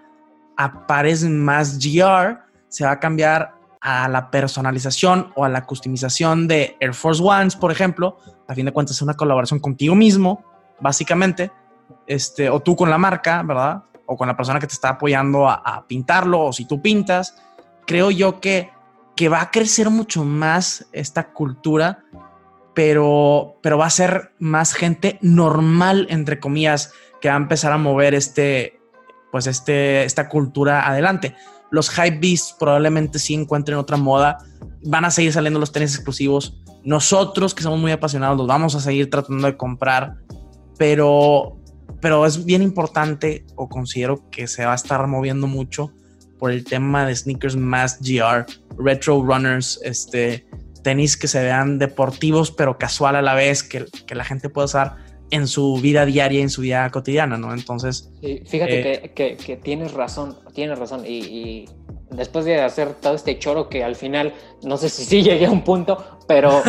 a 0.57 0.87
pares 0.87 1.25
más 1.25 1.79
GR, 1.79 2.39
se 2.69 2.85
va 2.85 2.93
a 2.93 3.01
cambiar 3.01 3.55
a 3.81 4.09
la 4.09 4.31
personalización 4.31 5.33
o 5.37 5.45
a 5.45 5.49
la 5.49 5.65
customización 5.65 6.49
de 6.49 6.77
Air 6.81 6.95
Force 6.95 7.23
Ones, 7.23 7.55
por 7.55 7.71
ejemplo. 7.71 8.19
A 8.49 8.55
fin 8.55 8.67
de 8.67 8.73
cuentas, 8.73 8.97
es 8.97 9.03
una 9.03 9.15
colaboración 9.15 9.61
contigo 9.61 9.95
mismo, 9.95 10.45
básicamente, 10.81 11.53
este, 12.07 12.51
o 12.51 12.61
tú 12.61 12.75
con 12.75 12.91
la 12.91 12.99
marca, 12.99 13.43
¿verdad? 13.43 13.85
O 14.07 14.17
con 14.17 14.27
la 14.27 14.37
persona 14.37 14.59
que 14.59 14.67
te 14.67 14.75
está 14.75 14.91
apoyando 14.91 15.49
a, 15.49 15.55
a 15.55 15.87
pintarlo, 15.87 16.47
o 16.47 16.53
si 16.53 16.65
tú 16.65 16.83
pintas. 16.83 17.37
Creo 17.87 18.11
yo 18.11 18.41
que 18.41 18.71
que 19.17 19.31
va 19.31 19.41
a 19.41 19.51
crecer 19.51 19.89
mucho 19.89 20.25
más 20.25 20.87
esta 20.93 21.33
cultura, 21.33 22.05
pero, 22.77 23.59
pero 23.63 23.79
va 23.79 23.87
a 23.87 23.91
ser 23.91 24.33
más 24.39 24.75
gente 24.75 25.19
normal, 25.23 26.07
entre 26.11 26.39
comillas, 26.39 26.93
que 27.23 27.29
va 27.29 27.35
a 27.35 27.39
empezar 27.39 27.73
a 27.73 27.79
mover 27.79 28.15
este, 28.15 28.79
pues 29.33 29.47
este, 29.47 30.05
esta 30.05 30.29
cultura 30.29 30.87
adelante. 30.87 31.35
Los 31.71 31.89
hype 31.89 32.19
beasts 32.19 32.55
probablemente 32.59 33.19
sí 33.19 33.33
encuentren 33.33 33.79
otra 33.79 33.97
moda, 33.97 34.37
van 34.85 35.07
a 35.07 35.11
seguir 35.11 35.33
saliendo 35.33 35.59
los 35.59 35.73
tenis 35.73 35.95
exclusivos. 35.95 36.61
Nosotros 36.85 37.55
que 37.55 37.63
somos 37.63 37.81
muy 37.81 37.93
apasionados 37.93 38.37
los 38.37 38.47
vamos 38.47 38.75
a 38.75 38.81
seguir 38.81 39.09
tratando 39.09 39.47
de 39.47 39.57
comprar, 39.57 40.17
pero, 40.77 41.57
pero 42.03 42.27
es 42.27 42.45
bien 42.45 42.61
importante 42.61 43.47
o 43.55 43.71
considero 43.71 44.29
que 44.31 44.47
se 44.47 44.67
va 44.67 44.73
a 44.73 44.77
estar 44.77 45.07
moviendo 45.07 45.47
mucho 45.47 45.93
por 46.39 46.51
el 46.51 46.63
tema 46.63 47.07
de 47.07 47.17
sneakers 47.17 47.57
más 47.57 48.01
GR, 48.03 48.45
retro 48.77 49.23
runners, 49.23 49.81
este, 49.83 50.47
tenis 50.87 51.17
que 51.17 51.27
se 51.27 51.43
vean 51.43 51.81
deportivos 51.81 52.53
pero 52.53 52.79
casual 52.79 53.17
a 53.17 53.23
la 53.23 53.35
vez, 53.35 53.65
que, 53.65 53.87
que 54.07 54.15
la 54.15 54.23
gente 54.23 54.49
pueda 54.49 54.67
usar 54.67 54.97
en 55.33 55.49
su 55.49 55.75
vida 55.83 56.07
diaria, 56.07 56.41
en 56.41 56.49
su 56.49 56.61
vida 56.61 56.89
cotidiana, 56.91 57.37
¿no? 57.37 57.53
Entonces... 57.53 58.09
fíjate 58.21 59.07
eh, 59.07 59.13
que, 59.13 59.37
que, 59.37 59.57
tienes 59.57 59.95
razón, 59.95 60.37
tienes 60.55 60.79
razón. 60.79 61.03
Y, 61.05 61.69
después 62.13 62.45
de 62.45 62.63
hacer 62.63 62.95
todo 62.95 63.17
este 63.17 63.37
choro 63.41 63.69
que 63.69 63.83
al 63.83 63.97
final, 63.97 64.33
no 64.63 64.77
sé 64.77 64.89
si 64.89 65.05
sí 65.11 65.25
llegué 65.25 65.47
a 65.47 65.51
un 65.51 65.65
punto, 65.65 66.21
pero, 66.29 66.63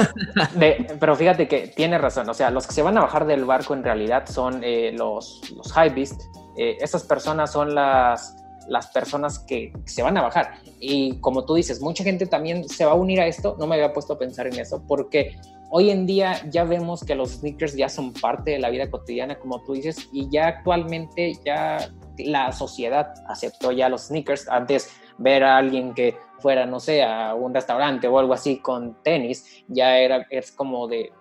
pero 1.00 1.16
fíjate 1.16 1.48
que 1.48 1.68
tienes 1.68 2.02
razón. 2.02 2.28
O 2.28 2.34
sea, 2.34 2.50
los 2.50 2.66
que 2.66 2.74
se 2.74 2.82
van 2.82 2.98
a 2.98 3.02
bajar 3.02 3.28
del 3.28 3.46
barco 3.46 3.76
en 3.76 3.84
realidad 3.84 4.26
son 4.28 4.62
eh, 4.64 4.92
los, 4.98 5.44
los 5.56 5.72
high 5.74 5.94
beast. 5.94 6.20
Eh, 6.58 6.78
esas 6.82 7.04
personas 7.04 7.52
son 7.52 7.76
las 7.76 8.36
las 8.68 8.88
personas 8.88 9.40
que 9.40 9.74
se 9.86 10.04
van 10.04 10.18
a 10.18 10.22
bajar. 10.22 10.60
Y 10.80 11.20
como 11.20 11.46
tú 11.46 11.56
dices, 11.56 11.82
mucha 11.82 12.04
gente 12.04 12.26
también 12.26 12.68
se 12.68 12.86
va 12.86 12.92
a 12.92 12.96
unir 12.96 13.20
a 13.20 13.28
esto. 13.28 13.56
No 13.60 13.68
me 13.68 13.76
había 13.76 13.94
puesto 13.94 14.14
a 14.14 14.20
pensar 14.20 14.48
en 14.48 14.60
eso 14.60 14.84
porque 14.88 15.38
hoy 15.70 15.90
en 15.90 16.06
día 16.06 16.42
ya 16.50 16.64
vemos 16.64 17.04
que 17.04 17.16
los 17.16 17.32
sneakers 17.32 17.76
ya 17.76 17.90
son 17.90 18.14
parte 18.14 18.52
de 18.52 18.60
la 18.60 18.70
vida 18.70 18.90
cotidiana, 18.90 19.38
como 19.40 19.62
tú 19.64 19.74
dices, 19.74 20.10
y 20.12 20.30
ya 20.30 20.48
actualmente 20.48 21.34
ya 21.46 21.92
la 22.18 22.52
sociedad 22.52 23.14
aceptó 23.28 23.72
ya 23.72 23.90
los 23.90 24.08
sneakers. 24.08 24.48
Antes 24.48 24.92
ver 25.18 25.44
a 25.44 25.58
alguien 25.58 25.94
que 25.94 26.16
fuera, 26.40 26.66
no 26.66 26.80
sé, 26.80 27.04
a 27.04 27.34
un 27.34 27.54
restaurante 27.54 28.08
o 28.08 28.20
algo 28.20 28.34
así 28.34 28.60
con 28.60 29.02
tenis, 29.04 29.64
ya 29.68 29.98
era, 29.98 30.26
es 30.30 30.52
como 30.52 30.88
de, 30.88 31.12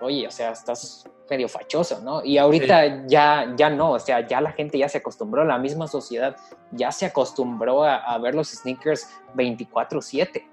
oye, 0.00 0.26
o 0.26 0.30
sea, 0.30 0.50
estás 0.50 1.04
medio 1.32 1.48
fachoso, 1.48 2.00
¿no? 2.02 2.22
Y 2.24 2.36
ahorita 2.36 3.06
ya, 3.06 3.54
ya 3.56 3.70
no, 3.70 3.92
o 3.92 3.98
sea, 3.98 4.26
ya 4.26 4.40
la 4.40 4.52
gente 4.52 4.76
ya 4.76 4.88
se 4.88 4.98
acostumbró, 4.98 5.44
la 5.44 5.58
misma 5.58 5.86
sociedad 5.86 6.36
ya 6.72 6.92
se 6.92 7.06
acostumbró 7.06 7.84
a, 7.84 8.18
ver 8.18 8.34
los 8.34 8.48
sneakers 8.48 9.08
24/7. 9.34 10.46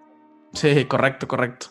Sí, 0.53 0.85
correcto, 0.85 1.27
correcto. 1.27 1.67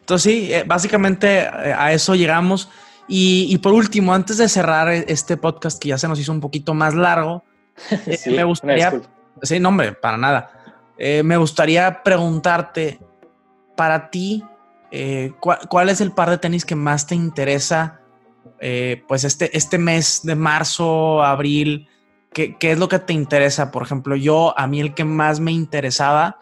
Entonces 0.00 0.32
sí, 0.32 0.52
eh, 0.52 0.62
básicamente 0.64 1.40
eh, 1.40 1.74
a 1.76 1.92
eso 1.92 2.14
llegamos. 2.14 2.70
Y, 3.08 3.56
por 3.58 3.72
último, 3.72 4.12
antes 4.12 4.36
de 4.38 4.48
cerrar 4.48 4.88
este 4.88 5.36
podcast 5.36 5.80
que 5.80 5.90
ya 5.90 5.98
se 5.98 6.08
nos 6.08 6.18
hizo 6.18 6.32
un 6.32 6.40
poquito 6.40 6.74
más 6.74 6.92
largo, 6.94 7.44
eh, 7.90 8.18
me 8.26 8.42
gustaría... 8.42 9.00
Sí, 9.42 9.60
no, 9.60 9.68
hombre, 9.68 9.92
para 9.92 10.16
nada. 10.16 10.50
me 10.98 11.36
gustaría 11.36 12.02
preguntarte, 12.02 12.98
para 13.76 14.10
ti, 14.10 14.42
¿cuál, 15.40 15.88
es 15.88 16.00
el 16.00 16.12
par 16.12 16.30
de 16.30 16.38
tenis 16.38 16.64
que 16.64 16.76
más 16.76 17.06
te 17.06 17.14
interesa 17.14 18.00
eh, 18.60 19.02
pues 19.06 19.24
este, 19.24 19.56
este 19.56 19.78
mes 19.78 20.20
de 20.22 20.34
marzo, 20.34 21.22
abril, 21.22 21.88
¿qué, 22.32 22.56
es 22.60 22.78
lo 22.78 22.88
que 22.88 22.98
te 22.98 23.12
interesa? 23.12 23.70
Por 23.70 23.82
ejemplo, 23.82 24.16
yo, 24.16 24.58
a 24.58 24.66
mí 24.66 24.80
el 24.80 24.94
que 24.94 25.04
más 25.04 25.40
me 25.40 25.52
interesaba 25.52 26.38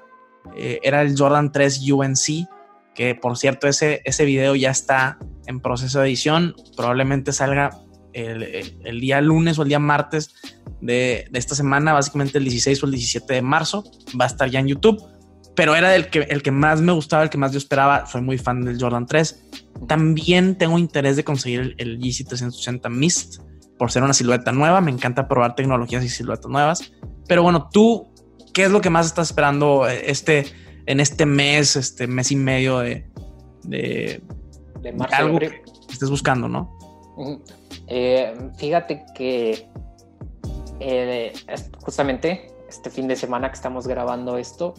eh, 0.56 0.78
era 0.82 1.02
el 1.02 1.18
Jordan 1.18 1.50
3 1.50 1.90
UNC, 1.90 2.48
que 2.94 3.14
por 3.14 3.36
cierto 3.36 3.66
ese, 3.66 4.00
ese 4.04 4.24
video 4.24 4.54
ya 4.54 4.70
está 4.70 5.18
en 5.46 5.60
proceso 5.60 6.00
de 6.00 6.06
edición, 6.06 6.54
probablemente 6.76 7.32
salga 7.32 7.70
el, 8.12 9.00
día 9.00 9.20
lunes 9.20 9.58
o 9.58 9.62
el 9.62 9.68
día 9.68 9.80
martes 9.80 10.34
de, 10.80 11.26
de, 11.30 11.38
esta 11.38 11.56
semana, 11.56 11.92
básicamente 11.92 12.38
el 12.38 12.44
16 12.44 12.82
o 12.82 12.86
el 12.86 12.92
17 12.92 13.34
de 13.34 13.42
marzo, 13.42 13.82
va 14.18 14.26
a 14.26 14.28
estar 14.28 14.48
ya 14.48 14.60
en 14.60 14.68
YouTube 14.68 15.02
pero 15.54 15.74
era 15.76 15.94
el 15.94 16.10
que, 16.10 16.20
el 16.20 16.42
que 16.42 16.50
más 16.50 16.80
me 16.80 16.92
gustaba, 16.92 17.22
el 17.22 17.30
que 17.30 17.38
más 17.38 17.52
yo 17.52 17.58
esperaba. 17.58 18.06
Soy 18.06 18.22
muy 18.22 18.38
fan 18.38 18.62
del 18.62 18.80
Jordan 18.80 19.06
3. 19.06 19.50
También 19.86 20.56
tengo 20.56 20.78
interés 20.78 21.16
de 21.16 21.24
conseguir 21.24 21.60
el, 21.60 21.74
el 21.78 21.98
Yeezy 21.98 22.24
380 22.24 22.88
Mist 22.88 23.40
por 23.78 23.90
ser 23.90 24.02
una 24.02 24.14
silueta 24.14 24.52
nueva. 24.52 24.80
Me 24.80 24.90
encanta 24.90 25.28
probar 25.28 25.54
tecnologías 25.54 26.04
y 26.04 26.08
siluetas 26.08 26.50
nuevas. 26.50 26.92
Pero 27.28 27.42
bueno, 27.42 27.68
tú, 27.72 28.08
¿qué 28.52 28.64
es 28.64 28.70
lo 28.70 28.80
que 28.80 28.90
más 28.90 29.06
estás 29.06 29.28
esperando 29.28 29.88
eh, 29.88 30.10
este, 30.10 30.46
en 30.86 31.00
este 31.00 31.26
mes, 31.26 31.76
este 31.76 32.06
mes 32.06 32.30
y 32.30 32.36
medio 32.36 32.80
de, 32.80 33.08
de, 33.64 34.22
algo 35.12 35.38
que 35.38 35.62
estés 35.90 36.10
buscando, 36.10 36.48
no? 36.48 36.76
Eh, 37.86 38.34
fíjate 38.56 39.04
que 39.14 39.68
eh, 40.80 41.32
justamente 41.80 42.50
este 42.68 42.90
fin 42.90 43.08
de 43.08 43.16
semana 43.16 43.48
que 43.48 43.54
estamos 43.54 43.86
grabando 43.86 44.36
esto, 44.36 44.74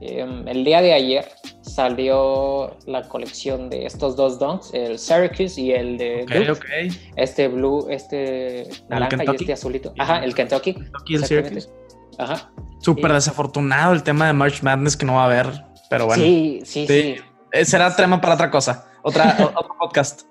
Em, 0.00 0.46
el 0.46 0.64
día 0.64 0.80
de 0.80 0.92
ayer 0.92 1.28
salió 1.62 2.76
la 2.86 3.02
colección 3.08 3.68
de 3.68 3.86
estos 3.86 4.14
dos 4.16 4.38
donks, 4.38 4.72
el 4.72 4.98
Syracuse 4.98 5.60
y 5.60 5.72
el 5.72 5.98
de 5.98 6.24
Este 7.16 7.48
blue, 7.48 7.86
este 7.90 8.68
naranja 8.88 9.24
y 9.24 9.36
este 9.36 9.52
azulito. 9.52 9.92
Ajá, 9.98 10.24
el 10.24 10.34
Kentucky. 10.34 10.74
Kentucky 10.74 11.14
el 11.14 11.24
Syracuse. 11.24 11.68
Ajá. 12.18 12.50
Súper 12.80 13.12
desafortunado 13.12 13.92
el 13.92 14.02
tema 14.02 14.26
de 14.26 14.32
March 14.32 14.62
Madness 14.62 14.96
que 14.96 15.04
no 15.04 15.14
va 15.14 15.22
a 15.22 15.26
haber, 15.26 15.64
pero 15.90 16.06
bueno. 16.06 16.22
Sí, 16.22 16.62
sí, 16.64 16.86
sí. 16.86 17.16
Eh, 17.52 17.64
será 17.64 17.94
tema 17.94 18.20
para 18.20 18.34
otra 18.34 18.50
cosa, 18.50 18.90
otra, 19.02 19.36
otro 19.56 19.74
podcast. 19.78 20.22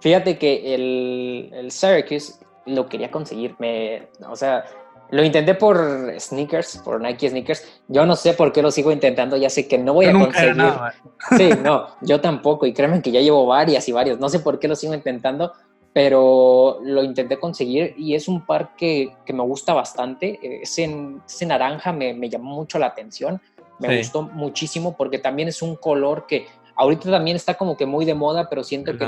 Fíjate 0.00 0.38
que 0.38 0.74
el, 0.74 1.50
el 1.52 1.70
Syracuse 1.70 2.34
lo 2.66 2.88
quería 2.88 3.10
conseguir, 3.10 3.54
me, 3.58 4.08
o 4.28 4.34
sea, 4.34 4.64
lo 5.10 5.24
intenté 5.24 5.54
por 5.54 6.12
sneakers, 6.18 6.78
por 6.84 7.00
Nike 7.00 7.28
sneakers. 7.28 7.82
Yo 7.88 8.06
no 8.06 8.14
sé 8.14 8.34
por 8.34 8.52
qué 8.52 8.62
lo 8.62 8.70
sigo 8.70 8.92
intentando. 8.92 9.36
Ya 9.36 9.50
sé 9.50 9.66
que 9.66 9.76
no 9.76 9.94
voy 9.94 10.06
a 10.06 10.12
conseguir. 10.12 10.56
Sí, 11.36 11.50
no, 11.62 11.88
yo 12.00 12.20
tampoco. 12.20 12.66
Y 12.66 12.72
créanme 12.72 13.02
que 13.02 13.10
ya 13.10 13.20
llevo 13.20 13.46
varias 13.46 13.88
y 13.88 13.92
varias. 13.92 14.18
No 14.18 14.28
sé 14.28 14.40
por 14.40 14.58
qué 14.58 14.68
lo 14.68 14.76
sigo 14.76 14.94
intentando, 14.94 15.52
pero 15.92 16.78
lo 16.82 17.02
intenté 17.02 17.38
conseguir 17.38 17.94
y 17.98 18.14
es 18.14 18.28
un 18.28 18.46
par 18.46 18.74
que, 18.76 19.12
que 19.26 19.32
me 19.32 19.42
gusta 19.42 19.74
bastante. 19.74 20.38
Ese, 20.62 20.96
ese 21.26 21.46
naranja 21.46 21.92
me, 21.92 22.14
me, 22.14 22.28
llamó 22.28 22.54
mucho 22.54 22.78
la 22.78 22.86
atención. 22.86 23.40
Me 23.80 23.98
gustó 23.98 24.22
muchísimo 24.22 24.96
porque 24.96 25.18
también 25.18 25.48
es 25.48 25.62
un 25.62 25.74
color 25.76 26.26
que 26.26 26.46
ahorita 26.76 27.10
también 27.10 27.36
está 27.36 27.54
como 27.54 27.76
que 27.76 27.86
muy 27.86 28.04
de 28.04 28.14
moda, 28.14 28.48
pero 28.48 28.62
siento 28.62 28.96
que, 28.96 29.06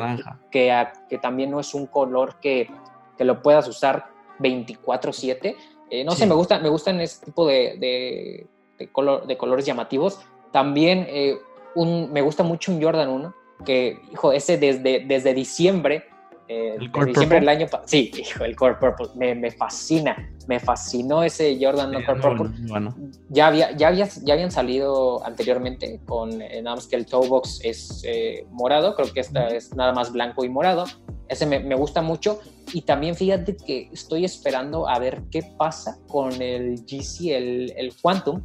que, 0.51 0.87
que, 1.09 1.19
también 1.19 1.51
no 1.51 1.61
es 1.61 1.75
un 1.75 1.87
color 1.87 2.37
que, 2.41 2.71
que 3.17 3.25
lo 3.25 3.43
puedas 3.43 3.69
usar 3.69 4.07
24/7 4.39 5.57
eh, 5.93 6.05
no 6.05 6.13
sé, 6.13 6.25
me, 6.25 6.35
gusta, 6.35 6.59
me 6.59 6.71
gustan 6.71 7.03
este 7.03 7.27
tipo 7.27 7.47
de, 7.47 7.77
de, 8.79 8.89
color, 8.93 9.27
de 9.27 9.37
colores 9.37 9.67
llamativos. 9.67 10.21
También 10.51 11.07
eh, 11.07 11.39
un, 11.75 12.11
me 12.11 12.23
gusta 12.23 12.43
mucho 12.43 12.73
un 12.73 12.83
Jordan 12.83 13.11
1, 13.11 13.35
que, 13.67 14.01
hijo, 14.11 14.33
ese 14.33 14.57
desde, 14.57 15.01
desde 15.01 15.35
diciembre, 15.35 16.07
eh, 16.53 16.77
el 16.81 16.93
desde 16.93 17.07
diciembre 17.07 17.41
del 17.41 17.49
año 17.49 17.67
sí, 17.87 18.11
hijo, 18.17 18.45
el 18.45 18.57
Core 18.57 18.75
Purple, 18.75 19.09
me, 19.15 19.35
me, 19.35 19.51
fascina, 19.51 20.31
me 20.49 20.61
fascinó 20.61 21.23
ese 21.23 21.59
Jordan 21.61 21.93
Core 22.05 22.21
Purple. 22.21 22.51
Bueno, 22.69 22.95
Ya, 23.29 23.47
había, 23.49 23.77
ya, 23.77 23.89
había, 23.89 24.09
ya 24.23 24.35
habían 24.35 24.51
salido 24.51 25.25
anteriormente 25.25 26.01
con, 26.07 26.39
nada 26.39 26.77
más 26.77 26.87
que 26.87 26.97
el 26.97 27.07
toe 27.07 27.29
box 27.29 27.61
es 27.63 28.05
morado, 28.51 28.95
creo 28.95 29.13
que 29.13 29.21
esta 29.21 29.49
es 29.49 29.75
nada 29.75 29.93
más 29.93 30.13
blanco 30.13 30.45
y 30.45 30.49
morado. 30.49 30.85
Ese 31.33 31.47
me, 31.47 31.61
me, 31.61 31.75
gusta 31.75 32.03
mucho. 32.03 32.41
Y 32.75 32.83
también 32.83 33.15
fíjate 33.15 33.57
que 33.57 33.89
estoy 33.91 34.25
esperando 34.25 34.87
a 34.87 34.99
ver 34.99 35.23
qué 35.31 35.43
pasa 35.57 35.99
con 36.07 36.43
el 36.43 36.85
GC, 36.85 37.31
el, 37.31 37.73
el 37.77 37.95
Quantum. 38.01 38.43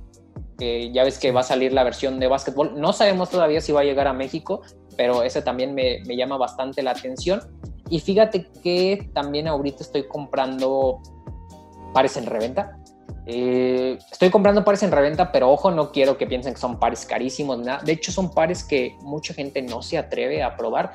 Que 0.58 0.92
ya 0.92 1.04
ves 1.04 1.20
que 1.20 1.32
va 1.32 1.42
a 1.42 1.44
salir 1.44 1.74
la 1.74 1.84
versión 1.84 2.18
de 2.20 2.28
básquetbol. 2.28 2.80
No 2.80 2.94
sabemos 2.94 3.30
todavía 3.30 3.60
si 3.60 3.74
va 3.74 3.82
a 3.82 3.84
llegar 3.84 4.08
a 4.08 4.14
México, 4.14 4.62
pero 4.96 5.22
ese 5.22 5.42
también 5.42 5.76
me, 5.76 6.00
me 6.08 6.16
llama 6.16 6.38
bastante 6.38 6.82
la 6.82 6.92
atención. 6.92 7.42
Y 7.90 8.00
fíjate 8.00 8.48
que 8.64 9.10
también 9.14 9.48
ahorita 9.48 9.84
estoy 9.84 10.08
comprando 10.08 11.02
pares 11.94 12.18
en 12.18 12.26
reventa. 12.26 12.78
Eh, 13.26 13.98
estoy 14.12 14.30
comprando 14.30 14.64
pares 14.64 14.84
en 14.84 14.92
reventa, 14.92 15.32
pero 15.32 15.52
ojo, 15.52 15.72
no 15.72 15.92
quiero 15.92 16.18
que 16.18 16.28
piensen 16.28 16.54
que 16.54 16.60
son 16.60 16.80
pares 16.80 17.06
carísimos. 17.06 17.60
Nada. 17.60 17.82
De 17.84 17.94
hecho, 17.94 18.12
son 18.12 18.32
pares 18.32 18.64
que 18.64 18.98
mucha 19.02 19.34
gente 19.34 19.62
no 19.62 19.82
se 19.82 19.98
atreve 19.98 20.44
a 20.44 20.56
probar 20.56 20.92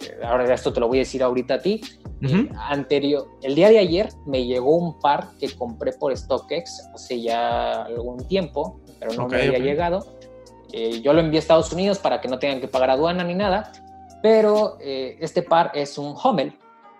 eh, 0.00 0.16
ahora 0.24 0.52
esto 0.54 0.72
te 0.72 0.80
lo 0.80 0.88
voy 0.88 0.98
a 0.98 1.00
decir 1.00 1.22
ahorita 1.22 1.54
a 1.54 1.58
ti. 1.58 1.80
Eh, 2.22 2.48
anterior, 2.68 3.28
el 3.42 3.54
día 3.54 3.68
de 3.68 3.78
ayer 3.78 4.08
me 4.26 4.44
llegó 4.44 4.76
un 4.76 4.98
par 4.98 5.28
que 5.38 5.50
compré 5.56 5.92
por 5.92 6.16
StockX 6.16 6.88
hace 6.94 7.20
ya 7.20 7.82
algún 7.82 8.26
tiempo, 8.26 8.80
pero 8.98 9.12
no 9.14 9.28
me 9.28 9.42
había 9.42 9.58
llegado. 9.58 10.16
Eh, 10.72 11.00
yo 11.00 11.12
lo 11.12 11.20
envié 11.20 11.38
a 11.38 11.40
Estados 11.40 11.72
Unidos 11.72 11.98
para 11.98 12.20
que 12.20 12.28
no 12.28 12.38
tengan 12.38 12.60
que 12.60 12.68
pagar 12.68 12.90
aduana 12.90 13.24
ni 13.24 13.34
nada, 13.34 13.72
pero 14.22 14.76
este 14.80 15.42
par 15.42 15.70
es 15.74 15.98
un 15.98 16.14
Hummel, 16.22 16.58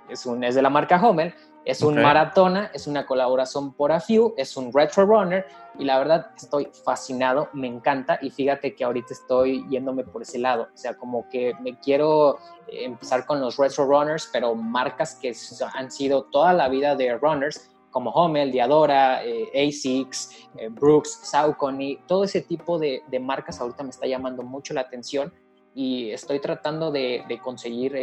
es, 0.09 0.27
un, 0.27 0.43
es 0.45 0.55
de 0.55 0.63
la 0.63 0.71
marca 0.71 0.97
Hummel, 0.97 1.35
es 1.69 1.83
un 1.83 2.01
maratona, 2.01 2.71
es 2.73 2.87
una 2.87 3.05
colaboración 3.05 3.75
por 3.75 3.93
A 3.93 4.01
Few, 4.01 4.33
es 4.39 4.57
un 4.57 4.73
retro 4.73 5.05
runner 5.05 5.45
y 5.79 5.85
la 5.85 5.99
verdad 5.99 6.31
estoy 6.35 6.71
fascinado, 6.83 7.51
me 7.53 7.67
encanta 7.67 8.19
y 8.23 8.31
fíjate 8.31 8.75
que 8.75 8.85
ahorita 8.85 9.13
estoy 9.13 9.69
yéndome 9.69 10.03
por 10.03 10.23
ese 10.23 10.39
lado, 10.39 10.69
o 10.73 10.77
sea, 10.77 10.97
como 10.97 11.29
que 11.29 11.53
me 11.61 11.79
quiero 11.79 12.39
eh, 12.69 12.85
empezar 12.85 13.27
con 13.27 13.43
los 13.43 13.59
retro 13.59 13.85
runners, 13.85 14.31
pero 14.33 14.55
marcas 14.55 15.17
que 15.17 15.35
han 15.75 15.91
sido 15.91 16.25
toda 16.25 16.55
la 16.55 16.71
vida 16.71 16.97
de 16.97 17.19
runners 17.19 17.71
como 17.91 18.13
Hummel, 18.13 18.51
Diadora, 18.51 19.23
eh, 19.23 19.69
ASICS, 19.69 20.49
eh, 20.57 20.69
Brooks, 20.71 21.21
Saucony, 21.23 21.99
todo 22.07 22.25
ese 22.25 22.41
tipo 22.41 22.79
de, 22.79 23.03
marcas 23.21 23.61
ahorita 23.61 23.83
me 23.83 23.91
está 23.91 24.07
llamando 24.07 24.43
mucho 24.43 24.73
la 24.73 24.81
atención 24.81 25.35
y 25.79 26.11
estoy 26.11 26.41
tratando 26.41 26.91
de, 26.91 27.41
conseguir 27.41 27.95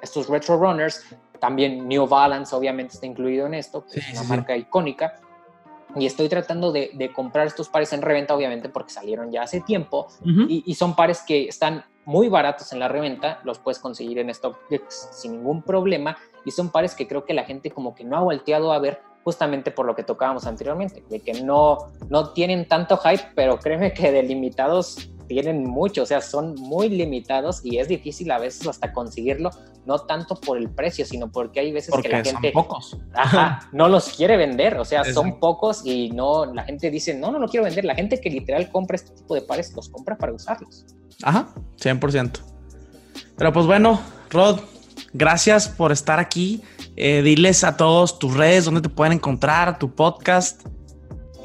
estos 0.00 0.28
retro 0.28 0.58
runners. 0.58 1.04
También 1.40 1.88
New 1.88 2.06
Balance 2.06 2.54
obviamente 2.54 2.94
está 2.94 3.06
incluido 3.06 3.48
en 3.48 3.54
esto, 3.54 3.84
que 3.84 3.98
es 3.98 4.12
una 4.12 4.22
marca 4.22 4.56
icónica 4.56 5.18
y 5.96 6.06
estoy 6.06 6.28
tratando 6.28 6.70
de, 6.70 7.10
comprar 7.12 7.48
estos 7.48 7.68
pares 7.68 7.92
en 7.92 8.02
reventa, 8.02 8.32
obviamente, 8.32 8.68
porque 8.68 8.92
salieron 8.92 9.32
ya 9.32 9.42
hace 9.42 9.60
tiempo 9.60 10.06
y, 10.24 10.72
son 10.76 10.94
pares 10.94 11.24
que 11.26 11.48
están 11.48 11.84
muy 12.04 12.28
baratos 12.28 12.72
en 12.72 12.78
la 12.78 12.86
reventa, 12.86 13.40
los 13.42 13.58
puedes 13.58 13.80
conseguir 13.80 14.20
en 14.20 14.32
StockX 14.32 15.08
sin 15.10 15.32
ningún 15.32 15.62
problema 15.62 16.16
y 16.44 16.52
son 16.52 16.70
pares 16.70 16.94
que 16.94 17.08
creo 17.08 17.24
que 17.24 17.34
la 17.34 17.42
gente 17.42 17.72
como 17.72 17.96
que 17.96 18.04
no 18.04 18.16
ha 18.16 18.20
volteado 18.20 18.72
a 18.72 18.78
ver 18.78 19.02
justamente 19.24 19.72
por 19.72 19.84
lo 19.84 19.96
que 19.96 20.04
tocábamos 20.04 20.46
anteriormente, 20.46 21.02
de 21.10 21.18
que 21.18 21.42
no, 21.42 21.90
no 22.08 22.32
tienen 22.32 22.68
tanto 22.68 22.96
hype, 22.98 23.32
pero 23.34 23.58
créeme 23.58 23.92
que 23.92 24.12
de 24.12 24.22
limitados 24.22 25.10
tienen 25.26 25.64
mucho, 25.64 26.02
o 26.02 26.06
sea, 26.06 26.20
son 26.20 26.54
muy 26.54 26.88
limitados 26.88 27.60
y 27.64 27.78
es 27.78 27.88
difícil 27.88 28.30
a 28.30 28.38
veces 28.38 28.66
hasta 28.66 28.92
conseguirlo, 28.92 29.50
no 29.84 29.98
tanto 30.00 30.34
por 30.36 30.58
el 30.58 30.70
precio, 30.70 31.04
sino 31.04 31.30
porque 31.30 31.60
hay 31.60 31.72
veces 31.72 31.94
que 32.02 32.08
la 32.08 32.24
gente 32.24 32.52
pocos. 32.52 32.96
no 33.72 33.88
los 33.88 34.08
quiere 34.10 34.36
vender, 34.36 34.76
o 34.78 34.84
sea, 34.84 35.04
son 35.04 35.38
pocos 35.38 35.84
y 35.84 36.10
no 36.10 36.46
la 36.46 36.64
gente 36.64 36.90
dice, 36.90 37.14
"No, 37.14 37.30
no 37.30 37.38
lo 37.38 37.48
quiero 37.48 37.64
vender." 37.64 37.84
La 37.84 37.94
gente 37.94 38.20
que 38.20 38.30
literal 38.30 38.70
compra 38.70 38.96
este 38.96 39.12
tipo 39.12 39.34
de 39.34 39.42
pares 39.42 39.74
los 39.74 39.88
compra 39.88 40.16
para 40.16 40.32
usarlos. 40.32 40.86
Ajá, 41.22 41.48
100%. 41.80 42.40
Pero 43.36 43.52
pues 43.52 43.66
bueno, 43.66 44.00
Rod, 44.30 44.60
gracias 45.12 45.68
por 45.68 45.92
estar 45.92 46.18
aquí. 46.18 46.62
Eh, 46.96 47.22
diles 47.22 47.64
a 47.64 47.76
todos 47.76 48.18
tus 48.18 48.34
redes, 48.34 48.64
dónde 48.64 48.80
te 48.80 48.88
pueden 48.88 49.14
encontrar, 49.14 49.78
tu 49.78 49.94
podcast. 49.94 50.66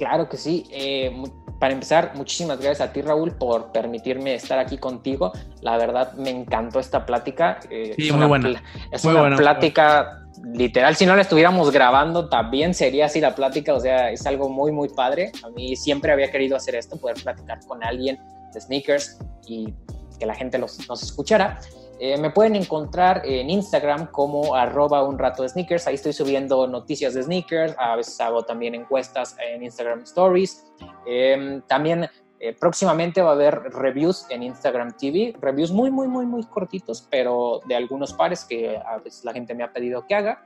Claro 0.01 0.27
que 0.27 0.35
sí. 0.35 0.65
Eh, 0.71 1.15
para 1.59 1.73
empezar, 1.73 2.13
muchísimas 2.15 2.57
gracias 2.57 2.89
a 2.89 2.91
ti, 2.91 3.03
Raúl, 3.03 3.33
por 3.37 3.71
permitirme 3.71 4.33
estar 4.33 4.57
aquí 4.57 4.79
contigo. 4.79 5.31
La 5.61 5.77
verdad, 5.77 6.13
me 6.13 6.31
encantó 6.31 6.79
esta 6.79 7.05
plática. 7.05 7.59
Eh, 7.69 7.93
sí, 7.95 8.11
muy 8.11 8.25
buena. 8.25 8.63
Es 8.91 9.05
una 9.05 9.35
plática 9.37 10.23
literal. 10.43 10.95
Si 10.95 11.05
no 11.05 11.15
la 11.15 11.21
estuviéramos 11.21 11.69
grabando, 11.69 12.29
también 12.29 12.73
sería 12.73 13.05
así 13.05 13.21
la 13.21 13.35
plática. 13.35 13.75
O 13.75 13.79
sea, 13.79 14.09
es 14.09 14.25
algo 14.25 14.49
muy, 14.49 14.71
muy 14.71 14.89
padre. 14.89 15.31
A 15.43 15.49
mí 15.49 15.75
siempre 15.75 16.11
había 16.11 16.31
querido 16.31 16.57
hacer 16.57 16.73
esto, 16.73 16.97
poder 16.97 17.17
platicar 17.21 17.59
con 17.67 17.83
alguien 17.83 18.17
de 18.55 18.59
sneakers 18.59 19.19
y 19.45 19.71
que 20.17 20.25
la 20.25 20.33
gente 20.33 20.57
los, 20.57 20.89
nos 20.89 21.03
escuchara. 21.03 21.59
Eh, 22.03 22.17
me 22.17 22.31
pueden 22.31 22.55
encontrar 22.55 23.21
en 23.25 23.51
Instagram 23.51 24.07
como 24.07 24.55
arroba 24.55 25.03
un 25.03 25.19
rato 25.19 25.43
de 25.43 25.49
sneakers. 25.49 25.85
Ahí 25.85 25.93
estoy 25.93 26.13
subiendo 26.13 26.65
noticias 26.65 27.13
de 27.13 27.21
sneakers. 27.21 27.75
A 27.77 27.95
veces 27.95 28.19
hago 28.19 28.41
también 28.41 28.73
encuestas 28.73 29.35
en 29.39 29.61
Instagram 29.61 29.99
Stories. 29.99 30.65
Em, 31.05 31.61
también 31.67 32.09
eh, 32.39 32.55
próximamente 32.59 33.21
va 33.21 33.29
a 33.29 33.33
haber 33.33 33.53
reviews 33.73 34.25
en 34.31 34.41
Instagram 34.41 34.97
TV. 34.97 35.35
Reviews 35.39 35.71
muy, 35.71 35.91
muy, 35.91 36.07
muy, 36.07 36.25
muy 36.25 36.43
cortitos, 36.45 37.07
pero 37.11 37.61
de 37.67 37.75
algunos 37.75 38.13
pares 38.13 38.45
que 38.45 38.75
a 38.77 38.97
veces 38.97 39.23
la 39.23 39.31
gente 39.31 39.53
me 39.53 39.63
ha 39.63 39.71
pedido 39.71 40.03
que 40.07 40.15
haga. 40.15 40.43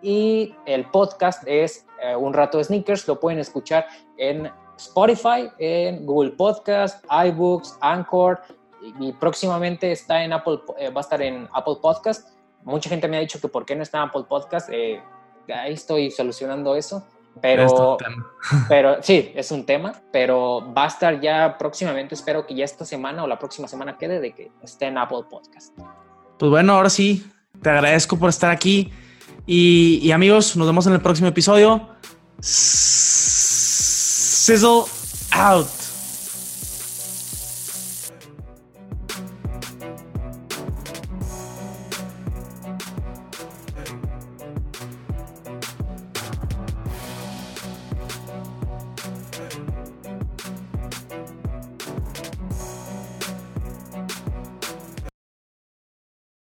Y 0.00 0.54
el 0.64 0.90
podcast 0.90 1.42
es 1.46 1.86
eh, 2.02 2.16
Un 2.16 2.32
Rato 2.32 2.56
de 2.56 2.64
Sneakers. 2.64 3.06
Lo 3.06 3.20
pueden 3.20 3.40
escuchar 3.40 3.86
en 4.16 4.50
Spotify, 4.78 5.50
en 5.58 6.06
Google 6.06 6.30
Podcast, 6.30 7.04
iBooks, 7.26 7.76
Anchor, 7.82 8.40
y 9.00 9.12
próximamente 9.12 9.92
está 9.92 10.24
en 10.24 10.32
Apple, 10.32 10.60
eh, 10.78 10.90
va 10.90 11.00
a 11.00 11.02
estar 11.02 11.20
en 11.22 11.48
Apple 11.52 11.76
Podcast. 11.80 12.28
Mucha 12.64 12.88
gente 12.88 13.08
me 13.08 13.16
ha 13.16 13.20
dicho 13.20 13.40
que 13.40 13.48
por 13.48 13.64
qué 13.64 13.76
no 13.76 13.82
está 13.82 13.98
en 13.98 14.04
Apple 14.04 14.24
Podcast. 14.28 14.68
Eh, 14.72 15.00
ahí 15.54 15.72
estoy 15.72 16.10
solucionando 16.10 16.74
eso. 16.74 17.06
Pero, 17.40 17.96
pero 18.68 19.02
sí, 19.02 19.32
es 19.34 19.50
un 19.50 19.66
tema, 19.66 20.00
pero 20.12 20.72
va 20.72 20.84
a 20.84 20.88
estar 20.88 21.20
ya 21.20 21.58
próximamente. 21.58 22.14
Espero 22.14 22.46
que 22.46 22.54
ya 22.54 22.64
esta 22.64 22.84
semana 22.84 23.24
o 23.24 23.26
la 23.26 23.38
próxima 23.38 23.66
semana 23.68 23.98
quede 23.98 24.20
de 24.20 24.32
que 24.32 24.52
esté 24.62 24.86
en 24.86 24.98
Apple 24.98 25.24
Podcast. 25.28 25.76
Pues 26.38 26.50
bueno, 26.50 26.74
ahora 26.74 26.90
sí, 26.90 27.26
te 27.60 27.70
agradezco 27.70 28.16
por 28.18 28.28
estar 28.28 28.50
aquí. 28.50 28.92
Y, 29.46 29.98
y 30.02 30.12
amigos, 30.12 30.56
nos 30.56 30.66
vemos 30.66 30.86
en 30.86 30.92
el 30.94 31.00
próximo 31.00 31.28
episodio. 31.28 31.88
Sizzle 32.40 32.84
out. 35.32 35.83